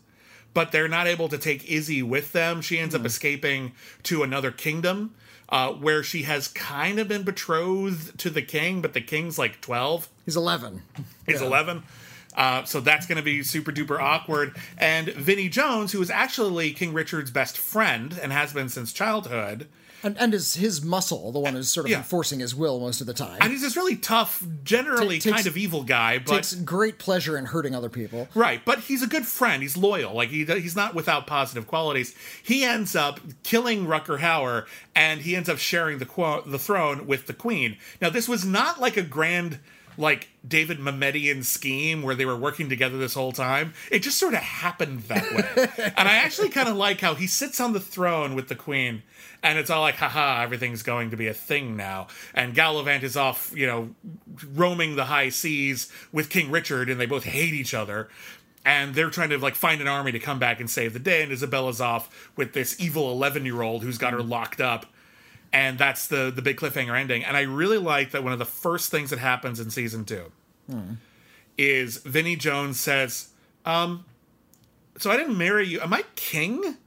but 0.54 0.72
they're 0.72 0.88
not 0.88 1.08
able 1.08 1.28
to 1.30 1.38
take 1.38 1.70
Izzy 1.70 2.04
with 2.04 2.32
them. 2.34 2.62
She 2.62 2.78
ends 2.80 2.94
Hmm. 2.96 3.02
up 3.02 3.06
escaping 3.08 3.72
to 4.04 4.24
another 4.24 4.52
kingdom. 4.52 5.16
Uh, 5.50 5.72
where 5.72 6.02
she 6.02 6.24
has 6.24 6.48
kind 6.48 6.98
of 6.98 7.08
been 7.08 7.22
betrothed 7.22 8.18
to 8.18 8.32
the 8.32 8.42
king, 8.42 8.82
but 8.82 8.94
the 8.94 9.02
king's 9.02 9.38
like 9.38 9.62
12. 9.62 10.10
He's 10.26 10.36
11. 10.36 10.82
He's 11.28 11.42
11. 11.42 11.84
Uh, 12.36 12.64
so 12.64 12.80
that's 12.80 13.06
going 13.06 13.18
to 13.18 13.24
be 13.24 13.44
super 13.44 13.72
duper 13.72 14.00
awkward. 14.00 14.56
And 14.78 15.10
Vinnie 15.10 15.50
Jones, 15.50 15.92
who 15.92 16.02
is 16.02 16.10
actually 16.10 16.72
King 16.74 16.94
Richard's 16.94 17.32
best 17.32 17.58
friend 17.58 18.18
and 18.22 18.32
has 18.34 18.54
been 18.54 18.70
since 18.70 18.92
childhood, 18.94 19.68
And, 20.06 20.18
and 20.20 20.34
is 20.34 20.56
his 20.56 20.84
muscle, 20.84 21.32
the 21.32 21.40
one 21.40 21.54
who's 21.54 21.70
sort 21.70 21.86
of 21.86 21.92
Yeah. 21.92 21.98
enforcing 22.00 22.40
his 22.42 22.54
will 22.54 22.80
most 22.80 23.00
of 23.00 23.08
the 23.08 23.14
time. 23.14 23.38
and 23.40 23.52
he's 23.54 23.62
this 23.62 23.78
really 23.78 23.96
tough, 23.96 24.44
generally 24.64 25.18
Ta- 25.20 25.30
takes- 25.30 25.36
kind 25.38 25.48
of 25.48 25.56
evil 25.56 25.84
guy, 25.84 26.18
but 26.20 26.34
takes 26.36 26.54
great 26.56 26.98
pleasure 27.00 27.38
in 27.38 27.46
hurting 27.46 27.74
other 27.74 27.88
people. 27.88 28.28
right. 28.34 28.66
But 28.66 28.80
he's 28.80 29.02
a 29.02 29.08
good 29.08 29.26
friend. 29.26 29.62
He's 29.62 29.78
loyal. 29.78 30.14
Like 30.14 30.30
he 30.30 30.44
he's 30.44 30.76
not 30.76 30.94
without 30.94 31.26
positive 31.26 31.68
qualities. 31.68 32.14
He 32.42 32.66
ends 32.66 32.96
up 32.98 33.22
killing 33.44 33.86
Rutger 33.88 34.20
Hauer, 34.20 34.66
and 34.94 35.22
he 35.22 35.36
ends 35.38 35.48
up 35.48 35.58
sharing 35.60 36.00
the 36.00 36.06
qu- 36.06 36.42
the 36.46 36.60
throne 36.60 37.08
with 37.08 37.28
the 37.28 37.34
queen. 37.34 37.78
Now 38.02 38.10
this 38.10 38.28
was 38.28 38.44
not 38.44 38.82
like 38.82 38.98
a 38.98 39.04
grand 39.04 39.60
like 39.98 40.30
David 40.48 40.80
Mametian 40.80 41.44
scheme 41.44 42.02
where 42.02 42.16
they 42.16 42.26
were 42.26 42.36
working 42.36 42.70
together 42.70 42.98
this 42.98 43.14
whole 43.14 43.32
time. 43.32 43.74
It 43.92 44.00
just 44.00 44.18
sort 44.18 44.34
of 44.34 44.42
happened 44.42 45.02
that 45.04 45.32
way. 45.34 45.68
and 45.98 46.08
I 46.08 46.16
actually 46.18 46.50
kind 46.50 46.70
of 46.70 46.76
like 46.76 47.02
how 47.02 47.16
he 47.16 47.28
sits 47.28 47.60
on 47.62 47.74
the 47.74 47.80
throne 47.80 48.36
with 48.36 48.48
the 48.48 48.56
queen 48.56 49.04
and 49.44 49.60
it's 49.60 49.70
all 49.70 49.82
like, 49.82 49.96
haha, 49.96 50.42
everything's 50.42 50.84
going 50.84 51.12
to 51.12 51.18
be 51.18 51.28
a 51.28 51.34
thing 51.34 51.76
now. 51.76 52.08
And 52.34 52.56
Galavant 52.56 53.04
is 53.04 53.18
off, 53.18 53.52
you 53.54 53.68
know, 53.68 53.90
roaming 54.54 54.96
the 54.96 55.06
high 55.06 55.30
seas 55.30 55.92
with 56.14 56.30
King 56.30 56.50
Richard, 56.50 56.90
and 56.90 57.00
they 57.00 57.06
both 57.06 57.26
hate 57.26 57.54
each 57.54 57.74
other. 57.74 58.08
And 58.66 58.96
they're 58.96 59.10
trying 59.10 59.30
to 59.32 59.38
like 59.38 59.56
find 59.56 59.82
an 59.82 59.90
army 59.90 60.14
to 60.14 60.20
come 60.20 60.40
back 60.40 60.62
and 60.62 60.70
save 60.70 60.94
the 60.94 61.00
day. 61.00 61.22
And 61.22 61.32
Isabella's 61.34 61.82
off 61.82 62.32
with 62.38 62.54
this 62.54 62.80
evil 62.80 63.12
eleven 63.12 63.46
year 63.46 63.62
old 63.62 63.84
who's 63.84 63.98
got 63.98 64.14
her 64.14 64.20
mm. 64.20 64.30
locked 64.30 64.62
up. 64.62 64.86
And 65.54 65.78
that's 65.78 66.08
the 66.08 66.32
the 66.36 66.42
big 66.42 66.58
cliffhanger 66.58 67.00
ending. 67.00 67.24
And 67.24 67.38
I 67.38 67.42
really 67.42 67.78
like 67.78 68.12
that 68.12 68.24
one 68.24 68.34
of 68.34 68.40
the 68.40 68.46
first 68.46 68.90
things 68.90 69.12
that 69.12 69.20
happens 69.20 69.60
in 69.60 69.70
season 69.70 70.04
two 70.04 70.32
is 71.58 71.98
Vinnie 71.98 72.36
Jones 72.36 72.80
says, 72.80 73.30
um, 73.64 74.04
so 74.98 75.12
I 75.12 75.18
didn't 75.18 75.38
marry 75.38 75.68
you. 75.68 75.80
Am 75.80 75.94
I 75.94 76.04
king? 76.16 76.78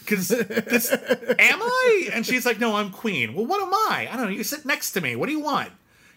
Because 0.00 0.28
this 0.28 0.90
am 0.92 1.62
I? 1.62 2.08
And 2.12 2.24
she's 2.26 2.46
like, 2.46 2.58
no, 2.58 2.76
I'm 2.76 2.90
queen. 2.90 3.34
Well, 3.34 3.46
what 3.46 3.62
am 3.62 3.72
I? 3.72 4.08
I 4.10 4.16
don't 4.16 4.26
know. 4.26 4.32
You 4.32 4.44
sit 4.44 4.64
next 4.64 4.92
to 4.92 5.00
me. 5.00 5.16
What 5.16 5.26
do 5.26 5.32
you 5.32 5.40
want? 5.40 5.70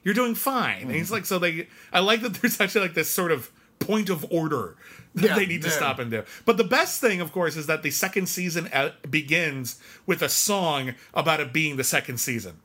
You're 0.03 0.13
doing 0.13 0.35
fine. 0.35 0.83
And 0.83 0.91
he's 0.91 1.11
like, 1.11 1.25
so 1.25 1.37
they. 1.37 1.67
I 1.91 1.99
like 1.99 2.21
that 2.21 2.33
there's 2.35 2.61
actually 2.61 2.81
like 2.81 2.93
this 2.93 3.09
sort 3.09 3.31
of 3.31 3.51
point 3.79 4.09
of 4.09 4.25
order 4.31 4.75
that 5.15 5.23
Yeah, 5.25 5.35
they 5.35 5.45
need 5.45 5.61
to 5.63 5.67
yeah. 5.69 5.73
stop 5.73 5.99
and 5.99 6.11
do. 6.11 6.23
But 6.45 6.57
the 6.57 6.63
best 6.63 7.01
thing, 7.01 7.21
of 7.21 7.31
course, 7.31 7.55
is 7.55 7.67
that 7.67 7.83
the 7.83 7.91
second 7.91 8.27
season 8.27 8.67
uh, 8.73 8.91
begins 9.09 9.79
with 10.05 10.21
a 10.21 10.29
song 10.29 10.93
about 11.13 11.39
it 11.39 11.53
being 11.53 11.77
the 11.77 11.83
second 11.83 12.17
season. 12.19 12.59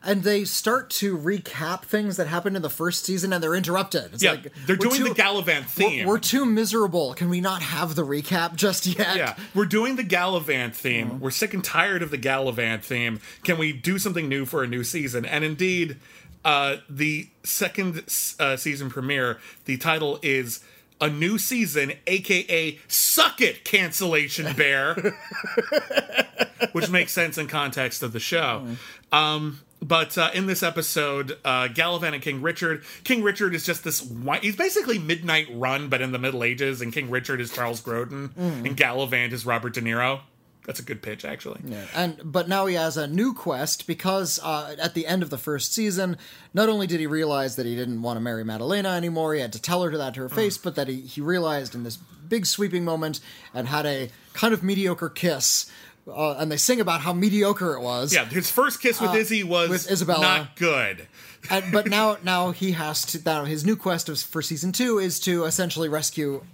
And 0.00 0.22
they 0.22 0.44
start 0.44 0.90
to 0.90 1.18
recap 1.18 1.82
things 1.82 2.18
that 2.18 2.28
happened 2.28 2.54
in 2.54 2.62
the 2.62 2.70
first 2.70 3.04
season 3.04 3.32
and 3.32 3.42
they're 3.42 3.54
interrupted. 3.56 4.14
It's 4.14 4.22
Yeah, 4.22 4.32
like, 4.32 4.52
they're 4.64 4.76
doing 4.76 4.94
too- 4.94 5.04
the 5.04 5.10
Galavant 5.10 5.64
theme. 5.64 6.06
We're, 6.06 6.14
we're 6.14 6.18
too 6.20 6.44
miserable. 6.44 7.14
Can 7.14 7.28
we 7.28 7.40
not 7.40 7.62
have 7.62 7.96
the 7.96 8.04
recap 8.06 8.54
just 8.54 8.86
yet? 8.86 9.16
Yeah, 9.16 9.34
we're 9.56 9.64
doing 9.64 9.96
the 9.96 10.04
Galavant 10.04 10.74
theme. 10.76 11.18
We're 11.18 11.32
sick 11.32 11.52
and 11.52 11.64
tired 11.64 12.02
of 12.04 12.10
the 12.12 12.18
Galavant 12.18 12.84
theme. 12.84 13.18
Can 13.42 13.58
we 13.58 13.72
do 13.72 13.98
something 13.98 14.28
new 14.28 14.44
for 14.44 14.62
a 14.62 14.68
new 14.68 14.84
season? 14.84 15.24
And 15.24 15.42
indeed, 15.44 15.96
uh, 16.44 16.76
the 16.88 17.28
second 17.42 18.02
uh, 18.38 18.56
season 18.56 18.90
premiere, 18.90 19.38
the 19.64 19.76
title 19.76 20.18
is 20.22 20.60
A 21.00 21.08
New 21.10 21.38
Season, 21.38 21.92
aka 22.06 22.78
Suck 22.88 23.40
It, 23.40 23.64
Cancellation 23.64 24.54
Bear. 24.56 24.94
Which 26.72 26.90
makes 26.90 27.12
sense 27.12 27.38
in 27.38 27.46
context 27.46 28.02
of 28.02 28.12
the 28.12 28.20
show. 28.20 28.66
Um, 29.12 29.60
but 29.80 30.18
uh, 30.18 30.30
in 30.34 30.46
this 30.46 30.62
episode, 30.64 31.38
uh, 31.44 31.68
Galavant 31.68 32.14
and 32.14 32.22
King 32.22 32.42
Richard. 32.42 32.82
King 33.04 33.22
Richard 33.22 33.54
is 33.54 33.64
just 33.64 33.84
this. 33.84 34.00
wi- 34.00 34.40
He's 34.40 34.56
basically 34.56 34.98
Midnight 34.98 35.46
Run, 35.52 35.88
but 35.88 36.00
in 36.02 36.10
the 36.10 36.18
Middle 36.18 36.42
Ages, 36.42 36.80
and 36.80 36.92
King 36.92 37.10
Richard 37.10 37.40
is 37.40 37.52
Charles 37.52 37.80
Grodin, 37.80 38.36
and 38.36 38.76
Galavant 38.76 39.30
is 39.32 39.46
Robert 39.46 39.74
De 39.74 39.80
Niro. 39.80 40.20
That's 40.68 40.80
a 40.80 40.82
good 40.82 41.00
pitch, 41.00 41.24
actually. 41.24 41.60
Yeah. 41.64 41.86
And 41.94 42.20
but 42.22 42.46
now 42.46 42.66
he 42.66 42.74
has 42.74 42.98
a 42.98 43.06
new 43.06 43.32
quest 43.32 43.86
because 43.86 44.38
uh, 44.42 44.76
at 44.78 44.92
the 44.92 45.06
end 45.06 45.22
of 45.22 45.30
the 45.30 45.38
first 45.38 45.72
season, 45.72 46.18
not 46.52 46.68
only 46.68 46.86
did 46.86 47.00
he 47.00 47.06
realize 47.06 47.56
that 47.56 47.64
he 47.64 47.74
didn't 47.74 48.02
want 48.02 48.18
to 48.18 48.20
marry 48.20 48.44
Madalena 48.44 48.90
anymore, 48.90 49.32
he 49.34 49.40
had 49.40 49.52
to 49.54 49.62
tell 49.62 49.82
her 49.82 49.96
that 49.96 50.12
to 50.14 50.20
her 50.20 50.28
face, 50.28 50.58
but 50.58 50.74
that 50.74 50.86
he, 50.86 51.00
he 51.00 51.22
realized 51.22 51.74
in 51.74 51.84
this 51.84 51.96
big 51.96 52.44
sweeping 52.44 52.84
moment 52.84 53.20
and 53.54 53.66
had 53.68 53.86
a 53.86 54.10
kind 54.34 54.52
of 54.52 54.62
mediocre 54.62 55.08
kiss. 55.08 55.70
Uh, 56.06 56.34
and 56.38 56.52
they 56.52 56.56
sing 56.58 56.80
about 56.82 57.00
how 57.00 57.14
mediocre 57.14 57.72
it 57.74 57.80
was. 57.80 58.14
Yeah, 58.14 58.26
his 58.26 58.50
first 58.50 58.80
kiss 58.82 59.00
with 59.00 59.14
Izzy 59.14 59.42
was 59.44 59.68
Uh, 59.68 59.72
with 59.72 59.90
Isabella. 59.90 60.20
not 60.20 60.56
good. 60.56 61.08
And, 61.50 61.72
but 61.72 61.86
now, 61.86 62.18
now 62.22 62.50
he 62.50 62.72
has 62.72 63.06
to. 63.06 63.22
Now 63.24 63.44
his 63.46 63.64
new 63.64 63.76
quest 63.76 64.10
for 64.26 64.42
season 64.42 64.72
two 64.72 64.98
is 64.98 65.18
to 65.20 65.44
essentially 65.44 65.88
rescue 65.88 66.44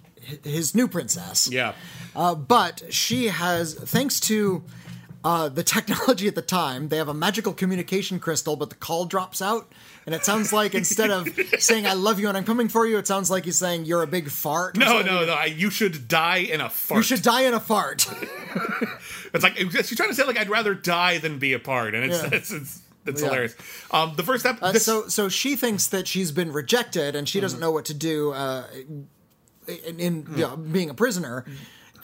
his 0.44 0.74
new 0.74 0.88
princess. 0.88 1.48
Yeah. 1.50 1.74
Uh, 2.16 2.34
but 2.34 2.82
she 2.92 3.26
has, 3.28 3.74
thanks 3.74 4.20
to 4.20 4.62
uh, 5.24 5.48
the 5.48 5.62
technology 5.62 6.28
at 6.28 6.34
the 6.34 6.42
time, 6.42 6.88
they 6.88 6.96
have 6.98 7.08
a 7.08 7.14
magical 7.14 7.52
communication 7.52 8.18
crystal, 8.20 8.56
but 8.56 8.68
the 8.70 8.76
call 8.76 9.06
drops 9.06 9.40
out. 9.40 9.72
And 10.06 10.14
it 10.14 10.24
sounds 10.24 10.52
like 10.52 10.74
instead 10.82 11.10
of 11.10 11.26
saying, 11.58 11.86
I 11.86 11.94
love 11.94 12.20
you 12.20 12.28
and 12.28 12.36
I'm 12.36 12.44
coming 12.44 12.68
for 12.68 12.86
you, 12.86 12.98
it 12.98 13.06
sounds 13.06 13.30
like 13.30 13.46
he's 13.46 13.56
saying, 13.58 13.86
You're 13.86 14.02
a 14.02 14.06
big 14.06 14.28
fart. 14.28 14.76
No, 14.76 14.86
something. 14.86 15.06
no, 15.06 15.24
no. 15.24 15.32
I, 15.32 15.46
you 15.46 15.70
should 15.70 16.08
die 16.08 16.38
in 16.38 16.60
a 16.60 16.68
fart. 16.68 16.98
You 16.98 17.02
should 17.02 17.22
die 17.22 17.42
in 17.42 17.54
a 17.54 17.60
fart. 17.60 18.06
It's 19.34 19.42
like 19.42 19.56
she's 19.56 19.96
trying 19.96 20.10
to 20.10 20.14
say 20.14 20.22
like 20.24 20.38
I'd 20.38 20.48
rather 20.48 20.74
die 20.74 21.18
than 21.18 21.40
be 21.40 21.54
a 21.54 21.58
part, 21.58 21.94
and 21.96 22.04
it's 22.04 22.22
Yeah. 22.22 22.28
it's, 22.32 22.50
it's, 22.52 22.80
it's 23.04 23.20
Yeah. 23.20 23.26
hilarious. 23.28 23.56
Um, 23.90 24.12
the 24.14 24.22
first 24.22 24.46
Uh, 24.46 24.50
episode. 24.50 24.78
so, 24.78 25.08
so 25.08 25.28
she 25.28 25.56
thinks 25.56 25.88
that 25.88 26.06
she's 26.06 26.30
been 26.30 26.52
rejected 26.52 27.16
and 27.16 27.28
she 27.28 27.40
doesn't 27.40 27.58
know 27.58 27.72
what 27.72 27.84
to 27.86 27.94
do 27.94 28.30
uh, 28.32 28.64
in, 29.66 30.00
in 30.00 30.22
hmm. 30.22 30.38
you 30.38 30.42
know, 30.42 30.56
being 30.56 30.90
a 30.90 30.94
prisoner. 30.94 31.42
Hmm. 31.46 31.52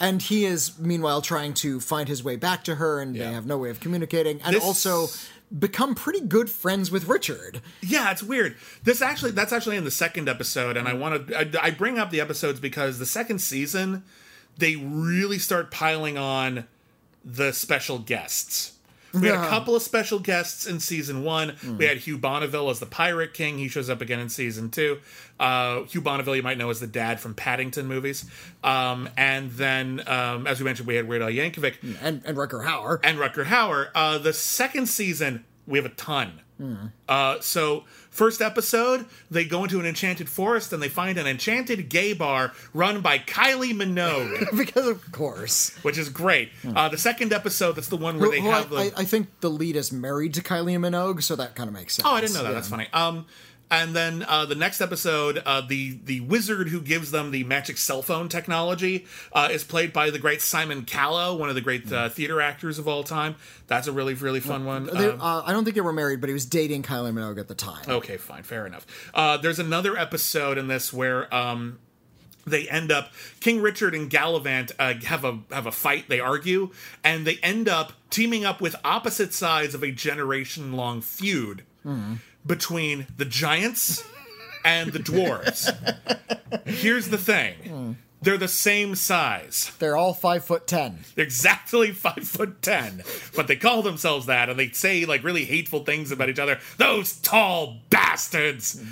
And 0.02 0.22
he 0.22 0.46
is, 0.46 0.78
meanwhile, 0.78 1.20
trying 1.20 1.52
to 1.54 1.78
find 1.78 2.08
his 2.08 2.24
way 2.24 2.36
back 2.36 2.64
to 2.64 2.76
her, 2.76 3.00
and 3.00 3.14
Yeah. 3.14 3.26
they 3.26 3.34
have 3.34 3.44
no 3.44 3.58
way 3.58 3.68
of 3.68 3.80
communicating. 3.80 4.40
And 4.42 4.56
This- 4.56 4.64
also 4.64 5.08
become 5.58 5.94
pretty 5.94 6.20
good 6.20 6.48
friends 6.48 6.90
with 6.90 7.06
Richard. 7.06 7.60
Yeah, 7.82 8.10
it's 8.10 8.22
weird. 8.22 8.56
This 8.84 9.02
actually 9.02 9.32
that's 9.32 9.52
actually 9.52 9.76
in 9.76 9.84
the 9.84 9.90
second 9.90 10.28
episode, 10.28 10.76
and 10.76 10.86
I 10.88 10.94
want 10.94 11.28
to 11.28 11.38
I, 11.38 11.66
I 11.66 11.70
bring 11.70 11.98
up 11.98 12.10
the 12.10 12.20
episodes 12.20 12.60
because 12.60 12.98
the 12.98 13.06
second 13.06 13.40
season 13.40 14.04
they 14.58 14.76
really 14.76 15.38
start 15.38 15.70
piling 15.70 16.16
on 16.18 16.66
the 17.24 17.52
special 17.52 17.98
guests. 17.98 18.72
We 19.12 19.26
had 19.28 19.36
a 19.36 19.48
couple 19.48 19.74
of 19.74 19.82
special 19.82 20.18
guests 20.18 20.66
in 20.66 20.80
season 20.80 21.24
one. 21.24 21.50
Hmm. 21.60 21.76
We 21.78 21.86
had 21.86 21.98
Hugh 21.98 22.18
Bonneville 22.18 22.70
as 22.70 22.78
the 22.80 22.86
Pirate 22.86 23.34
King. 23.34 23.58
He 23.58 23.68
shows 23.68 23.90
up 23.90 24.00
again 24.00 24.20
in 24.20 24.28
season 24.28 24.70
two. 24.70 24.98
Uh, 25.38 25.84
Hugh 25.84 26.00
Bonneville, 26.00 26.36
you 26.36 26.42
might 26.42 26.58
know 26.58 26.70
as 26.70 26.80
the 26.80 26.86
dad 26.86 27.18
from 27.20 27.34
Paddington 27.34 27.86
movies. 27.86 28.24
Um, 28.62 29.08
and 29.16 29.50
then, 29.52 30.02
um, 30.06 30.46
as 30.46 30.60
we 30.60 30.64
mentioned, 30.64 30.86
we 30.86 30.94
had 30.96 31.08
Weird 31.08 31.22
Al 31.22 31.28
Yankovic 31.30 31.76
And, 32.02 32.22
and 32.24 32.36
Rutger 32.36 32.64
Hauer. 32.64 33.00
and 33.02 33.18
Rutger 33.18 33.46
Hauer. 33.46 33.88
Uh, 33.94 34.18
the 34.18 34.32
second 34.32 34.86
season, 34.88 35.44
we 35.66 35.78
have 35.78 35.86
a 35.86 35.94
ton. 35.94 36.40
Uh, 37.08 37.40
so, 37.40 37.84
first 38.10 38.40
episode, 38.42 39.06
they 39.30 39.44
go 39.44 39.64
into 39.64 39.80
an 39.80 39.86
enchanted 39.86 40.28
forest 40.28 40.72
and 40.72 40.82
they 40.82 40.88
find 40.88 41.16
an 41.18 41.26
enchanted 41.26 41.88
gay 41.88 42.12
bar 42.12 42.52
run 42.74 43.00
by 43.00 43.18
Kylie 43.18 43.72
Minogue, 43.72 44.56
because 44.56 44.86
of 44.86 45.10
course. 45.12 45.74
which 45.82 45.96
is 45.98 46.08
great. 46.08 46.50
Uh, 46.64 46.88
the 46.88 46.98
second 46.98 47.32
episode, 47.32 47.76
that's 47.76 47.88
the 47.88 47.96
one 47.96 48.18
where 48.18 48.26
Who- 48.26 48.32
they 48.32 48.40
who 48.42 48.50
have 48.50 48.72
I, 48.72 48.90
the. 48.90 48.96
I, 48.98 49.00
I 49.00 49.04
think 49.04 49.28
the 49.40 49.50
lead 49.50 49.76
is 49.76 49.90
married 49.92 50.34
to 50.34 50.42
Kylie 50.42 50.76
Minogue, 50.78 51.22
so 51.22 51.36
that 51.36 51.54
kind 51.54 51.68
of 51.68 51.74
makes 51.74 51.94
sense. 51.94 52.06
Oh, 52.06 52.12
I 52.12 52.20
didn't 52.20 52.34
know 52.34 52.42
that. 52.42 52.50
Yeah. 52.50 52.54
That's 52.54 52.68
funny. 52.68 52.88
Um, 52.92 53.26
and 53.70 53.94
then 53.94 54.24
uh, 54.26 54.44
the 54.46 54.54
next 54.54 54.80
episode, 54.80 55.42
uh, 55.46 55.60
the 55.60 55.98
the 56.04 56.20
wizard 56.20 56.68
who 56.68 56.80
gives 56.80 57.10
them 57.10 57.30
the 57.30 57.44
magic 57.44 57.78
cell 57.78 58.02
phone 58.02 58.28
technology 58.28 59.06
uh, 59.32 59.48
is 59.50 59.62
played 59.64 59.92
by 59.92 60.10
the 60.10 60.18
great 60.18 60.42
Simon 60.42 60.84
Callow, 60.84 61.36
one 61.36 61.48
of 61.48 61.54
the 61.54 61.60
great 61.60 61.90
uh, 61.92 62.08
theater 62.08 62.40
actors 62.40 62.78
of 62.78 62.88
all 62.88 63.04
time. 63.04 63.36
That's 63.68 63.86
a 63.86 63.92
really 63.92 64.14
really 64.14 64.40
fun 64.40 64.64
one. 64.64 64.86
They- 64.86 65.08
Um, 65.10 65.20
uh, 65.20 65.42
I 65.46 65.52
don't 65.52 65.64
think 65.64 65.74
they 65.74 65.80
were 65.80 65.92
married, 65.92 66.20
but 66.20 66.28
he 66.28 66.34
was 66.34 66.46
dating 66.46 66.82
Kylie 66.82 67.12
Minogue 67.12 67.38
at 67.38 67.48
the 67.48 67.54
time. 67.54 67.84
Okay, 67.88 68.16
fine, 68.16 68.42
fair 68.42 68.66
enough. 68.66 68.86
Uh, 69.14 69.36
there's 69.36 69.58
another 69.58 69.96
episode 69.96 70.58
in 70.58 70.66
this 70.68 70.92
where 70.92 71.32
um, 71.34 71.78
they 72.46 72.68
end 72.68 72.90
up 72.90 73.12
King 73.40 73.60
Richard 73.60 73.94
and 73.94 74.10
Galavant 74.10 74.72
uh, 74.78 74.94
have 75.06 75.24
a 75.24 75.38
have 75.52 75.66
a 75.66 75.72
fight. 75.72 76.08
They 76.08 76.18
argue, 76.20 76.70
and 77.04 77.26
they 77.26 77.36
end 77.42 77.68
up 77.68 77.92
teaming 78.10 78.44
up 78.44 78.60
with 78.60 78.74
opposite 78.84 79.32
sides 79.32 79.74
of 79.74 79.82
a 79.84 79.92
generation 79.92 80.72
long 80.72 81.00
feud 81.02 81.62
between 82.46 83.06
the 83.16 83.24
giants 83.24 84.04
and 84.64 84.92
the 84.92 84.98
dwarves. 84.98 85.70
Here's 86.66 87.08
the 87.08 87.18
thing: 87.18 87.96
they're 88.22 88.36
the 88.38 88.48
same 88.48 88.94
size. 88.94 89.72
They're 89.78 89.96
all 89.96 90.14
five 90.14 90.44
foot 90.44 90.66
ten. 90.66 91.00
Exactly 91.16 91.90
five 91.92 92.26
foot 92.26 92.60
ten, 92.62 93.02
but 93.34 93.46
they 93.46 93.56
call 93.56 93.82
themselves 93.82 94.26
that, 94.26 94.48
and 94.48 94.58
they 94.58 94.68
say 94.70 95.04
like 95.04 95.24
really 95.24 95.44
hateful 95.44 95.84
things 95.84 96.12
about 96.12 96.28
each 96.28 96.38
other. 96.38 96.58
Those 96.76 97.14
tall 97.14 97.78
bastards! 97.90 98.82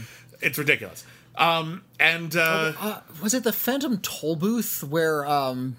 It's 0.41 0.59
ridiculous. 0.59 1.05
Um, 1.37 1.85
and 2.01 2.35
uh, 2.35 2.73
Uh, 2.81 3.01
was 3.23 3.33
it 3.35 3.45
the 3.45 3.53
Phantom 3.53 3.99
Toll 3.99 4.35
Booth 4.37 4.83
where 4.83 5.25
um, 5.27 5.77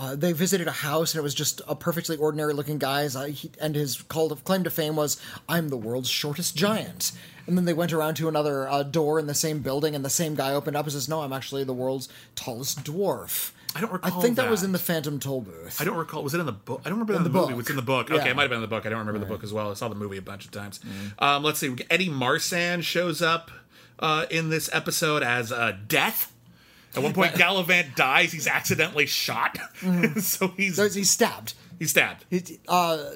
uh, 0.00 0.16
they 0.16 0.32
visited 0.32 0.66
a 0.66 0.72
house 0.72 1.12
and 1.12 1.18
it 1.20 1.22
was 1.22 1.34
just 1.34 1.60
a 1.68 1.74
perfectly 1.76 2.16
ordinary 2.16 2.54
looking 2.54 2.78
guy, 2.78 3.04
uh, 3.04 3.26
he, 3.26 3.50
and 3.60 3.74
his 3.74 4.00
call 4.02 4.30
to, 4.30 4.34
claim 4.36 4.64
to 4.64 4.70
fame 4.70 4.96
was 4.96 5.20
"I'm 5.46 5.68
the 5.68 5.76
world's 5.76 6.08
shortest 6.08 6.56
giant." 6.56 7.12
And 7.46 7.56
then 7.58 7.64
they 7.66 7.74
went 7.74 7.92
around 7.92 8.14
to 8.14 8.28
another 8.28 8.66
uh, 8.68 8.82
door 8.82 9.18
in 9.18 9.26
the 9.26 9.34
same 9.34 9.58
building, 9.60 9.94
and 9.94 10.02
the 10.04 10.10
same 10.10 10.34
guy 10.34 10.54
opened 10.54 10.76
up 10.76 10.86
and 10.86 10.92
says, 10.92 11.08
"No, 11.08 11.20
I'm 11.20 11.32
actually 11.34 11.64
the 11.64 11.74
world's 11.74 12.08
tallest 12.34 12.82
dwarf." 12.82 13.52
I 13.76 13.80
don't 13.80 13.92
recall. 13.92 14.18
I 14.18 14.22
think 14.22 14.36
that, 14.36 14.50
was 14.50 14.62
in 14.64 14.72
the 14.72 14.78
Phantom 14.78 15.20
Toll 15.20 15.42
Booth. 15.42 15.80
I 15.80 15.84
don't 15.84 15.96
recall. 15.96 16.22
Was 16.24 16.34
it 16.34 16.40
in 16.40 16.46
the 16.46 16.52
book? 16.52 16.80
I 16.84 16.88
don't 16.88 16.98
remember 16.98 17.12
in 17.12 17.18
In 17.18 17.22
the, 17.24 17.28
the 17.28 17.38
movie. 17.38 17.52
book. 17.52 17.60
It's 17.60 17.70
in 17.70 17.76
the 17.76 17.82
book. 17.82 18.08
Yeah. 18.08 18.16
Okay, 18.16 18.30
it 18.30 18.34
might 18.36 18.42
have 18.42 18.50
been 18.50 18.56
in 18.56 18.62
the 18.62 18.68
book. 18.68 18.84
I 18.86 18.88
don't 18.88 18.98
remember 18.98 19.20
the 19.20 19.26
book 19.26 19.44
as 19.44 19.52
well. 19.52 19.70
I 19.70 19.74
saw 19.74 19.88
the 19.88 19.94
movie 19.94 20.16
a 20.16 20.22
bunch 20.22 20.44
of 20.44 20.50
times. 20.50 20.80
Um, 21.18 21.44
let's 21.44 21.58
see. 21.60 21.76
Eddie 21.88 22.08
Marsan 22.08 22.82
shows 22.82 23.20
up 23.22 23.50
uh, 24.00 24.26
in 24.30 24.48
this 24.50 24.68
episode 24.72 25.22
as 25.22 25.52
uh, 25.52 25.76
Death. 25.86 26.29
At 26.96 27.02
one 27.02 27.12
point, 27.12 27.34
Galavant 27.34 27.94
dies. 27.94 28.32
He's 28.32 28.46
accidentally 28.48 29.06
shot, 29.06 29.58
so 30.18 30.48
he's 30.56 30.76
So 30.76 30.88
he's 30.88 31.10
stabbed. 31.10 31.54
he's 31.78 31.90
stabbed 31.90 32.24
He- 32.30 32.58
uh, 32.68 33.12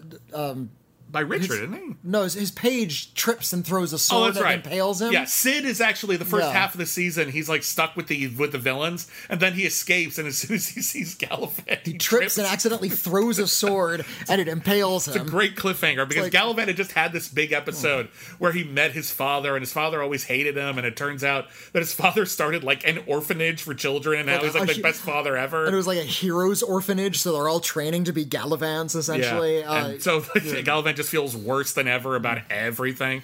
by 1.15 1.21
Richard, 1.21 1.53
isn't 1.53 1.73
he? 1.73 1.95
no, 2.03 2.25
his, 2.25 2.35
his 2.35 2.51
page 2.51 3.15
trips 3.15 3.53
and 3.55 3.65
throws 3.65 3.93
a 3.93 3.95
Oh, 3.95 3.99
sword 3.99 4.29
that's 4.35 4.39
that 4.39 4.45
right. 4.45 4.57
impales 4.57 5.01
him. 5.01 5.13
Yeah, 5.13 5.25
Sid 5.25 5.65
is 5.65 5.81
actually 5.81 6.17
the 6.19 6.27
first 6.27 6.45
Yeah. 6.47 6.53
half 6.53 6.75
of 6.75 6.79
the 6.79 6.85
season. 6.87 7.31
He's 7.31 7.49
like 7.49 7.63
stuck 7.63 7.97
with 7.97 8.09
the 8.09 8.29
with 8.29 8.53
the 8.53 8.59
villains, 8.59 9.09
and 9.31 9.41
then 9.41 9.55
he 9.55 9.63
escapes. 9.65 10.19
And 10.19 10.29
as 10.29 10.37
soon 10.37 10.57
as 10.57 10.69
he 10.69 10.83
sees 10.83 11.15
Galavant, 11.17 11.87
he, 11.87 11.95
trips 11.97 12.37
and 12.37 12.47
accidentally 12.47 12.89
throws 13.05 13.39
a 13.39 13.47
sword 13.47 14.05
and 14.29 14.41
it 14.41 14.49
impales 14.49 15.09
him. 15.09 15.15
It's 15.15 15.23
a 15.23 15.31
great 15.31 15.57
cliffhanger 15.57 16.07
because 16.09 16.25
like- 16.25 16.33
Galavant 16.33 16.67
had 16.67 16.77
just 16.77 16.93
had 16.93 17.13
this 17.13 17.29
big 17.29 17.53
episode 17.53 18.09
where 18.39 18.53
he 18.53 18.65
met 18.65 18.93
his 18.93 19.11
father, 19.11 19.55
and 19.57 19.63
his 19.63 19.73
father 19.73 20.03
always 20.03 20.25
hated 20.25 20.57
him, 20.57 20.77
and 20.77 20.87
it 20.87 20.97
turns 20.97 21.23
out 21.25 21.47
that 21.73 21.79
his 21.81 21.93
father 22.03 22.27
started 22.27 22.65
like 22.65 22.87
an 22.87 22.99
orphanage 23.07 23.63
for 23.63 23.73
children, 23.75 24.19
and 24.19 24.27
now 24.27 24.41
he's 24.43 24.55
like 24.55 24.69
the 24.69 24.75
hu- 24.75 24.83
best 24.83 25.01
father 25.01 25.37
ever. 25.37 25.65
and 25.67 25.73
it 25.73 25.77
was 25.77 25.87
like 25.87 25.99
a 25.99 26.03
hero's 26.03 26.63
orphanage, 26.63 27.19
so 27.21 27.33
they're 27.33 27.49
all 27.49 27.61
training 27.61 28.05
to 28.05 28.13
be 28.13 28.25
Galavants, 28.25 28.97
essentially. 28.97 29.61
yeah. 29.61 29.71
Uh, 29.71 29.87
and 29.89 30.03
so 30.03 30.19
like, 30.35 30.43
Galavant 30.65 30.97
just 30.97 31.04
feels 31.09 31.37
worse 31.37 31.73
than 31.73 31.87
ever 31.89 32.17
about 32.17 32.39
everything. 32.51 33.23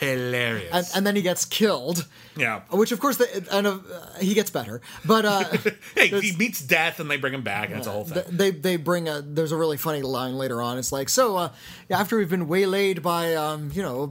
Hilarious. 0.00 0.70
and, 0.72 0.86
and 0.96 1.06
then 1.06 1.14
he 1.14 1.22
gets 1.22 1.44
killed, 1.44 2.08
yeah. 2.36 2.62
which 2.72 2.90
of 2.90 2.98
course, 2.98 3.16
the, 3.16 3.46
and 3.52 3.64
uh, 3.64 3.78
he 4.20 4.34
gets 4.34 4.50
better. 4.50 4.80
But 5.04 5.24
uh, 5.24 5.44
Hey, 5.94 6.08
he 6.08 6.36
meets 6.36 6.60
death, 6.60 6.98
and 6.98 7.08
they 7.08 7.16
bring 7.16 7.32
him 7.32 7.42
back, 7.42 7.68
and 7.68 7.78
it's 7.78 7.86
a 7.86 7.92
whole 7.92 8.02
thing. 8.04 8.24
they 8.28 8.50
they 8.50 8.76
bring 8.76 9.08
a. 9.08 9.22
There's 9.22 9.52
a 9.52 9.56
really 9.56 9.76
funny 9.76 10.02
line 10.02 10.34
later 10.36 10.60
on. 10.60 10.78
It's 10.78 10.90
like, 10.90 11.08
so 11.08 11.36
uh, 11.36 11.48
after 11.90 12.18
we've 12.18 12.28
been 12.28 12.48
waylaid 12.48 13.02
by, 13.04 13.36
um, 13.36 13.70
you 13.72 13.82
know, 13.82 14.10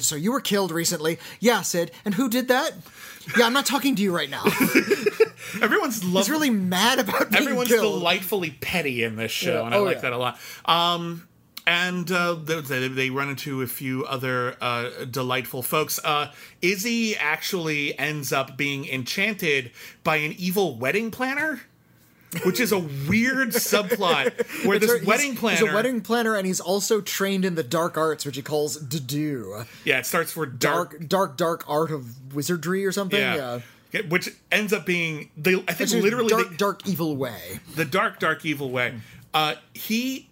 so 0.00 0.16
you 0.16 0.32
were 0.32 0.40
killed 0.42 0.70
recently. 0.70 1.18
Yeah, 1.40 1.62
Sid. 1.62 1.92
And 2.04 2.12
who 2.14 2.28
did 2.28 2.48
that? 2.48 2.72
Yeah, 3.38 3.46
I'm 3.46 3.54
not 3.54 3.64
talking 3.64 3.96
to 3.96 4.02
you 4.02 4.14
right 4.14 4.28
now. 4.28 4.44
Everyone's 5.62 6.04
love- 6.04 6.24
He's 6.26 6.30
really 6.30 6.50
mad 6.50 6.98
about 6.98 7.30
being 7.30 7.42
Everyone's 7.42 7.68
killed. 7.68 8.00
delightfully 8.00 8.50
petty 8.50 9.02
in 9.02 9.16
this 9.16 9.32
show, 9.32 9.60
Yeah. 9.60 9.66
and 9.66 9.74
I 9.74 9.78
Oh, 9.78 9.84
like 9.84 9.96
yeah. 9.96 10.00
that 10.02 10.12
a 10.12 10.18
lot. 10.18 10.38
Um, 10.66 11.26
and 11.66 12.10
uh, 12.10 12.34
they, 12.34 12.88
they 12.88 13.10
run 13.10 13.28
into 13.30 13.62
a 13.62 13.66
few 13.66 14.04
other 14.04 14.56
uh, 14.60 14.90
delightful 15.10 15.62
folks. 15.62 16.00
Uh, 16.04 16.32
Izzy 16.60 17.16
actually 17.16 17.98
ends 17.98 18.32
up 18.32 18.56
being 18.56 18.86
enchanted 18.88 19.70
by 20.02 20.16
an 20.16 20.32
evil 20.38 20.76
wedding 20.76 21.10
planner, 21.10 21.60
which 22.44 22.58
is 22.60 22.72
a 22.72 22.78
weird 22.78 23.48
subplot 23.50 24.64
where 24.66 24.76
It's 24.76 24.86
this 24.86 24.94
he's- 24.96 25.06
wedding 25.06 25.36
planner. 25.36 25.58
He's 25.60 25.70
a 25.70 25.74
wedding 25.74 26.00
planner, 26.00 26.34
and 26.34 26.46
he's 26.46 26.60
also 26.60 27.00
trained 27.00 27.44
in 27.44 27.54
the 27.54 27.62
dark 27.62 27.96
arts, 27.96 28.24
which 28.26 28.36
he 28.36 28.42
calls 28.42 28.76
do 28.76 29.64
yeah, 29.84 29.98
it 29.98 30.06
starts 30.06 30.32
for 30.32 30.46
dark. 30.46 30.92
dark, 30.98 31.08
dark, 31.08 31.36
dark 31.36 31.64
art 31.68 31.90
of 31.90 32.34
wizardry 32.34 32.84
or 32.86 32.92
something. 32.92 33.20
yeah. 33.20 33.60
Yeah, 33.92 34.00
Which 34.08 34.30
ends 34.50 34.72
up 34.72 34.86
being 34.86 35.28
the 35.36 35.62
I 35.68 35.74
think 35.74 35.90
literally 36.02 36.30
dark, 36.30 36.48
they- 36.50 36.56
dark, 36.56 36.88
evil 36.88 37.14
way. 37.14 37.60
the 37.76 37.84
dark, 37.84 38.18
dark, 38.18 38.42
evil 38.46 38.70
way. 38.70 38.94
Uh, 39.34 39.56
he, 39.74 40.30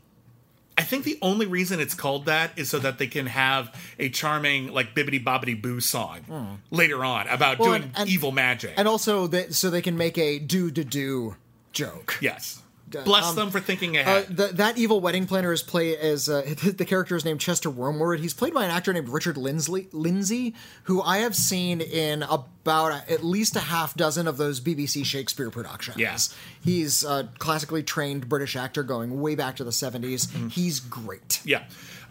I 0.80 0.82
think 0.82 1.04
the 1.04 1.18
only 1.20 1.46
reason 1.46 1.78
it's 1.78 1.94
called 1.94 2.24
that 2.24 2.52
is 2.56 2.70
so 2.70 2.78
that 2.78 2.96
they 2.96 3.06
can 3.06 3.26
have 3.26 3.74
a 3.98 4.08
charming 4.08 4.72
like 4.72 4.94
bibbity 4.94 5.22
bobbity 5.22 5.60
boo 5.60 5.80
song 5.80 6.20
hmm. 6.20 6.74
later 6.74 7.04
on 7.04 7.28
about. 7.28 7.58
Well, 7.58 7.68
doing 7.68 7.82
and- 7.82 7.92
and- 7.96 8.08
evil 8.08 8.32
magic. 8.32 8.74
And 8.78 8.88
also, 8.88 9.26
that 9.26 9.54
so 9.54 9.68
they 9.68 9.82
can 9.82 9.98
make 9.98 10.16
a 10.16 10.38
do 10.38 10.70
to 10.70 10.82
do 10.82 11.36
joke. 11.72 12.16
yes, 12.22 12.62
bless 13.04 13.26
um, 13.30 13.36
them 13.36 13.50
for 13.50 13.60
thinking 13.60 13.96
Uh, 13.96 14.00
ahead. 14.00 14.36
the, 14.36 14.46
that 14.48 14.76
evil 14.78 15.00
wedding 15.00 15.26
planner 15.26 15.52
is 15.52 15.62
play 15.62 15.96
as 15.96 16.28
uh, 16.28 16.42
the 16.76 16.84
character 16.84 17.16
is 17.16 17.24
named 17.24 17.40
Chester 17.40 17.70
Wormwood. 17.70 18.20
He's 18.20 18.34
played 18.34 18.52
by 18.54 18.64
an 18.64 18.70
actor 18.70 18.92
named 18.92 19.08
Richard 19.08 19.36
Lindsay, 19.36 19.88
Lindsay, 19.92 20.54
who 20.84 21.00
I 21.02 21.18
have 21.18 21.34
seen 21.36 21.80
in 21.80 22.22
about 22.24 22.92
a, 22.92 23.12
at 23.12 23.22
least 23.24 23.56
a 23.56 23.60
half 23.60 23.94
dozen 23.94 24.26
of 24.28 24.36
those 24.36 24.60
BBC 24.60 25.04
Shakespeare 25.04 25.50
productions. 25.50 25.96
Yeah. 25.98 26.16
he's 26.62 27.04
a 27.04 27.28
classically 27.38 27.82
trained 27.82 28.28
British 28.28 28.56
actor 28.56 28.82
going 28.82 29.20
way 29.20 29.34
back 29.34 29.56
to 29.56 29.64
the 29.64 29.70
70s. 29.70 30.26
Mm. 30.28 30.50
He's 30.52 30.80
great. 30.80 31.40
yeah, 31.44 31.64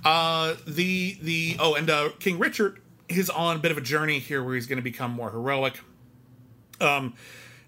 uh, 0.05 0.55
the 0.67 1.17
the 1.21 1.57
oh, 1.59 1.75
and 1.75 1.89
uh, 1.89 2.09
King 2.19 2.39
Richard 2.39 2.79
is 3.09 3.29
on 3.29 3.55
a 3.55 3.59
bit 3.59 3.71
of 3.71 3.77
a 3.77 3.81
journey 3.81 4.19
here 4.19 4.43
where 4.43 4.55
he's 4.55 4.67
going 4.67 4.77
to 4.77 4.83
become 4.83 5.11
more 5.11 5.31
heroic. 5.31 5.79
Um, 6.79 7.15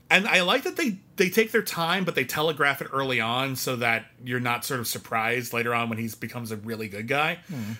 and 0.09 0.27
I 0.27 0.41
like 0.41 0.63
that 0.63 0.75
they 0.77 0.97
they 1.21 1.29
take 1.29 1.51
their 1.51 1.61
time, 1.61 2.03
but 2.03 2.15
they 2.15 2.25
telegraph 2.25 2.81
it 2.81 2.87
early 2.91 3.21
on 3.21 3.55
so 3.55 3.75
that 3.75 4.07
you're 4.25 4.39
not 4.39 4.65
sort 4.65 4.79
of 4.79 4.87
surprised 4.87 5.53
later 5.53 5.71
on 5.71 5.87
when 5.87 5.99
he 5.99 6.09
becomes 6.19 6.51
a 6.51 6.57
really 6.57 6.87
good 6.87 7.07
guy. 7.07 7.37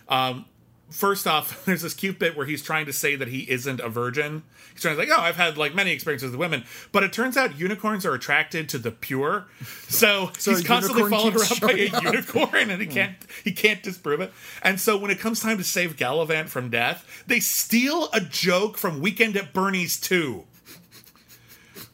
Um, 0.08 0.46
first 0.92 1.26
off, 1.26 1.66
there's 1.66 1.82
this 1.82 1.96
cute 1.96 2.20
bit 2.20 2.38
where 2.38 2.46
he's 2.46 2.62
trying 2.62 2.86
to 2.86 2.94
say 2.94 3.16
that 3.16 3.30
he 3.30 3.50
isn't 3.50 3.80
a 3.80 3.90
virgin. 3.90 4.44
He's 4.74 4.84
trying 4.84 4.94
to 4.96 5.00
like, 5.02 5.10
oh, 5.12 5.20
I've 5.20 5.38
had 5.38 5.58
like 5.58 5.74
many 5.74 5.92
experiences 5.92 6.30
with 6.30 6.40
women, 6.40 6.66
but 6.92 7.02
it 7.02 7.14
turns 7.14 7.36
out 7.36 7.58
unicorns 7.58 8.06
are 8.06 8.14
attracted 8.14 8.70
to 8.70 8.78
the 8.78 8.92
pure. 8.92 9.48
So, 9.92 10.32
So 10.38 10.52
he's 10.52 10.64
constantly 10.64 11.10
followed 11.10 11.36
around 11.36 11.60
by 11.60 11.74
a 11.74 11.90
up. 11.90 12.04
unicorn, 12.04 12.70
and 12.70 12.80
he 12.82 12.88
can't 12.88 13.16
he 13.44 13.52
can't 13.52 13.84
disprove 13.84 14.22
it. 14.22 14.32
And 14.62 14.80
so 14.80 14.96
when 14.98 15.12
it 15.12 15.20
comes 15.20 15.42
time 15.42 15.58
to 15.58 15.66
save 15.66 15.98
Galavant 15.98 16.48
from 16.48 16.70
death, 16.70 17.24
they 17.28 17.42
steal 17.42 18.08
a 18.14 18.22
joke 18.22 18.78
from 18.78 19.02
Weekend 19.02 19.36
at 19.36 19.52
Bernie's 19.52 20.00
2 20.00 20.46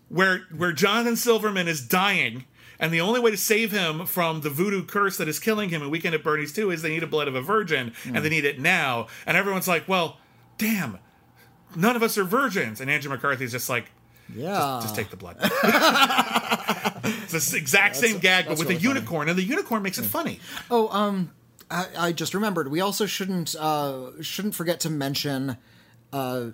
where 0.10 0.40
where 0.56 0.72
Jonathan 0.74 1.16
Silverman 1.16 1.68
is 1.68 1.82
dying, 1.82 2.46
and 2.80 2.94
the 2.94 3.02
only 3.02 3.20
way 3.20 3.32
to 3.32 3.38
save 3.38 3.72
him 3.72 4.06
from 4.06 4.42
the 4.42 4.50
voodoo 4.50 4.84
curse 4.86 5.18
that 5.18 5.28
is 5.28 5.40
killing 5.40 5.70
him 5.70 5.82
in 5.82 5.90
Weekend 5.90 6.16
at 6.16 6.24
Bernie's 6.24 6.54
2 6.54 6.72
is 6.72 6.82
they 6.82 6.90
need 6.90 7.04
a 7.04 7.08
blood 7.08 7.28
of 7.28 7.36
a 7.36 7.42
virgin, 7.42 7.94
and 8.06 8.18
they 8.24 8.30
need 8.30 8.46
it 8.46 8.60
now. 8.60 9.08
And 9.26 9.36
everyone's 9.38 9.68
like, 9.68 9.88
well, 9.88 10.18
damn, 10.58 11.00
none 11.76 11.96
of 11.96 12.04
us 12.04 12.18
are 12.18 12.24
virgins. 12.24 12.80
And 12.82 12.90
Andrew 12.90 13.10
McCarthy's 13.12 13.52
just 13.52 13.70
like, 13.70 13.92
Yeah. 14.34 14.80
just 14.82 14.96
take 14.96 15.10
the 15.10 15.18
blood. 15.18 15.38
it's 17.32 17.52
the 17.52 17.58
exact 17.58 17.96
same 17.96 18.20
gag, 18.20 18.46
but 18.46 18.52
with 18.58 18.62
really 18.68 18.76
a 18.76 18.80
funny. 18.80 18.88
unicorn, 18.90 19.30
and 19.30 19.38
the 19.38 19.44
unicorn 19.44 19.82
makes 19.84 19.98
it 19.98 20.06
funny. 20.06 20.40
Oh, 20.70 20.88
um, 20.90 21.32
I, 21.70 21.86
I 21.98 22.12
just 22.12 22.34
remembered. 22.34 22.70
We 22.70 22.82
also 22.82 23.06
shouldn't 23.06 23.56
uh, 23.56 24.22
shouldn't 24.22 24.56
forget 24.56 24.80
to 24.82 24.90
mention 24.90 25.58
uh, 26.14 26.48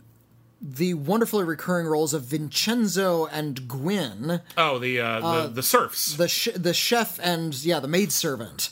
the 0.65 0.93
wonderfully 0.93 1.43
recurring 1.43 1.85
roles 1.87 2.13
of 2.13 2.23
Vincenzo 2.23 3.25
and 3.25 3.67
Gwynne, 3.67 4.41
Oh, 4.57 4.79
the 4.79 4.99
uh, 5.01 5.19
the, 5.43 5.47
the 5.49 5.63
serfs. 5.63 6.15
the 6.15 6.27
sh- 6.29 6.49
the 6.55 6.73
chef 6.73 7.19
and 7.21 7.53
yeah, 7.65 7.79
the 7.81 7.87
maidservant, 7.89 8.69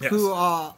yes. 0.00 0.10
who 0.10 0.32
uh, 0.32 0.72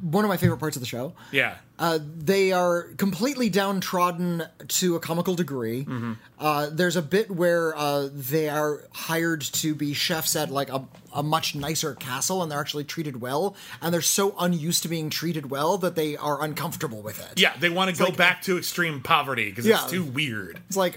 one 0.00 0.24
of 0.24 0.28
my 0.30 0.36
favorite 0.38 0.56
parts 0.58 0.76
of 0.76 0.80
the 0.80 0.86
show. 0.86 1.12
yeah. 1.30 1.56
Uh, 1.78 1.98
they 2.00 2.52
are 2.52 2.84
completely 2.96 3.48
downtrodden 3.50 4.44
to 4.68 4.94
a 4.94 5.00
comical 5.00 5.34
degree. 5.34 5.84
Mm-hmm. 5.84 6.12
Uh, 6.38 6.68
there's 6.70 6.94
a 6.94 7.02
bit 7.02 7.28
where 7.28 7.76
uh, 7.76 8.08
they 8.12 8.48
are 8.48 8.84
hired 8.92 9.40
to 9.40 9.74
be 9.74 9.92
chefs 9.92 10.36
at 10.36 10.48
like 10.48 10.68
a, 10.70 10.84
a 11.14 11.22
much 11.22 11.54
nicer 11.54 11.94
castle, 11.94 12.42
and 12.42 12.50
they're 12.50 12.60
actually 12.60 12.84
treated 12.84 13.20
well. 13.20 13.54
And 13.80 13.92
they're 13.92 14.00
so 14.02 14.34
unused 14.38 14.82
to 14.82 14.88
being 14.88 15.10
treated 15.10 15.50
well 15.50 15.78
that 15.78 15.94
they 15.94 16.16
are 16.16 16.42
uncomfortable 16.42 17.02
with 17.02 17.20
it. 17.20 17.38
Yeah, 17.40 17.52
they 17.58 17.68
want 17.68 17.90
to 17.90 17.96
go 17.96 18.06
like- 18.06 18.16
back 18.16 18.42
to 18.42 18.58
extreme 18.58 19.00
poverty 19.00 19.50
because 19.50 19.66
Yeah. 19.66 19.82
it's 19.82 19.90
too 19.92 20.04
weird. 20.04 20.60
It's 20.68 20.76
like, 20.76 20.96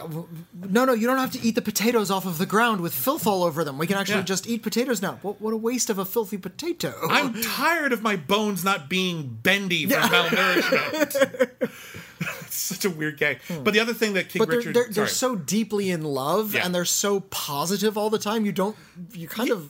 no, 0.70 0.86
no, 0.86 0.94
you 0.94 1.08
don't 1.08 1.18
have 1.18 1.32
to 1.32 1.42
eat 1.42 1.56
the 1.56 1.62
potatoes 1.62 2.10
off 2.12 2.26
of 2.26 2.38
the 2.38 2.46
ground 2.46 2.82
with 2.82 2.94
filth 2.94 3.28
all 3.28 3.44
over 3.44 3.64
them. 3.64 3.78
We 3.78 3.88
can 3.88 3.98
actually 3.98 4.16
Yeah. 4.20 4.24
just 4.24 4.48
eat 4.48 4.64
potatoes 4.64 5.02
now. 5.02 5.20
What, 5.22 5.42
what 5.42 5.54
a 5.54 5.58
waste 5.58 5.90
of 5.90 5.98
a 6.00 6.06
filthy 6.06 6.38
potato. 6.38 6.94
I'm 7.10 7.42
tired 7.42 7.92
of 7.94 8.02
my 8.02 8.16
bones 8.16 8.64
not 8.64 8.90
being 8.90 9.40
bendy 9.44 9.86
from 9.86 10.02
malnourishment. 10.10 11.72
such 12.50 12.86
a 12.86 12.90
weird 12.90 13.18
gag. 13.18 13.40
But 13.64 13.74
the 13.74 13.80
other 13.80 13.94
thing 13.94 14.14
that 14.14 14.30
King 14.30 14.40
Hmm. 14.42 14.44
but 14.44 14.50
they're, 14.50 14.58
Richard, 14.60 14.74
they're, 14.76 14.88
they're 14.90 15.08
so 15.08 15.36
deeply 15.36 15.92
in 15.92 16.04
love 16.04 16.56
Yeah. 16.56 16.66
and 16.66 16.74
they're 16.74 16.86
so 16.86 17.20
positive 17.20 17.98
all 17.98 18.10
the 18.10 18.20
time. 18.20 18.46
You 18.46 18.52
don't, 18.52 18.76
you 19.14 19.28
kind 19.28 19.50
of, 19.52 19.70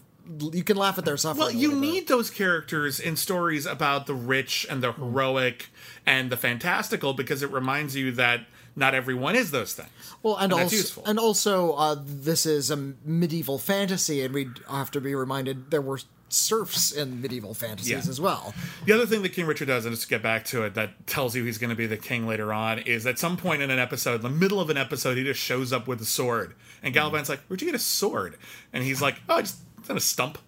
you 0.52 0.64
can 0.64 0.78
laugh 0.78 0.98
at 0.98 1.06
their 1.06 1.18
suffering. 1.18 1.40
Well, 1.48 1.52
you 1.52 1.74
need 1.74 2.08
those 2.08 2.30
characters 2.30 3.00
in 3.00 3.16
stories 3.16 3.66
about 3.66 4.08
the 4.08 4.14
rich 4.16 4.66
and 4.70 4.82
the 4.82 4.92
heroic 4.94 5.70
and 6.06 6.30
the 6.30 6.38
fantastical 6.38 7.14
because 7.14 7.44
it 7.44 7.52
reminds 7.52 7.96
you 7.96 8.12
that 8.14 8.42
not 8.76 8.94
everyone 8.94 9.36
is 9.36 9.52
those 9.52 9.74
things. 9.74 9.90
Well, 10.24 10.36
and, 10.38 10.52
that's 10.52 10.64
also, 10.64 10.76
useful. 10.76 11.04
and 11.06 11.18
also, 11.20 11.72
uh, 11.74 11.96
this 12.06 12.46
is 12.46 12.70
a 12.72 12.76
medieval 13.06 13.58
fantasy, 13.58 14.22
and 14.24 14.34
we 14.34 14.50
have 14.70 14.92
to 14.92 15.02
be 15.02 15.16
reminded 15.16 15.72
there 15.72 15.82
were 15.82 16.00
serfs 16.28 16.92
in 16.92 17.22
medieval 17.22 17.54
fantasies 17.54 17.90
Yeah. 17.92 17.98
as 18.00 18.20
well. 18.20 18.54
The 18.86 18.92
other 18.92 19.06
thing 19.06 19.22
that 19.22 19.30
King 19.30 19.46
Richard 19.46 19.68
does, 19.68 19.86
and 19.86 19.94
just 19.94 20.04
to 20.04 20.10
get 20.10 20.22
back 20.22 20.44
to 20.46 20.64
it, 20.64 20.74
that 20.74 21.08
tells 21.08 21.36
you 21.36 21.44
he's 21.46 21.58
going 21.60 21.70
to 21.70 21.76
be 21.76 21.86
the 21.88 21.96
king 21.98 22.28
later 22.28 22.52
on, 22.52 22.80
is 22.80 23.06
at 23.06 23.18
some 23.20 23.38
point 23.38 23.62
in 23.62 23.70
an 23.72 23.80
episode, 23.80 24.16
in 24.16 24.22
the 24.24 24.30
middle 24.30 24.60
of 24.60 24.70
an 24.70 24.76
episode, 24.76 25.16
he 25.18 25.24
just 25.24 25.40
shows 25.40 25.72
up 25.72 25.88
with 25.88 26.02
a 26.02 26.06
sword. 26.06 26.56
And 26.84 26.94
Galavan's 26.94 27.30
like, 27.30 27.40
Where'd 27.48 27.62
you 27.62 27.68
get 27.68 27.76
a 27.76 27.80
sword? 27.80 28.38
And 28.74 28.84
he's 28.84 29.02
like, 29.02 29.22
Oh, 29.30 29.36
I 29.36 29.42
just 29.42 29.58
it's 29.86 29.90
on 29.92 29.98
a 29.98 30.02
stump. 30.02 30.40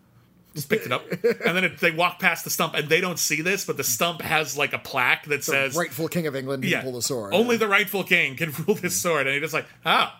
Just 0.55 0.69
picked 0.69 0.87
it 0.87 0.91
up. 0.91 1.05
And 1.11 1.55
then 1.55 1.63
it, 1.63 1.79
they 1.79 1.91
walk 1.91 2.19
past 2.19 2.43
the 2.43 2.49
stump, 2.49 2.73
and 2.73 2.89
they 2.89 2.99
don't 2.99 3.19
see 3.19 3.43
this, 3.43 3.63
but 3.63 3.77
the 3.77 3.83
stump 3.83 4.23
has 4.23 4.57
like 4.57 4.73
a 4.73 4.79
plaque 4.79 5.25
that 5.27 5.43
says, 5.43 5.75
Rightful 5.75 6.07
king 6.07 6.25
of 6.25 6.35
England 6.35 6.63
can 6.63 6.71
yeah, 6.71 6.81
pull 6.81 6.93
the 6.93 7.01
sword. 7.03 7.35
Only 7.35 7.57
the 7.57 7.67
rightful 7.67 8.03
king 8.03 8.35
can 8.35 8.51
rule 8.67 8.75
this 8.75 8.99
sword. 8.99 9.27
And 9.27 9.35
you're 9.35 9.41
just 9.41 9.53
like, 9.53 9.67
Oh. 9.85 10.11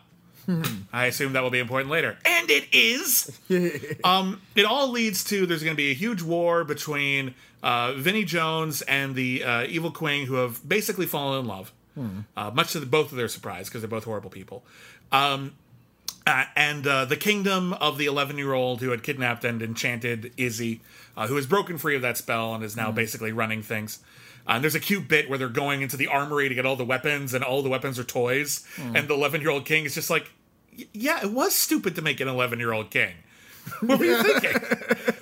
I 0.93 1.07
assume 1.07 1.34
that 1.34 1.43
will 1.43 1.49
be 1.49 1.59
important 1.59 1.91
later. 1.91 2.18
And 2.24 2.49
it 2.49 2.68
is. 2.72 3.38
um, 4.05 4.41
it 4.55 4.63
all 4.63 4.89
leads 4.89 5.26
to 5.26 5.45
there's 5.45 5.61
going 5.61 5.76
to 5.76 5.78
be 5.78 5.91
a 5.91 5.95
huge 5.95 6.22
war 6.22 6.63
between 6.63 7.36
uh, 7.61 7.93
Vinnie 7.97 8.24
Jones 8.24 8.82
and 8.84 9.13
the 9.13 9.43
uh, 9.43 9.65
Evil 9.65 9.91
Queen, 9.91 10.26
who 10.26 10.36
have 10.36 10.65
basically 10.68 11.05
fallen 11.05 11.41
in 11.41 11.47
love, 11.47 11.74
uh, 12.38 12.51
much 12.51 12.72
to 12.74 12.80
the, 12.80 12.86
both 12.86 13.11
of 13.11 13.18
their 13.18 13.28
surprise 13.28 13.68
because 13.68 13.82
they're 13.82 13.89
both 13.89 14.05
horrible 14.05 14.30
people. 14.30 14.63
Um, 15.11 15.55
uh, 16.28 16.43
and 16.57 16.86
uh, 16.86 17.05
the 17.05 17.15
kingdom 17.15 17.71
of 17.73 17.97
the 17.97 18.05
11 18.05 18.38
year 18.38 18.53
old 18.53 18.82
who 18.82 18.89
had 18.89 19.01
kidnapped 19.01 19.45
and 19.45 19.61
enchanted 19.61 20.34
Izzy, 20.36 20.82
uh, 21.15 21.25
who 21.28 21.38
has 21.38 21.45
broken 21.47 21.78
free 21.78 21.95
of 21.95 22.01
that 22.01 22.17
spell 22.17 22.53
and 22.53 22.63
is 22.63 22.75
now 22.75 22.91
basically 22.91 23.32
running 23.32 23.63
things. 23.63 23.99
Uh, 24.45 24.53
and 24.53 24.63
there's 24.63 24.75
a 24.75 24.80
cute 24.80 25.07
bit 25.07 25.30
where 25.30 25.38
they're 25.38 25.47
going 25.47 25.82
into 25.82 25.95
the 25.95 26.07
armory 26.07 26.49
to 26.49 26.55
get 26.55 26.65
all 26.65 26.75
the 26.75 26.86
weapons, 26.86 27.34
and 27.34 27.43
all 27.43 27.61
the 27.61 27.69
weapons 27.69 27.97
are 27.97 28.03
toys. 28.03 28.67
And 28.78 29.07
the 29.07 29.13
11 29.13 29.39
year 29.41 29.49
old 29.49 29.65
king 29.65 29.86
is 29.86 29.95
just 29.95 30.09
like, 30.09 30.30
Yeah, 30.93 31.21
it 31.23 31.32
was 31.32 31.55
stupid 31.55 31.95
to 31.95 32.01
make 32.01 32.19
an 32.19 32.28
11 32.28 32.59
year 32.59 32.73
old 32.73 32.91
king. 32.91 33.13
what 33.82 33.99
were 33.99 34.05
you 34.05 34.22
thinking? 34.24 34.55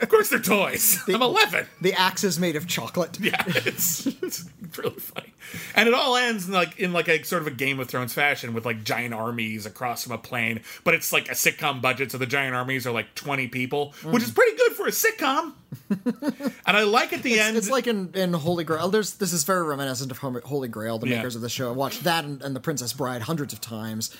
of 0.02 0.10
course 0.10 0.30
they're 0.30 0.40
toys. 0.40 1.00
I'm 1.08 1.22
11. 1.22 1.66
the 1.82 1.94
axe 1.94 2.24
is 2.24 2.40
made 2.40 2.56
of 2.56 2.68
chocolate. 2.68 3.20
Yeah, 3.20 3.42
it's, 3.48 4.06
it's 4.08 4.46
really 4.78 5.00
funny, 5.00 5.34
and 5.76 5.88
it 5.88 5.94
all 5.94 6.16
ends 6.16 6.48
in 6.48 6.54
like 6.54 6.80
in 6.80 6.94
like 6.94 7.08
a 7.08 7.24
sort 7.24 7.42
of 7.42 7.48
a 7.48 7.52
Game 7.52 7.80
of 7.80 7.88
Thrones 7.90 8.14
fashion 8.14 8.54
with 8.54 8.66
like 8.66 8.84
giant 8.84 9.14
armies 9.14 9.66
across 9.66 10.04
from 10.04 10.14
a 10.14 10.18
plane, 10.18 10.62
but 10.84 10.94
it's 10.94 11.12
like 11.14 11.28
a 11.30 11.34
sitcom 11.34 11.82
budget, 11.82 12.12
so 12.12 12.18
the 12.18 12.26
giant 12.26 12.56
armies 12.56 12.86
are 12.88 12.92
like 12.92 13.14
twenty 13.16 13.48
people, 13.48 13.94
which 14.04 14.24
is 14.24 14.32
pretty 14.32 14.56
good 14.58 14.74
for 14.74 14.88
a 14.88 14.92
sitcom. 14.92 15.54
and 15.90 16.78
I 16.78 16.84
like 16.84 17.14
at 17.14 17.22
the 17.24 17.40
end, 17.40 17.58
It's 17.58 17.70
like 17.70 17.86
in, 17.88 18.12
in 18.14 18.34
Holy 18.34 18.64
Grail. 18.64 18.90
There's 18.90 19.16
this 19.16 19.34
is 19.34 19.44
very 19.44 19.64
reminiscent 19.64 20.10
of 20.12 20.18
Holy 20.20 20.68
Grail, 20.68 20.98
the 21.00 21.08
Yeah. 21.08 21.18
makers 21.18 21.36
of 21.36 21.42
the 21.42 21.50
show. 21.50 21.70
I 21.70 21.74
watched 21.74 22.04
that 22.06 22.24
and, 22.26 22.42
and 22.42 22.56
The 22.56 22.60
Princess 22.60 22.94
Bride 22.94 23.24
hundreds 23.24 23.54
of 23.54 23.60
times. 23.62 24.16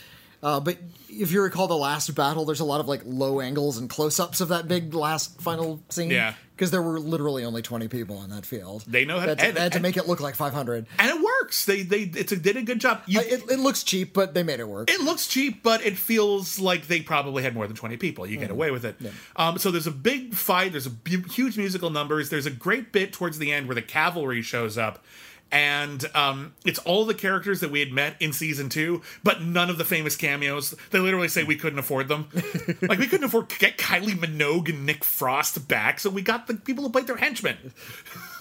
Uh, 0.46 0.60
but 0.60 0.78
if 1.10 1.32
you 1.32 1.42
recall 1.42 1.68
the 1.68 1.76
last 1.76 2.14
battle, 2.14 2.46
there's 2.46 2.60
a 2.60 2.66
lot 2.66 2.80
of 2.80 2.88
like 2.88 3.02
low 3.04 3.40
angles 3.42 3.78
and 3.80 3.90
close 3.90 4.20
ups 4.20 4.42
of 4.42 4.50
that 4.50 4.68
big 4.68 4.94
last 4.94 5.42
final 5.42 5.82
scene. 5.90 6.12
Yeah. 6.12 6.36
Because 6.56 6.72
there 6.72 6.82
were 6.82 7.00
literally 7.02 7.44
only 7.44 7.62
20 7.62 7.88
people 7.90 8.24
in 8.24 8.30
that 8.30 8.46
field. 8.46 8.86
They 8.88 9.04
know 9.04 9.20
how 9.20 9.26
to 9.26 9.36
They 9.36 9.36
had 9.36 9.38
to, 9.40 9.44
edit, 9.44 9.56
they 9.56 9.62
had 9.62 9.72
to 9.74 9.78
and- 9.80 9.84
make 9.84 9.98
it 9.98 10.08
look 10.08 10.22
like 10.22 10.36
500. 10.36 10.86
and 11.00 11.10
it 11.10 11.22
works. 11.22 11.66
They 11.66 11.82
they 11.82 12.04
it's 12.04 12.32
a, 12.32 12.38
did 12.38 12.56
a 12.58 12.62
good 12.62 12.80
job. 12.80 13.02
You, 13.08 13.20
Uh, 13.20 13.24
It, 13.24 13.44
it 13.52 13.60
looks 13.60 13.84
cheap, 13.84 14.14
but 14.14 14.34
they 14.36 14.44
made 14.44 14.60
it 14.62 14.68
work. 14.68 14.90
it 14.90 15.02
looks 15.02 15.28
cheap, 15.28 15.64
but 15.64 15.84
it 15.86 15.98
feels 15.98 16.60
like 16.60 16.88
they 16.88 17.02
probably 17.02 17.44
had 17.44 17.54
more 17.56 17.68
than 17.68 17.76
20 17.76 17.98
people. 17.98 18.26
You 18.28 18.38
get 18.38 18.52
away 18.52 18.72
with 18.72 18.86
it. 18.86 18.96
Um, 19.36 19.58
so 19.58 19.70
there's 19.72 19.88
a 19.88 19.92
big 19.92 20.34
fight. 20.36 20.72
There's 20.72 20.88
a 20.88 20.92
huge 21.32 21.58
musical 21.58 21.90
numbers. 21.90 22.30
There's 22.30 22.46
a 22.46 22.52
great 22.52 22.92
bit 22.94 23.12
towards 23.12 23.38
the 23.40 23.52
end 23.52 23.68
where 23.68 23.76
the 23.76 23.82
cavalry 23.82 24.42
shows 24.42 24.78
up. 24.78 25.04
And 25.52 26.04
um, 26.16 26.54
it's 26.66 26.80
all 26.80 27.06
the 27.06 27.14
characters 27.14 27.62
that 27.62 27.72
we 27.72 27.80
had 27.80 27.92
met 27.92 28.16
in 28.20 28.34
season 28.34 28.68
two, 28.68 29.02
but 29.24 29.42
none 29.42 29.70
of 29.70 29.78
the 29.78 29.86
famous 29.86 30.16
cameos. 30.18 30.76
They 30.92 31.00
literally 31.00 31.30
say 31.30 31.44
we 31.44 31.56
couldn't 31.56 31.80
afford 31.80 32.08
them. 32.10 32.28
like, 32.82 33.00
we 33.00 33.08
couldn't 33.08 33.24
afford 33.26 33.50
to 33.50 33.60
get 33.60 33.78
Kylie 33.78 34.18
Minogue 34.18 34.70
and 34.70 34.86
Nick 34.86 35.04
Frost 35.04 35.68
back, 35.68 36.00
so 36.00 36.10
we 36.10 36.22
got 36.22 36.48
the 36.48 36.56
people 36.56 36.84
who 36.84 36.90
played 36.90 37.08
their 37.08 37.18
henchmen. 37.18 37.74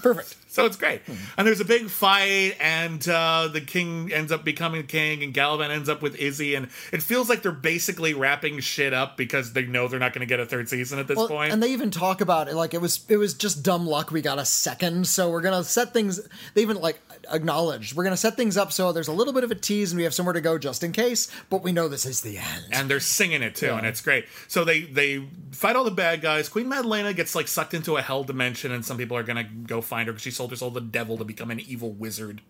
Perfect. 0.03 0.37
So 0.55 0.67
it's 0.67 0.77
great. 0.77 1.01
And 1.37 1.45
there's 1.49 1.59
a 1.59 1.65
big 1.65 1.89
fight, 1.91 2.55
and 2.61 3.09
uh, 3.09 3.49
the 3.53 3.61
king 3.61 4.13
ends 4.13 4.31
up 4.31 4.45
becoming 4.45 4.87
king, 4.87 5.25
and 5.25 5.35
Galavan 5.35 5.71
ends 5.71 5.89
up 5.89 6.01
with 6.01 6.15
Izzy, 6.15 6.55
and 6.55 6.69
it 6.93 7.03
feels 7.03 7.29
like 7.29 7.43
they're 7.43 7.51
basically 7.51 8.15
wrapping 8.15 8.61
shit 8.61 8.93
up 8.95 9.17
because 9.17 9.53
they 9.53 9.67
know 9.67 9.89
they're 9.89 9.99
not 9.99 10.13
going 10.13 10.21
to 10.21 10.27
get 10.29 10.39
a 10.39 10.47
third 10.47 10.69
season 10.69 11.01
at 11.01 11.09
this 11.09 11.17
Well, 11.17 11.27
point. 11.27 11.53
and 11.53 11.61
they 11.61 11.73
even 11.73 11.91
talk 11.91 12.21
about 12.21 12.47
it 12.47 12.55
like 12.55 12.73
it 12.73 12.81
was 12.81 13.05
it 13.09 13.17
was 13.17 13.35
just 13.35 13.65
dumb 13.65 13.85
luck 13.89 14.13
we 14.13 14.23
got 14.23 14.39
a 14.39 14.45
second 14.45 15.09
so 15.09 15.29
we're 15.29 15.41
gonna 15.41 15.65
set 15.65 15.93
things 15.93 16.21
they 16.55 16.63
even 16.63 16.77
like 16.81 17.01
acknowledged 17.31 17.95
we're 17.95 18.05
gonna 18.05 18.16
set 18.16 18.37
things 18.37 18.57
up 18.57 18.72
so 18.72 18.93
there's 18.93 19.09
a 19.09 19.12
little 19.12 19.33
bit 19.33 19.45
of 19.45 19.51
a 19.51 19.55
tease 19.55 19.93
and 19.93 19.99
we 19.99 20.05
have 20.05 20.14
somewhere 20.14 20.33
to 20.33 20.41
go 20.41 20.59
just 20.59 20.83
in 20.83 20.93
case 20.93 21.31
but 21.51 21.62
we 21.62 21.72
know 21.72 21.89
this 21.89 22.07
is 22.07 22.20
the 22.20 22.39
end 22.39 22.64
and 22.72 22.91
they're 22.91 23.01
singing 23.01 23.43
it 23.43 23.55
too, 23.55 23.72
and 23.72 23.87
it's 23.87 24.01
great. 24.01 24.27
So 24.49 24.64
they 24.64 24.81
they 24.83 25.27
fight 25.53 25.77
all 25.77 25.85
the 25.85 25.91
bad 25.91 26.20
guys. 26.20 26.49
Queen 26.49 26.68
Madalena 26.68 27.12
gets 27.12 27.35
like 27.35 27.49
sucked 27.49 27.75
into 27.75 27.97
a 27.97 28.03
hell 28.03 28.25
dimension, 28.25 28.72
and 28.72 28.85
some 28.85 28.99
people 28.99 29.16
are 29.16 29.22
gonna 29.22 29.45
go 29.45 29.81
find 29.81 30.07
her 30.07 30.12
because 30.12 30.22
she 30.22 30.31
sold 30.31 30.51
her 30.51 30.57
soul 30.57 30.70
to 30.70 30.81
the 30.81 30.87
devil 30.87 31.16
to 31.18 31.25
become 31.25 31.51
an 31.51 31.61
evil 31.61 31.93
wizard. 31.93 32.41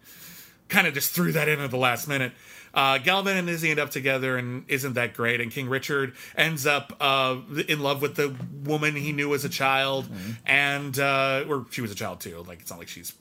Kind 0.68 0.86
of 0.86 0.94
just 0.94 1.12
threw 1.14 1.32
that 1.32 1.48
in 1.48 1.60
at 1.60 1.70
the 1.70 1.76
last 1.76 2.08
minute. 2.08 2.32
Uh, 2.74 2.98
Galvin 2.98 3.36
and 3.36 3.48
Izzy 3.48 3.70
end 3.70 3.78
up 3.80 3.90
together, 3.90 4.36
and 4.36 4.64
isn't 4.68 4.94
that 4.94 5.14
great? 5.14 5.40
And 5.40 5.50
King 5.50 5.68
Richard 5.68 6.14
ends 6.36 6.66
up 6.66 6.92
uh, 7.00 7.36
in 7.68 7.80
love 7.80 8.02
with 8.02 8.16
the 8.16 8.34
woman 8.64 8.96
he 8.96 9.12
knew 9.12 9.32
as 9.34 9.44
a 9.44 9.48
child, 9.48 10.04
Mm-hmm. 10.06 10.30
and 10.46 10.98
uh, 10.98 11.44
or 11.48 11.66
she 11.70 11.80
was 11.80 11.90
a 11.92 11.94
child 11.94 12.20
too. 12.20 12.44
Like 12.48 12.60
it's 12.60 12.70
not 12.70 12.78
like 12.80 12.88
she's 12.88 13.14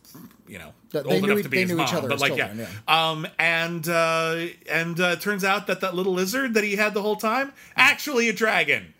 you 0.48 0.60
know 0.60 0.72
old 0.96 1.24
enough 1.24 1.40
e- 1.40 1.44
to 1.44 1.50
be 1.50 1.58
they 1.58 1.62
his 1.62 1.70
knew 1.72 1.78
mom, 1.78 1.88
each 1.88 1.94
other 1.94 2.10
but 2.10 2.20
like 2.20 2.36
children, 2.36 2.60
yeah. 2.88 3.10
Um, 3.12 3.28
and 3.40 3.88
uh, 3.88 4.46
and 4.70 5.00
uh, 5.00 5.16
turns 5.18 5.44
out 5.44 5.68
that 5.68 5.82
that 5.82 5.94
little 5.96 6.14
lizard 6.14 6.56
that 6.56 6.64
he 6.64 6.76
had 6.76 6.94
the 6.94 7.02
whole 7.02 7.16
time 7.16 7.54
actually 7.76 8.30
a 8.30 8.34
dragon. 8.34 8.94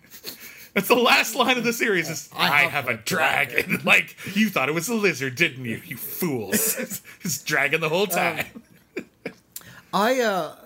That's 0.74 0.88
the 0.88 0.96
last 0.96 1.36
line 1.36 1.56
of 1.56 1.62
the 1.62 1.72
series. 1.72 2.10
Is 2.10 2.28
I, 2.36 2.62
have, 2.62 2.88
a 2.88 2.94
dragon. 2.96 3.80
like 3.84 4.16
you 4.34 4.48
thought 4.50 4.68
it 4.68 4.72
was 4.74 4.88
a 4.88 4.94
lizard, 4.94 5.36
didn't 5.36 5.64
you? 5.64 5.80
You 5.86 5.96
fools! 5.96 6.76
it's 7.22 7.42
dragon 7.44 7.80
the 7.80 7.88
whole 7.88 8.08
time. 8.08 8.44
I 9.94 10.20
uh 10.20 10.56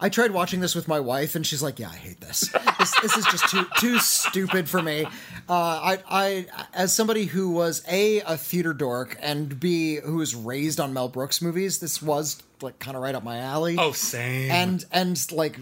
I 0.00 0.08
tried 0.08 0.32
watching 0.32 0.60
this 0.60 0.74
with 0.74 0.88
my 0.88 1.00
wife, 1.00 1.36
and 1.36 1.46
she's 1.46 1.62
like, 1.62 1.78
"Yeah, 1.78 1.88
I 1.88 1.94
hate 1.96 2.20
this. 2.20 2.52
This, 2.78 3.00
this 3.00 3.16
is 3.16 3.24
just 3.26 3.48
too 3.48 3.64
too 3.78 3.98
stupid 3.98 4.68
for 4.68 4.82
me." 4.82 5.06
Uh, 5.48 5.52
I, 5.52 5.98
I, 6.10 6.46
as 6.74 6.92
somebody 6.92 7.24
who 7.24 7.50
was 7.50 7.82
a 7.88 8.20
a 8.20 8.36
theater 8.36 8.74
dork 8.74 9.16
and 9.22 9.58
b 9.58 9.96
who 9.96 10.16
was 10.16 10.34
raised 10.34 10.80
on 10.80 10.92
Mel 10.92 11.08
Brooks 11.08 11.40
movies, 11.40 11.78
this 11.78 12.02
was 12.02 12.42
like 12.60 12.78
kind 12.78 12.96
of 12.96 13.02
right 13.02 13.14
up 13.14 13.24
my 13.24 13.38
alley. 13.38 13.76
oh, 13.78 13.92
same. 13.92 14.50
and 14.50 14.84
and 14.92 15.32
like 15.32 15.58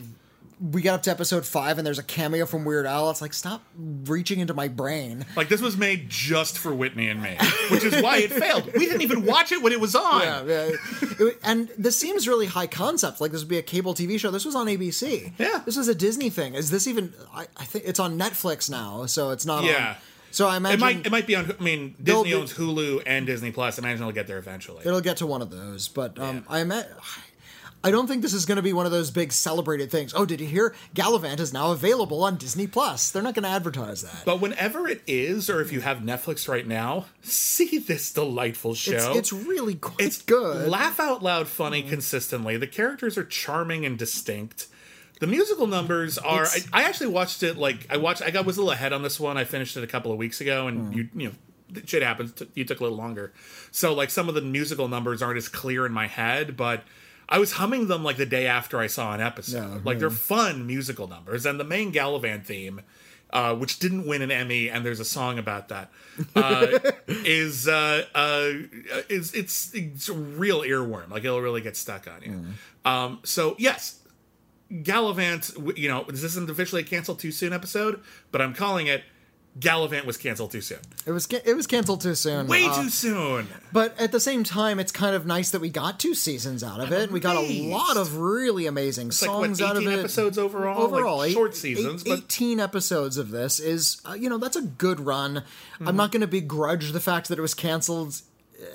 we 0.61 0.82
got 0.82 0.94
up 0.94 1.02
to 1.02 1.11
episode 1.11 1.44
five 1.44 1.78
and 1.78 1.86
there's 1.86 1.98
a 1.98 2.02
cameo 2.02 2.46
from 2.46 2.64
Weird 2.64 2.86
Al. 2.86 3.11
It's 3.11 3.20
like 3.20 3.32
stop 3.32 3.62
reaching 3.76 4.40
into 4.40 4.55
my 4.55 4.68
brain. 4.68 5.24
like 5.36 5.48
this 5.48 5.61
was 5.61 5.76
made 5.76 6.09
just 6.09 6.59
for 6.59 6.74
Whitney 6.74 7.09
and 7.09 7.22
me, 7.22 7.36
which 7.70 7.84
is 7.84 8.00
why 8.02 8.18
it 8.18 8.32
failed. 8.32 8.70
We 8.74 8.86
didn't 8.86 9.02
even 9.02 9.24
watch 9.24 9.52
it 9.52 9.62
when 9.62 9.72
it 9.72 9.80
was 9.80 9.94
on. 9.94 10.22
Yeah, 10.22 10.70
yeah. 11.18 11.28
And 11.42 11.68
this 11.78 11.96
seems 11.96 12.26
really 12.28 12.46
high 12.46 12.66
concept. 12.66 13.20
Like 13.20 13.32
this 13.32 13.40
would 13.40 13.48
be 13.48 13.59
a 13.59 13.62
cable 13.62 13.94
TV 13.94 14.18
show. 14.18 14.30
This 14.30 14.44
was 14.44 14.55
on 14.55 14.66
ABC. 14.66 15.32
Yeah. 15.38 15.62
this 15.64 15.76
was 15.76 15.88
a 15.88 15.94
Disney 15.94 16.30
thing. 16.30 16.55
Is 16.55 16.70
this 16.70 16.86
even? 16.86 17.12
I, 17.34 17.46
I 17.57 17.64
think 17.64 17.84
it's 17.86 18.00
on 18.00 18.18
Netflix 18.18 18.70
now, 18.70 19.07
so 19.07 19.30
it's 19.30 19.46
not. 19.46 19.64
Yeah. 19.64 19.90
On, 19.90 19.96
so 20.30 20.48
I 20.48 20.57
imagine 20.57 20.78
It 20.78 20.80
might 20.80 21.07
it 21.07 21.12
might 21.12 21.26
be 21.28 21.36
on. 21.36 21.52
I 21.59 21.62
mean, 21.62 21.94
Disney 22.02 22.34
owns 22.34 22.52
Hulu 22.55 23.02
and 23.07 23.24
Disney 23.26 23.52
Plus. 23.52 23.78
I 23.78 23.82
Imagine 23.82 24.02
it'll 24.02 24.12
get 24.12 24.26
there 24.26 24.38
eventually. 24.38 24.80
it'll 24.84 25.00
get 25.00 25.18
to 25.18 25.26
one 25.26 25.42
of 25.42 25.50
those. 25.50 25.86
But 25.88 26.18
um, 26.18 26.44
I 26.48 26.61
ima- 26.61 26.86
I 27.85 27.91
don't 27.91 28.07
think 28.07 28.22
this 28.22 28.32
is 28.32 28.47
going 28.47 28.57
to 28.57 28.62
be 28.62 28.72
one 28.72 28.87
of 28.87 28.93
those 28.93 29.11
big 29.11 29.30
celebrated 29.30 29.91
things. 29.91 30.14
Oh, 30.14 30.24
did 30.24 30.41
you 30.41 30.47
hear? 30.47 30.74
Galavant 30.95 31.39
is 31.39 31.53
now 31.53 31.70
available 31.70 32.24
on 32.24 32.37
Disney 32.37 32.66
Plus. 32.66 33.11
They're 33.11 33.22
not 33.22 33.35
going 33.35 33.43
to 33.43 33.51
advertise 33.51 34.01
that. 34.01 34.24
But 34.24 34.41
whenever 34.41 34.89
it 34.89 35.03
is, 35.07 35.51
or 35.51 35.61
if 35.61 35.70
you 35.70 35.82
have 35.82 35.99
Netflix 35.99 36.49
right 36.49 36.66
now, 36.66 37.05
see 37.20 37.76
this 37.76 38.11
delightful 38.11 38.74
show. 38.74 39.12
It's, 39.12 39.18
it's 39.18 39.32
really 39.35 39.74
quite 39.74 40.01
It's 40.01 40.22
good. 40.22 40.66
Laugh 40.66 40.99
out 40.99 41.22
loud 41.22 41.47
funny 41.47 41.82
mm-hmm. 41.82 41.91
consistently. 41.91 42.57
The 42.57 42.66
characters 42.66 43.18
are 43.18 43.24
charming 43.24 43.85
and 43.85 43.99
distinct. 43.99 44.68
The 45.20 45.26
musical 45.26 45.66
numbers 45.66 46.16
are. 46.16 46.47
I, 46.47 46.61
I 46.72 46.82
actually 46.85 47.09
watched 47.09 47.43
it 47.43 47.59
like 47.59 47.87
I 47.91 47.99
watched. 47.99 48.22
I 48.22 48.30
got 48.30 48.47
was 48.47 48.57
a 48.57 48.61
little 48.61 48.72
ahead 48.72 48.95
on 48.95 49.03
this 49.03 49.20
one. 49.20 49.37
I 49.37 49.45
finished 49.45 49.76
it 49.76 49.85
a 49.85 49.87
couple 49.87 50.11
of 50.11 50.16
weeks 50.16 50.41
ago, 50.41 50.68
and 50.68 50.93
mm. 50.93 50.97
you 50.97 51.09
you 51.14 51.28
know 51.28 51.82
shit 51.85 52.03
happens. 52.03 52.32
You 52.55 52.64
took 52.64 52.80
a 52.80 52.82
little 52.82 52.99
longer, 52.99 53.32
so 53.70 53.93
like 53.93 54.11
some 54.11 54.28
of 54.28 54.35
the 54.35 54.41
musical 54.41 54.89
numbers 54.89 55.20
aren't 55.20 55.37
as 55.37 55.49
clear 55.49 55.85
in 55.85 55.93
my 55.93 56.07
head, 56.07 56.57
but. 56.57 56.82
I 57.28 57.38
was 57.38 57.52
humming 57.52 57.88
them 57.88 58.04
like 58.04 58.16
the 58.16 58.26
day 58.26 58.46
after 58.46 58.78
I 58.78 58.86
saw 58.86 59.14
an 59.14 59.20
episode. 59.20 59.56
Yeah, 59.56 59.80
like 59.84 59.98
they're 59.98 60.10
fun 60.10 60.66
musical 60.66 61.08
numbers, 61.08 61.46
and 61.46 61.58
the 61.58 61.64
main 61.64 61.92
Galavant 61.92 62.44
theme 62.44 62.82
uh, 63.34 63.52
which 63.52 63.80
didn't 63.80 64.06
win 64.06 64.22
an 64.22 64.30
Emmy, 64.30 64.70
and 64.70 64.86
there's 64.86 65.00
a 65.00 65.04
song 65.04 65.38
about 65.38 65.68
that. 65.68 65.90
Uh, 66.36 66.78
is 67.08 67.66
uh, 67.66 68.04
uh, 68.14 68.50
is 69.08 69.34
it's 69.34 69.74
it's 69.74 70.08
a 70.08 70.14
real 70.14 70.60
earworm. 70.60 71.10
Like 71.10 71.24
it'll 71.24 71.40
really 71.42 71.60
get 71.60 71.76
stuck 71.76 72.06
on 72.06 72.22
you. 72.22 72.44
Um, 72.84 73.18
so 73.24 73.56
yes, 73.58 74.00
Galavant. 74.70 75.76
You 75.76 75.88
know, 75.88 76.04
this 76.08 76.22
isn't 76.22 76.48
officially 76.48 76.82
a 76.82 76.84
canceled 76.84 77.18
too 77.18 77.32
soon 77.32 77.52
episode, 77.52 78.00
but 78.30 78.40
I'm 78.40 78.54
calling 78.54 78.86
it. 78.86 79.02
Galavant 79.59 80.05
was 80.05 80.16
canceled 80.16 80.50
too 80.50 80.61
soon. 80.61 80.80
It 81.07 81.12
was 81.12 81.26
ca- 81.26 81.40
it 81.44 81.55
was 81.55 81.68
canceled 81.68 82.00
too 82.00 82.16
soon. 82.16 82.48
Way 82.48 82.64
Uh, 82.66 82.82
too 82.82 82.88
soon. 82.90 83.46
But 83.72 83.94
at 84.00 84.11
the 84.11 84.18
same 84.18 84.42
time, 84.42 84.80
it's 84.80 84.90
kind 84.90 85.14
of 85.14 85.26
nice 85.26 85.50
that 85.50 85.61
we 85.61 85.68
got 85.68 86.00
two 86.00 86.14
seasons 86.14 86.64
out 86.64 86.80
of 86.80 86.90
it. 86.90 87.12
We 87.12 87.20
got 87.20 87.36
a 87.36 87.68
lot 87.70 87.96
of 87.96 88.16
really 88.16 88.66
amazing 88.66 89.09
like, 89.09 89.20
what, 89.20 89.26
songs 89.46 89.61
out 89.61 89.76
of 89.76 89.86
it. 89.86 89.98
episodes 90.00 90.38
overall? 90.38 90.88
Like, 90.90 90.92
Overall, 91.05 91.28
short 91.28 91.55
seasons, 91.55 92.02
eight- 92.05 92.09
but- 92.09 92.18
eighteen 92.18 92.59
episodes 92.59 93.16
of 93.16 93.30
this 93.30 93.61
is, 93.61 94.00
uh, 94.05 94.14
you 94.14 94.28
know, 94.28 94.38
that's 94.38 94.57
a 94.57 94.62
good 94.62 94.98
run. 94.98 95.34
Mm-hmm. 95.36 95.86
I'm 95.88 95.96
not 95.96 96.11
going 96.11 96.22
to 96.22 96.26
begrudge 96.26 96.90
the 96.90 97.00
fact 97.00 97.28
that 97.28 97.38
it 97.38 97.42
was 97.42 97.55
canceled, 97.55 98.22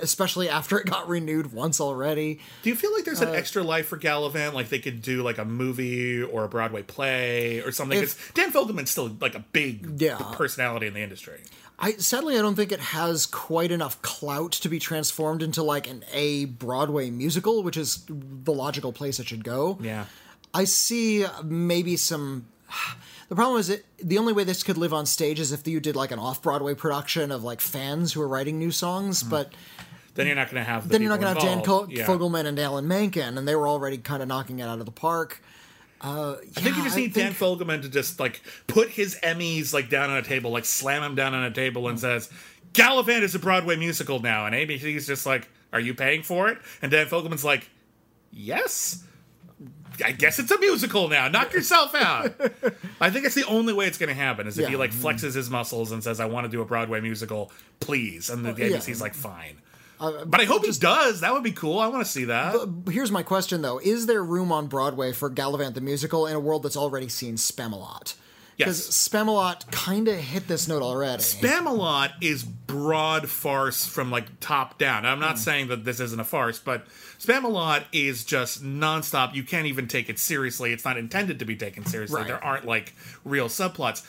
especially 0.01 0.49
after 0.49 0.77
it 0.79 0.85
got 0.87 1.07
renewed 1.07 1.53
once 1.53 1.79
already. 1.81 2.39
Do 2.63 2.69
you 2.69 2.75
feel 2.75 2.91
like 2.93 3.01
Uh, 3.01 3.05
there's 3.05 3.21
an 3.21 3.35
extra 3.35 3.63
life 3.63 3.87
for 3.87 3.97
Galavant? 3.97 4.53
Like 4.53 4.69
they 4.69 4.79
could 4.79 5.01
do 5.01 5.23
like 5.23 5.37
a 5.37 5.45
movie 5.45 6.21
or 6.21 6.43
a 6.43 6.49
Broadway 6.49 6.83
play 6.83 7.59
or 7.61 7.71
something? 7.71 7.99
Because 7.99 8.15
Dan 8.33 8.51
Fogelman's 8.51 8.91
still 8.91 9.15
like 9.21 9.35
a 9.35 9.39
big 9.51 10.01
Yeah. 10.01 10.17
personality 10.33 10.87
in 10.87 10.93
the 10.93 11.01
industry. 11.01 11.39
I 11.81 11.93
sadly 11.93 12.37
I 12.37 12.41
don't 12.41 12.55
think 12.55 12.71
it 12.73 12.79
has 12.81 13.25
quite 13.25 13.71
enough 13.71 14.01
clout 14.01 14.51
to 14.51 14.67
be 14.69 14.79
transformed 14.79 15.41
into 15.41 15.63
like 15.63 15.87
an 15.89 16.03
A 16.11 16.45
Broadway 16.45 17.09
musical, 17.09 17.63
which 17.63 17.77
is 17.77 18.03
the 18.07 18.51
logical 18.53 18.91
place 18.91 19.19
it 19.19 19.27
should 19.27 19.43
go. 19.45 19.77
Yeah. 19.81 20.05
I 20.53 20.65
see 20.65 21.25
maybe 21.43 21.95
some. 21.95 22.47
The 23.30 23.36
problem 23.36 23.59
is 23.59 23.67
that 23.67 23.86
the 23.99 24.17
only 24.17 24.34
way 24.34 24.43
this 24.43 24.63
could 24.63 24.77
live 24.77 24.91
on 24.93 25.05
stage 25.05 25.39
is 25.39 25.51
if 25.51 25.67
you 25.67 25.80
did 25.80 25.95
like 25.95 26.11
an 26.11 26.17
off 26.19 26.41
Broadway 26.41 26.73
production 26.73 27.32
of 27.32 27.43
like 27.43 27.61
fans 27.61 28.11
who 28.13 28.21
are 28.21 28.27
writing 28.27 28.57
new 28.57 28.71
songs, 28.71 29.21
but 29.21 29.53
Then 30.15 30.25
you're 30.25 30.36
not 30.36 30.49
going 30.51 30.63
to 30.63 30.69
have. 30.69 30.84
The 30.84 30.89
then 30.89 31.01
you're 31.03 31.11
not 31.11 31.21
going 31.21 31.36
to 31.36 31.41
have 31.41 31.49
Dan 31.55 31.63
Co- 31.63 31.88
yeah. 31.89 32.05
Fogelman 32.07 32.45
and 32.45 32.57
Alan 32.59 32.88
Menken, 32.88 33.38
and 33.38 33.47
they 33.47 33.55
were 33.55 33.67
already 33.67 33.99
kind 33.99 34.21
of 34.23 34.27
knocking 34.27 34.59
it 34.59 34.63
out 34.63 34.80
of 34.80 34.86
the 34.86 34.91
park. 34.91 35.41
Uh, 36.01 36.38
I 36.57 36.59
think 36.61 36.77
you 36.77 36.84
just 36.84 36.95
need 36.97 37.13
Dan 37.13 37.34
Fogelman 37.34 37.82
to 37.84 37.89
just 37.89 38.19
like 38.19 38.41
put 38.67 38.89
his 38.89 39.17
Emmys 39.21 39.73
like 39.73 39.89
down 39.89 40.09
on 40.09 40.17
a 40.17 40.21
table, 40.23 40.49
like 40.49 40.65
slam 40.65 41.03
him 41.03 41.13
down 41.13 41.36
on 41.36 41.43
a 41.43 41.51
table, 41.51 41.88
and 41.88 41.99
says, 41.99 42.32
"Galavant 42.73 43.21
is 43.21 43.36
a 43.36 43.39
Broadway 43.39 43.75
musical 43.75 44.19
now," 44.19 44.45
and 44.47 44.55
ABC's 44.55 45.05
just 45.05 45.25
like, 45.25 45.47
"Are 45.71 45.80
you 45.80 45.93
paying 45.93 46.23
for 46.23 46.49
it?" 46.49 46.57
And 46.82 46.91
Dan 46.91 47.05
Fogelman's 47.07 47.45
like, 47.45 47.69
"Yes." 48.32 49.03
I 50.03 50.11
guess 50.11 50.39
it's 50.39 50.51
a 50.51 50.59
musical 50.59 51.07
now. 51.07 51.27
Knock 51.27 51.53
yourself 51.53 51.95
out. 51.95 52.33
I 53.01 53.09
think 53.09 53.25
it's 53.25 53.35
the 53.35 53.45
only 53.45 53.73
way 53.73 53.85
it's 53.85 53.97
going 53.97 54.09
to 54.09 54.15
happen 54.15 54.47
is 54.47 54.57
if 54.57 54.67
he 54.67 54.75
like 54.75 54.91
mm-hmm. 54.91 55.07
flexes 55.07 55.35
his 55.35 55.49
muscles 55.49 55.91
and 55.91 56.03
says, 56.03 56.19
"I 56.19 56.25
want 56.25 56.45
to 56.45 56.49
do 56.49 56.61
a 56.61 56.65
Broadway 56.65 57.01
musical, 57.01 57.51
please," 57.79 58.29
and 58.29 58.45
the 58.45 58.49
yeah. 58.49 58.77
ABC's 58.77 59.01
like, 59.01 59.13
"Fine." 59.13 59.57
Uh, 59.99 60.23
but 60.25 60.39
I 60.39 60.45
hope 60.45 60.65
he 60.65 60.71
does. 60.71 61.21
That 61.21 61.33
would 61.33 61.43
be 61.43 61.51
cool. 61.51 61.77
I 61.79 61.87
want 61.87 62.05
to 62.05 62.09
see 62.09 62.25
that. 62.25 62.55
Here's 62.89 63.11
my 63.11 63.23
question 63.23 63.61
though: 63.61 63.79
Is 63.79 64.05
there 64.05 64.23
room 64.23 64.51
on 64.51 64.67
Broadway 64.67 65.11
for 65.11 65.29
Galavant 65.29 65.73
the 65.73 65.81
musical 65.81 66.25
in 66.25 66.35
a 66.35 66.39
world 66.39 66.63
that's 66.63 66.77
already 66.77 67.09
seen 67.09 67.35
Spamalot? 67.35 68.15
Because 68.60 68.88
Yes. 68.88 69.07
Spamalot 69.10 69.72
kind 69.72 70.07
of 70.10 70.18
hit 70.18 70.47
this 70.49 70.68
note 70.68 70.82
already. 70.84 71.24
Spamalot 71.24 72.12
is 72.22 72.43
broad 72.43 73.30
farce 73.30 73.86
from 73.86 74.12
like 74.12 74.26
top 74.41 74.78
down. 74.78 75.05
I'm 75.05 75.20
not 75.22 75.39
saying 75.39 75.70
that 75.70 75.86
this 75.86 75.99
isn't 76.01 76.20
a 76.20 76.26
farce, 76.26 76.60
but 76.60 76.86
Spamalot 77.20 77.86
is 77.93 78.26
just 78.26 78.62
nonstop. 78.64 79.34
You 79.34 79.43
can't 79.43 79.66
even 79.68 79.88
take 79.88 80.10
it 80.10 80.20
seriously. 80.20 80.74
It's 80.74 80.84
not 80.84 80.97
intended 80.97 81.39
to 81.39 81.45
be 81.45 81.55
taken 81.55 81.86
seriously. 81.86 82.18
Right. 82.22 82.28
There 82.28 82.43
aren't 82.43 82.66
like 82.66 82.93
real 83.24 83.47
subplots. 83.47 84.05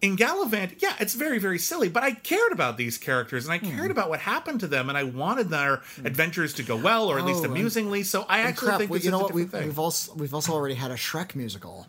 In 0.00 0.16
Galavant, 0.16 0.82
yeah, 0.82 0.94
it's 0.98 1.14
very, 1.14 1.38
very 1.38 1.60
silly, 1.60 1.88
but 1.88 2.02
I 2.02 2.10
cared 2.10 2.50
about 2.50 2.76
these 2.76 2.98
characters 2.98 3.44
and 3.44 3.52
I 3.52 3.58
cared 3.58 3.84
Hmm. 3.84 3.90
about 3.92 4.08
what 4.10 4.18
happened 4.18 4.58
to 4.60 4.66
them 4.66 4.88
and 4.88 4.98
I 4.98 5.04
wanted 5.04 5.48
their 5.48 5.80
adventures 6.04 6.54
to 6.54 6.64
go 6.64 6.74
well 6.74 7.06
or 7.06 7.20
at 7.20 7.24
least 7.24 7.42
Oh, 7.42 7.44
and- 7.44 7.52
amusingly. 7.52 8.02
So 8.02 8.26
I 8.28 8.40
actually 8.40 8.66
crap, 8.66 8.78
think 8.80 8.90
we- 8.90 8.98
this 8.98 9.04
you 9.04 9.12
know 9.12 9.20
a 9.20 9.22
what? 9.22 9.32
We've, 9.32 9.48
thing. 9.48 9.66
we've 9.68 9.78
also 9.78 10.12
we've 10.14 10.34
also 10.34 10.52
already 10.54 10.74
had 10.74 10.90
a 10.90 10.96
Shrek 10.96 11.36
musical. 11.36 11.86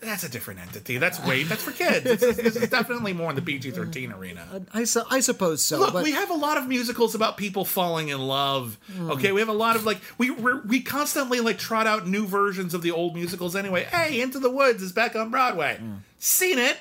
That's 0.00 0.24
a 0.24 0.28
different 0.28 0.60
entity. 0.60 0.98
That's 0.98 1.22
way 1.24 1.42
that's 1.42 1.62
for 1.62 1.72
kids. 1.72 2.04
This 2.04 2.22
is, 2.22 2.36
this 2.36 2.56
is 2.56 2.68
definitely 2.70 3.12
more 3.12 3.30
in 3.30 3.36
the 3.36 3.42
PG-13 3.42 4.16
arena. 4.18 4.62
I, 4.72 4.84
su- 4.84 5.02
I 5.10 5.20
suppose 5.20 5.62
so. 5.62 5.78
Look, 5.78 5.92
but 5.92 6.02
we 6.04 6.12
have 6.12 6.30
a 6.30 6.34
lot 6.34 6.56
of 6.56 6.66
musicals 6.66 7.14
about 7.14 7.36
people 7.36 7.64
falling 7.64 8.08
in 8.08 8.18
love. 8.18 8.78
Hmm. 8.94 9.10
Okay, 9.12 9.32
we 9.32 9.40
have 9.40 9.48
a 9.48 9.52
lot 9.54 9.76
of 9.76 9.84
like 9.84 9.98
we 10.18 10.30
we're, 10.30 10.60
we 10.62 10.80
constantly 10.80 11.40
like 11.40 11.58
trot 11.58 11.86
out 11.86 12.06
new 12.08 12.26
versions 12.26 12.72
of 12.74 12.82
the 12.82 12.90
old 12.92 13.14
musicals. 13.14 13.54
Anyway, 13.54 13.84
hey, 13.84 14.20
Into 14.20 14.38
the 14.38 14.50
Woods 14.50 14.82
is 14.82 14.92
back 14.92 15.14
on 15.16 15.30
Broadway. 15.30 15.76
Hmm. 15.78 15.94
Seen 16.18 16.58
it? 16.58 16.76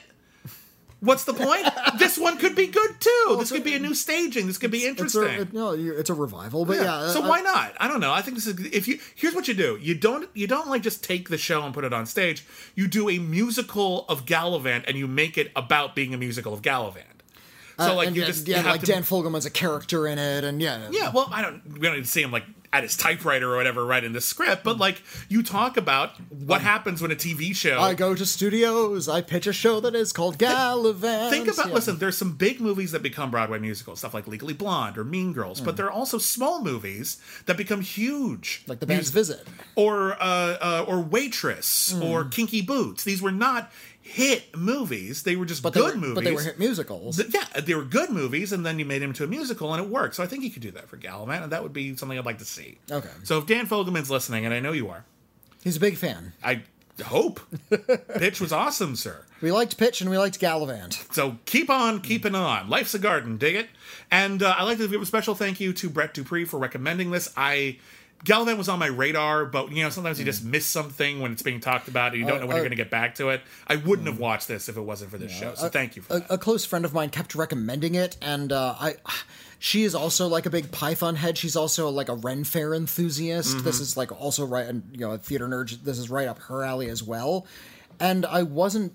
What's 1.02 1.24
the 1.24 1.34
point? 1.34 1.66
this 1.98 2.18
one 2.18 2.38
could 2.38 2.56
be 2.56 2.68
good 2.68 3.00
too. 3.00 3.36
This 3.40 3.52
could 3.52 3.64
be 3.64 3.74
a 3.76 3.80
new 3.80 3.94
staging. 3.94 4.48
This 4.48 4.58
could 4.58 4.72
be 4.72 4.80
it's 4.80 4.88
interesting. 5.00 5.24
a, 5.38 5.42
it- 5.44 5.54
no, 5.54 5.72
it's 5.72 6.10
a 6.10 6.14
revival. 6.14 6.66
But 6.66 6.78
yeah, 6.82 7.08
so 7.10 7.24
I- 7.24 7.30
why 7.30 7.42
not? 7.42 7.74
I 7.80 7.88
don't 7.88 8.02
know. 8.02 8.12
I 8.12 8.22
think 8.22 8.36
this 8.36 8.48
is 8.48 8.60
if 8.74 8.88
you 8.88 9.00
here's 9.16 9.34
what 9.34 9.48
you 9.48 9.54
do. 9.54 9.78
You 9.82 9.96
don't 9.96 10.30
you 10.34 10.46
don't 10.48 10.68
like 10.68 10.82
just 10.82 11.04
take 11.04 11.30
the 11.30 11.38
show 11.38 11.64
and 11.64 11.74
put 11.74 11.84
it 11.86 11.94
on 11.94 12.06
stage. 12.06 12.46
You 12.76 12.88
do 12.88 13.10
a 13.10 13.18
musical 13.20 14.06
of 14.10 14.26
Galavant 14.26 14.84
and 14.88 14.98
you 14.98 15.08
make 15.08 15.38
it 15.38 15.52
about 15.56 15.96
being 15.96 16.14
a 16.14 16.18
musical 16.18 16.54
of 16.54 16.62
Galavant. 16.62 17.04
So 17.78 17.92
uh, 17.92 17.96
like 17.96 18.14
you 18.14 18.22
and- 18.24 18.28
just 18.34 18.46
yeah, 18.48 18.60
you 18.62 18.66
like 18.68 18.82
to, 18.82 18.86
Dan 18.88 19.04
Fogelman's 19.04 19.46
a 19.46 19.50
character 19.50 20.06
in 20.06 20.20
it, 20.20 20.44
and 20.44 20.62
yeah, 20.62 20.90
Yeah, 20.92 21.12
well, 21.14 21.30
I 21.32 21.42
don't. 21.42 21.62
We 21.66 21.80
don't 21.80 21.96
need 21.96 22.04
to 22.04 22.10
see 22.10 22.22
him 22.22 22.32
like 22.32 22.44
at 22.72 22.84
his 22.84 22.96
typewriter 22.96 23.52
or 23.54 23.58
whatever 23.58 23.84
writing 23.84 24.14
the 24.14 24.22
script, 24.22 24.64
but 24.64 24.78
like 24.78 25.02
you 25.28 25.42
talk 25.42 25.76
about 25.76 26.12
what 26.30 26.62
happens 26.62 27.02
when 27.02 27.10
a 27.12 27.16
TV 27.16 27.56
show. 27.56 27.80
I 27.80 27.96
go 27.96 28.14
to 28.14 28.26
studios. 28.26 29.10
I 29.10 29.22
pitch 29.22 29.48
a 29.48 29.54
show 29.54 29.80
that 29.80 29.96
is 29.96 30.12
called 30.14 30.38
Galavant. 30.38 31.30
Think 31.32 31.48
about 31.48 31.68
Yeah. 31.70 31.74
listen. 31.74 31.98
There's 31.98 32.18
some 32.18 32.34
big 32.34 32.62
movies 32.62 32.92
that 32.92 33.02
become 33.02 33.32
Broadway 33.32 33.58
musicals, 33.60 34.00
stuff 34.00 34.14
like 34.14 34.28
Legally 34.28 34.54
Blonde 34.54 34.98
or 34.98 35.04
Mean 35.04 35.34
Girls, 35.34 35.62
but 35.62 35.78
there 35.78 35.86
are 35.88 35.92
also 35.92 36.18
small 36.20 36.64
movies 36.64 37.18
that 37.48 37.58
become 37.58 37.82
huge, 37.82 38.64
like 38.68 38.80
the 38.80 38.86
band's 38.86 39.10
visit. 39.10 39.48
or 39.76 40.14
uh, 40.22 40.58
uh, 40.62 40.86
or 40.88 41.02
Waitress 41.02 41.94
or 42.02 42.26
Kinky 42.26 42.62
Boots. 42.62 43.04
These 43.04 43.22
were 43.22 43.32
not 43.32 43.72
hit 44.10 44.56
movies; 44.58 45.24
they 45.24 45.36
were 45.36 45.46
just 45.46 45.62
But 45.64 45.74
good 45.74 45.96
were, 45.96 46.00
movies. 46.02 46.16
But 46.16 46.24
they 46.24 46.34
were 46.34 46.42
hit 46.42 46.60
musicals. 46.60 47.18
Th- 47.18 47.34
yeah, 47.34 47.62
they 47.62 47.76
were 47.76 47.84
good 47.84 48.10
movies, 48.10 48.52
and 48.52 48.66
then 48.66 48.80
you 48.80 48.86
made 48.86 49.02
him 49.02 49.12
into 49.12 49.24
a 49.24 49.28
musical, 49.28 49.74
and 49.74 49.84
it 49.84 49.90
worked. 49.90 50.16
So 50.16 50.24
I 50.24 50.28
think 50.28 50.44
you 50.44 50.50
could 50.52 50.62
do 50.62 50.72
that 50.72 50.90
for 50.90 50.98
Galavant, 50.98 51.44
and 51.44 51.52
that 51.52 51.64
would 51.64 51.74
be 51.74 51.96
something 51.96 52.18
I'd 52.18 52.26
like 52.26 52.40
to 52.40 52.46
see. 52.46 52.78
Okay. 52.92 53.10
So 53.24 53.38
if 53.38 53.46
Dan 53.46 53.68
Fogelman's 53.68 54.10
listening, 54.10 54.46
and 54.46 54.54
I 54.54 54.60
know 54.60 54.72
you 54.72 54.90
are, 54.90 55.06
He's 55.64 55.78
a 55.78 55.80
big 55.80 55.98
fan. 55.98 56.34
I 56.44 56.64
hope 57.04 57.40
Pitch 58.18 58.40
was 58.42 58.52
awesome, 58.54 58.96
sir. 58.96 59.26
We 59.42 59.52
liked 59.52 59.78
Pitch 59.78 60.02
and 60.02 60.10
we 60.10 60.18
liked 60.18 60.40
Galavant. 60.40 61.14
So 61.14 61.38
keep 61.46 61.70
on 61.70 62.02
keeping 62.02 62.36
on. 62.36 62.70
Life's 62.70 62.94
a 62.94 63.00
garden, 63.00 63.38
dig 63.38 63.56
it. 63.56 63.68
And 64.12 64.42
uh, 64.44 64.56
I'd 64.58 64.64
like 64.64 64.78
to 64.80 64.88
give 64.88 65.02
a 65.02 65.06
special 65.06 65.36
thank 65.36 65.60
you 65.60 65.74
to 65.74 65.90
Brett 65.90 66.14
Dupree 66.14 66.46
for 66.46 66.58
recommending 66.60 67.12
this. 67.12 67.32
I 67.38 67.78
Galavant 68.26 68.58
was 68.58 68.68
on 68.68 68.80
my 68.80 68.88
radar, 68.88 69.46
but 69.46 69.72
you 69.72 69.84
know 69.84 69.90
sometimes 69.90 70.20
you 70.20 70.26
just 70.26 70.44
miss 70.44 70.66
something 70.66 71.20
when 71.20 71.32
it's 71.32 71.42
being 71.42 71.60
talked 71.60 71.88
about, 71.88 72.12
and 72.12 72.22
you 72.22 72.28
don't 72.28 72.42
know 72.42 72.48
when 72.48 72.56
uh, 72.56 72.58
you're 72.58 72.66
going 72.66 72.78
to 72.78 72.84
get 72.84 72.92
back 72.92 73.16
to 73.16 73.30
it. 73.30 73.42
I 73.68 73.78
wouldn't 73.78 74.08
have 74.08 74.20
watched 74.20 74.48
this 74.48 74.68
if 74.68 74.76
it 74.78 74.82
wasn't 74.82 75.12
for 75.12 75.18
this 75.18 75.32
show. 75.32 75.54
So 75.56 75.70
thank 75.70 75.96
you 75.96 76.02
for 76.02 76.20
that. 76.20 76.30
A, 76.30 76.34
a 76.34 76.38
close 76.38 76.66
friend 76.66 76.84
of 76.84 76.94
mine 76.94 77.10
kept 77.10 77.36
recommending 77.36 77.96
it, 77.96 78.18
and 78.22 78.52
uh, 78.52 78.76
I. 78.80 78.96
She 79.62 79.84
is 79.84 79.94
also 79.94 80.28
like 80.28 80.46
a 80.46 80.50
big 80.50 80.72
Python 80.72 81.18
head. 81.18 81.38
She's 81.38 81.58
also 81.58 81.90
like 81.90 82.08
a 82.08 82.16
Ren 82.16 82.46
Fair 82.46 82.74
enthusiast. 82.74 83.58
Mm-hmm. 83.58 83.66
This 83.66 83.82
is 83.82 83.98
like 83.98 84.10
also 84.18 84.46
right, 84.46 84.66
and 84.66 84.84
you 84.94 85.02
know, 85.02 85.12
a 85.12 85.18
theater 85.18 85.48
nerd. 85.50 85.84
This 85.84 86.00
is 86.00 86.10
right 86.10 86.30
up 86.30 86.40
her 86.44 86.64
alley 86.64 86.90
as 86.90 87.04
well. 87.04 87.46
And 88.00 88.26
I 88.26 88.44
wasn't 88.44 88.94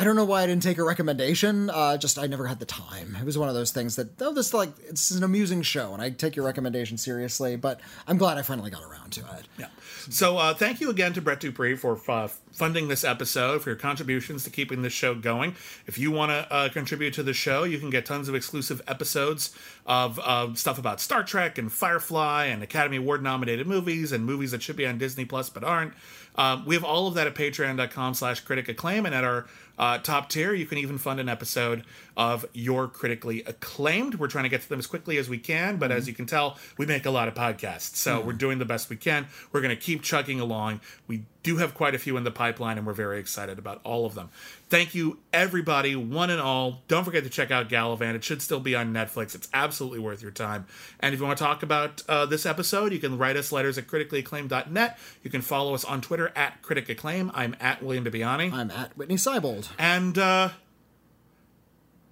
I 0.00 0.04
don't 0.04 0.16
know 0.16 0.24
why 0.24 0.42
I 0.42 0.46
didn't 0.46 0.62
take 0.62 0.78
a 0.78 0.82
recommendation. 0.82 1.68
Uh, 1.68 1.98
just 1.98 2.18
I 2.18 2.26
never 2.26 2.46
had 2.46 2.58
the 2.58 2.64
time. 2.64 3.18
It 3.20 3.26
was 3.26 3.36
one 3.36 3.50
of 3.50 3.54
those 3.54 3.70
things 3.70 3.96
that 3.96 4.08
oh, 4.22 4.32
this 4.32 4.54
like 4.54 4.70
it's 4.88 5.10
an 5.10 5.22
amusing 5.22 5.60
show, 5.60 5.92
and 5.92 6.00
I 6.00 6.08
take 6.08 6.36
your 6.36 6.46
recommendation 6.46 6.96
seriously. 6.96 7.56
But 7.56 7.82
I'm 8.06 8.16
glad 8.16 8.38
I 8.38 8.42
finally 8.42 8.70
got 8.70 8.82
around 8.82 9.10
to 9.10 9.20
it. 9.20 9.44
Yeah. 9.58 9.66
So 10.08 10.38
uh, 10.38 10.54
thank 10.54 10.80
you 10.80 10.88
again 10.88 11.12
to 11.12 11.20
Brett 11.20 11.40
Dupree 11.40 11.76
for 11.76 12.00
uh, 12.08 12.28
funding 12.52 12.88
this 12.88 13.04
episode, 13.04 13.62
for 13.62 13.70
your 13.70 13.76
contributions 13.78 14.44
to 14.44 14.50
keeping 14.50 14.82
this 14.82 14.92
show 14.92 15.14
going. 15.14 15.54
If 15.86 15.98
you 15.98 16.10
want 16.10 16.30
to 16.30 16.52
uh, 16.52 16.68
contribute 16.68 17.14
to 17.14 17.22
the 17.22 17.32
show, 17.32 17.64
you 17.64 17.78
can 17.78 17.90
get 17.90 18.06
tons 18.06 18.28
of 18.28 18.34
exclusive 18.34 18.82
episodes 18.86 19.56
of 19.86 20.18
uh, 20.22 20.54
stuff 20.54 20.78
about 20.78 21.00
Star 21.00 21.22
Trek 21.22 21.58
and 21.58 21.72
Firefly 21.72 22.46
and 22.46 22.62
Academy 22.62 22.96
Award 22.98 23.22
nominated 23.22 23.66
movies 23.66 24.12
and 24.12 24.24
movies 24.24 24.50
that 24.50 24.62
should 24.62 24.76
be 24.76 24.86
on 24.86 24.98
Disney 24.98 25.24
Plus 25.24 25.48
but 25.50 25.64
aren't. 25.64 25.92
Um, 26.36 26.64
we 26.64 26.74
have 26.74 26.84
all 26.84 27.08
of 27.08 27.14
that 27.14 27.26
at 27.26 27.34
patreon.com 27.34 28.14
slash 28.14 28.40
critic 28.40 28.68
acclaim 28.68 29.04
and 29.04 29.14
at 29.14 29.24
our 29.24 29.46
uh, 29.78 29.98
top 29.98 30.28
tier 30.28 30.52
you 30.52 30.66
can 30.66 30.78
even 30.78 30.98
fund 30.98 31.18
an 31.18 31.28
episode 31.28 31.84
of 32.20 32.44
your 32.52 32.86
critically 32.86 33.42
acclaimed 33.44 34.16
we're 34.16 34.28
trying 34.28 34.44
to 34.44 34.50
get 34.50 34.60
to 34.60 34.68
them 34.68 34.78
as 34.78 34.86
quickly 34.86 35.16
as 35.16 35.26
we 35.26 35.38
can 35.38 35.78
but 35.78 35.90
as 35.90 36.06
you 36.06 36.12
can 36.12 36.26
tell 36.26 36.58
we 36.76 36.84
make 36.84 37.06
a 37.06 37.10
lot 37.10 37.26
of 37.26 37.32
podcasts 37.34 37.96
so 37.96 38.20
we're 38.20 38.34
doing 38.34 38.58
the 38.58 38.64
best 38.66 38.90
we 38.90 38.96
can 38.96 39.26
we're 39.52 39.62
going 39.62 39.74
to 39.74 39.80
keep 39.80 40.02
chugging 40.02 40.38
along 40.38 40.78
we 41.06 41.22
do 41.42 41.56
have 41.56 41.74
quite 41.74 41.94
a 41.94 41.98
few 41.98 42.16
in 42.16 42.24
the 42.24 42.30
pipeline, 42.30 42.76
and 42.76 42.86
we're 42.86 42.92
very 42.92 43.18
excited 43.18 43.58
about 43.58 43.80
all 43.84 44.04
of 44.04 44.14
them. 44.14 44.28
Thank 44.68 44.94
you, 44.94 45.18
everybody, 45.32 45.96
one 45.96 46.30
and 46.30 46.40
all. 46.40 46.82
Don't 46.86 47.04
forget 47.04 47.24
to 47.24 47.30
check 47.30 47.50
out 47.50 47.68
Galavant. 47.68 48.14
It 48.14 48.24
should 48.24 48.42
still 48.42 48.60
be 48.60 48.74
on 48.74 48.92
Netflix. 48.92 49.34
It's 49.34 49.48
absolutely 49.52 50.00
worth 50.00 50.22
your 50.22 50.30
time. 50.30 50.66
And 51.00 51.14
if 51.14 51.20
you 51.20 51.26
want 51.26 51.38
to 51.38 51.44
talk 51.44 51.62
about 51.62 52.02
uh, 52.08 52.26
this 52.26 52.46
episode, 52.46 52.92
you 52.92 52.98
can 52.98 53.18
write 53.18 53.36
us 53.36 53.52
letters 53.52 53.78
at 53.78 53.86
criticallyacclaimed.net. 53.86 54.98
You 55.22 55.30
can 55.30 55.40
follow 55.40 55.74
us 55.74 55.84
on 55.84 56.00
Twitter 56.00 56.32
at 56.36 56.62
Critic 56.62 56.88
Acclaim. 56.88 57.30
I'm 57.34 57.56
at 57.60 57.82
William 57.82 58.04
Bibbiani. 58.04 58.52
I'm 58.52 58.70
at 58.70 58.96
Whitney 58.96 59.16
Seibold. 59.16 59.68
And 59.78 60.18
uh, 60.18 60.50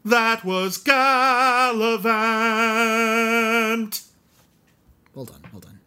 that 0.05 0.45
was 0.45 0.79
Galavant. 0.79 2.05
Well 5.15 5.25
done, 5.25 5.43
well 5.53 5.61
done. 5.61 5.79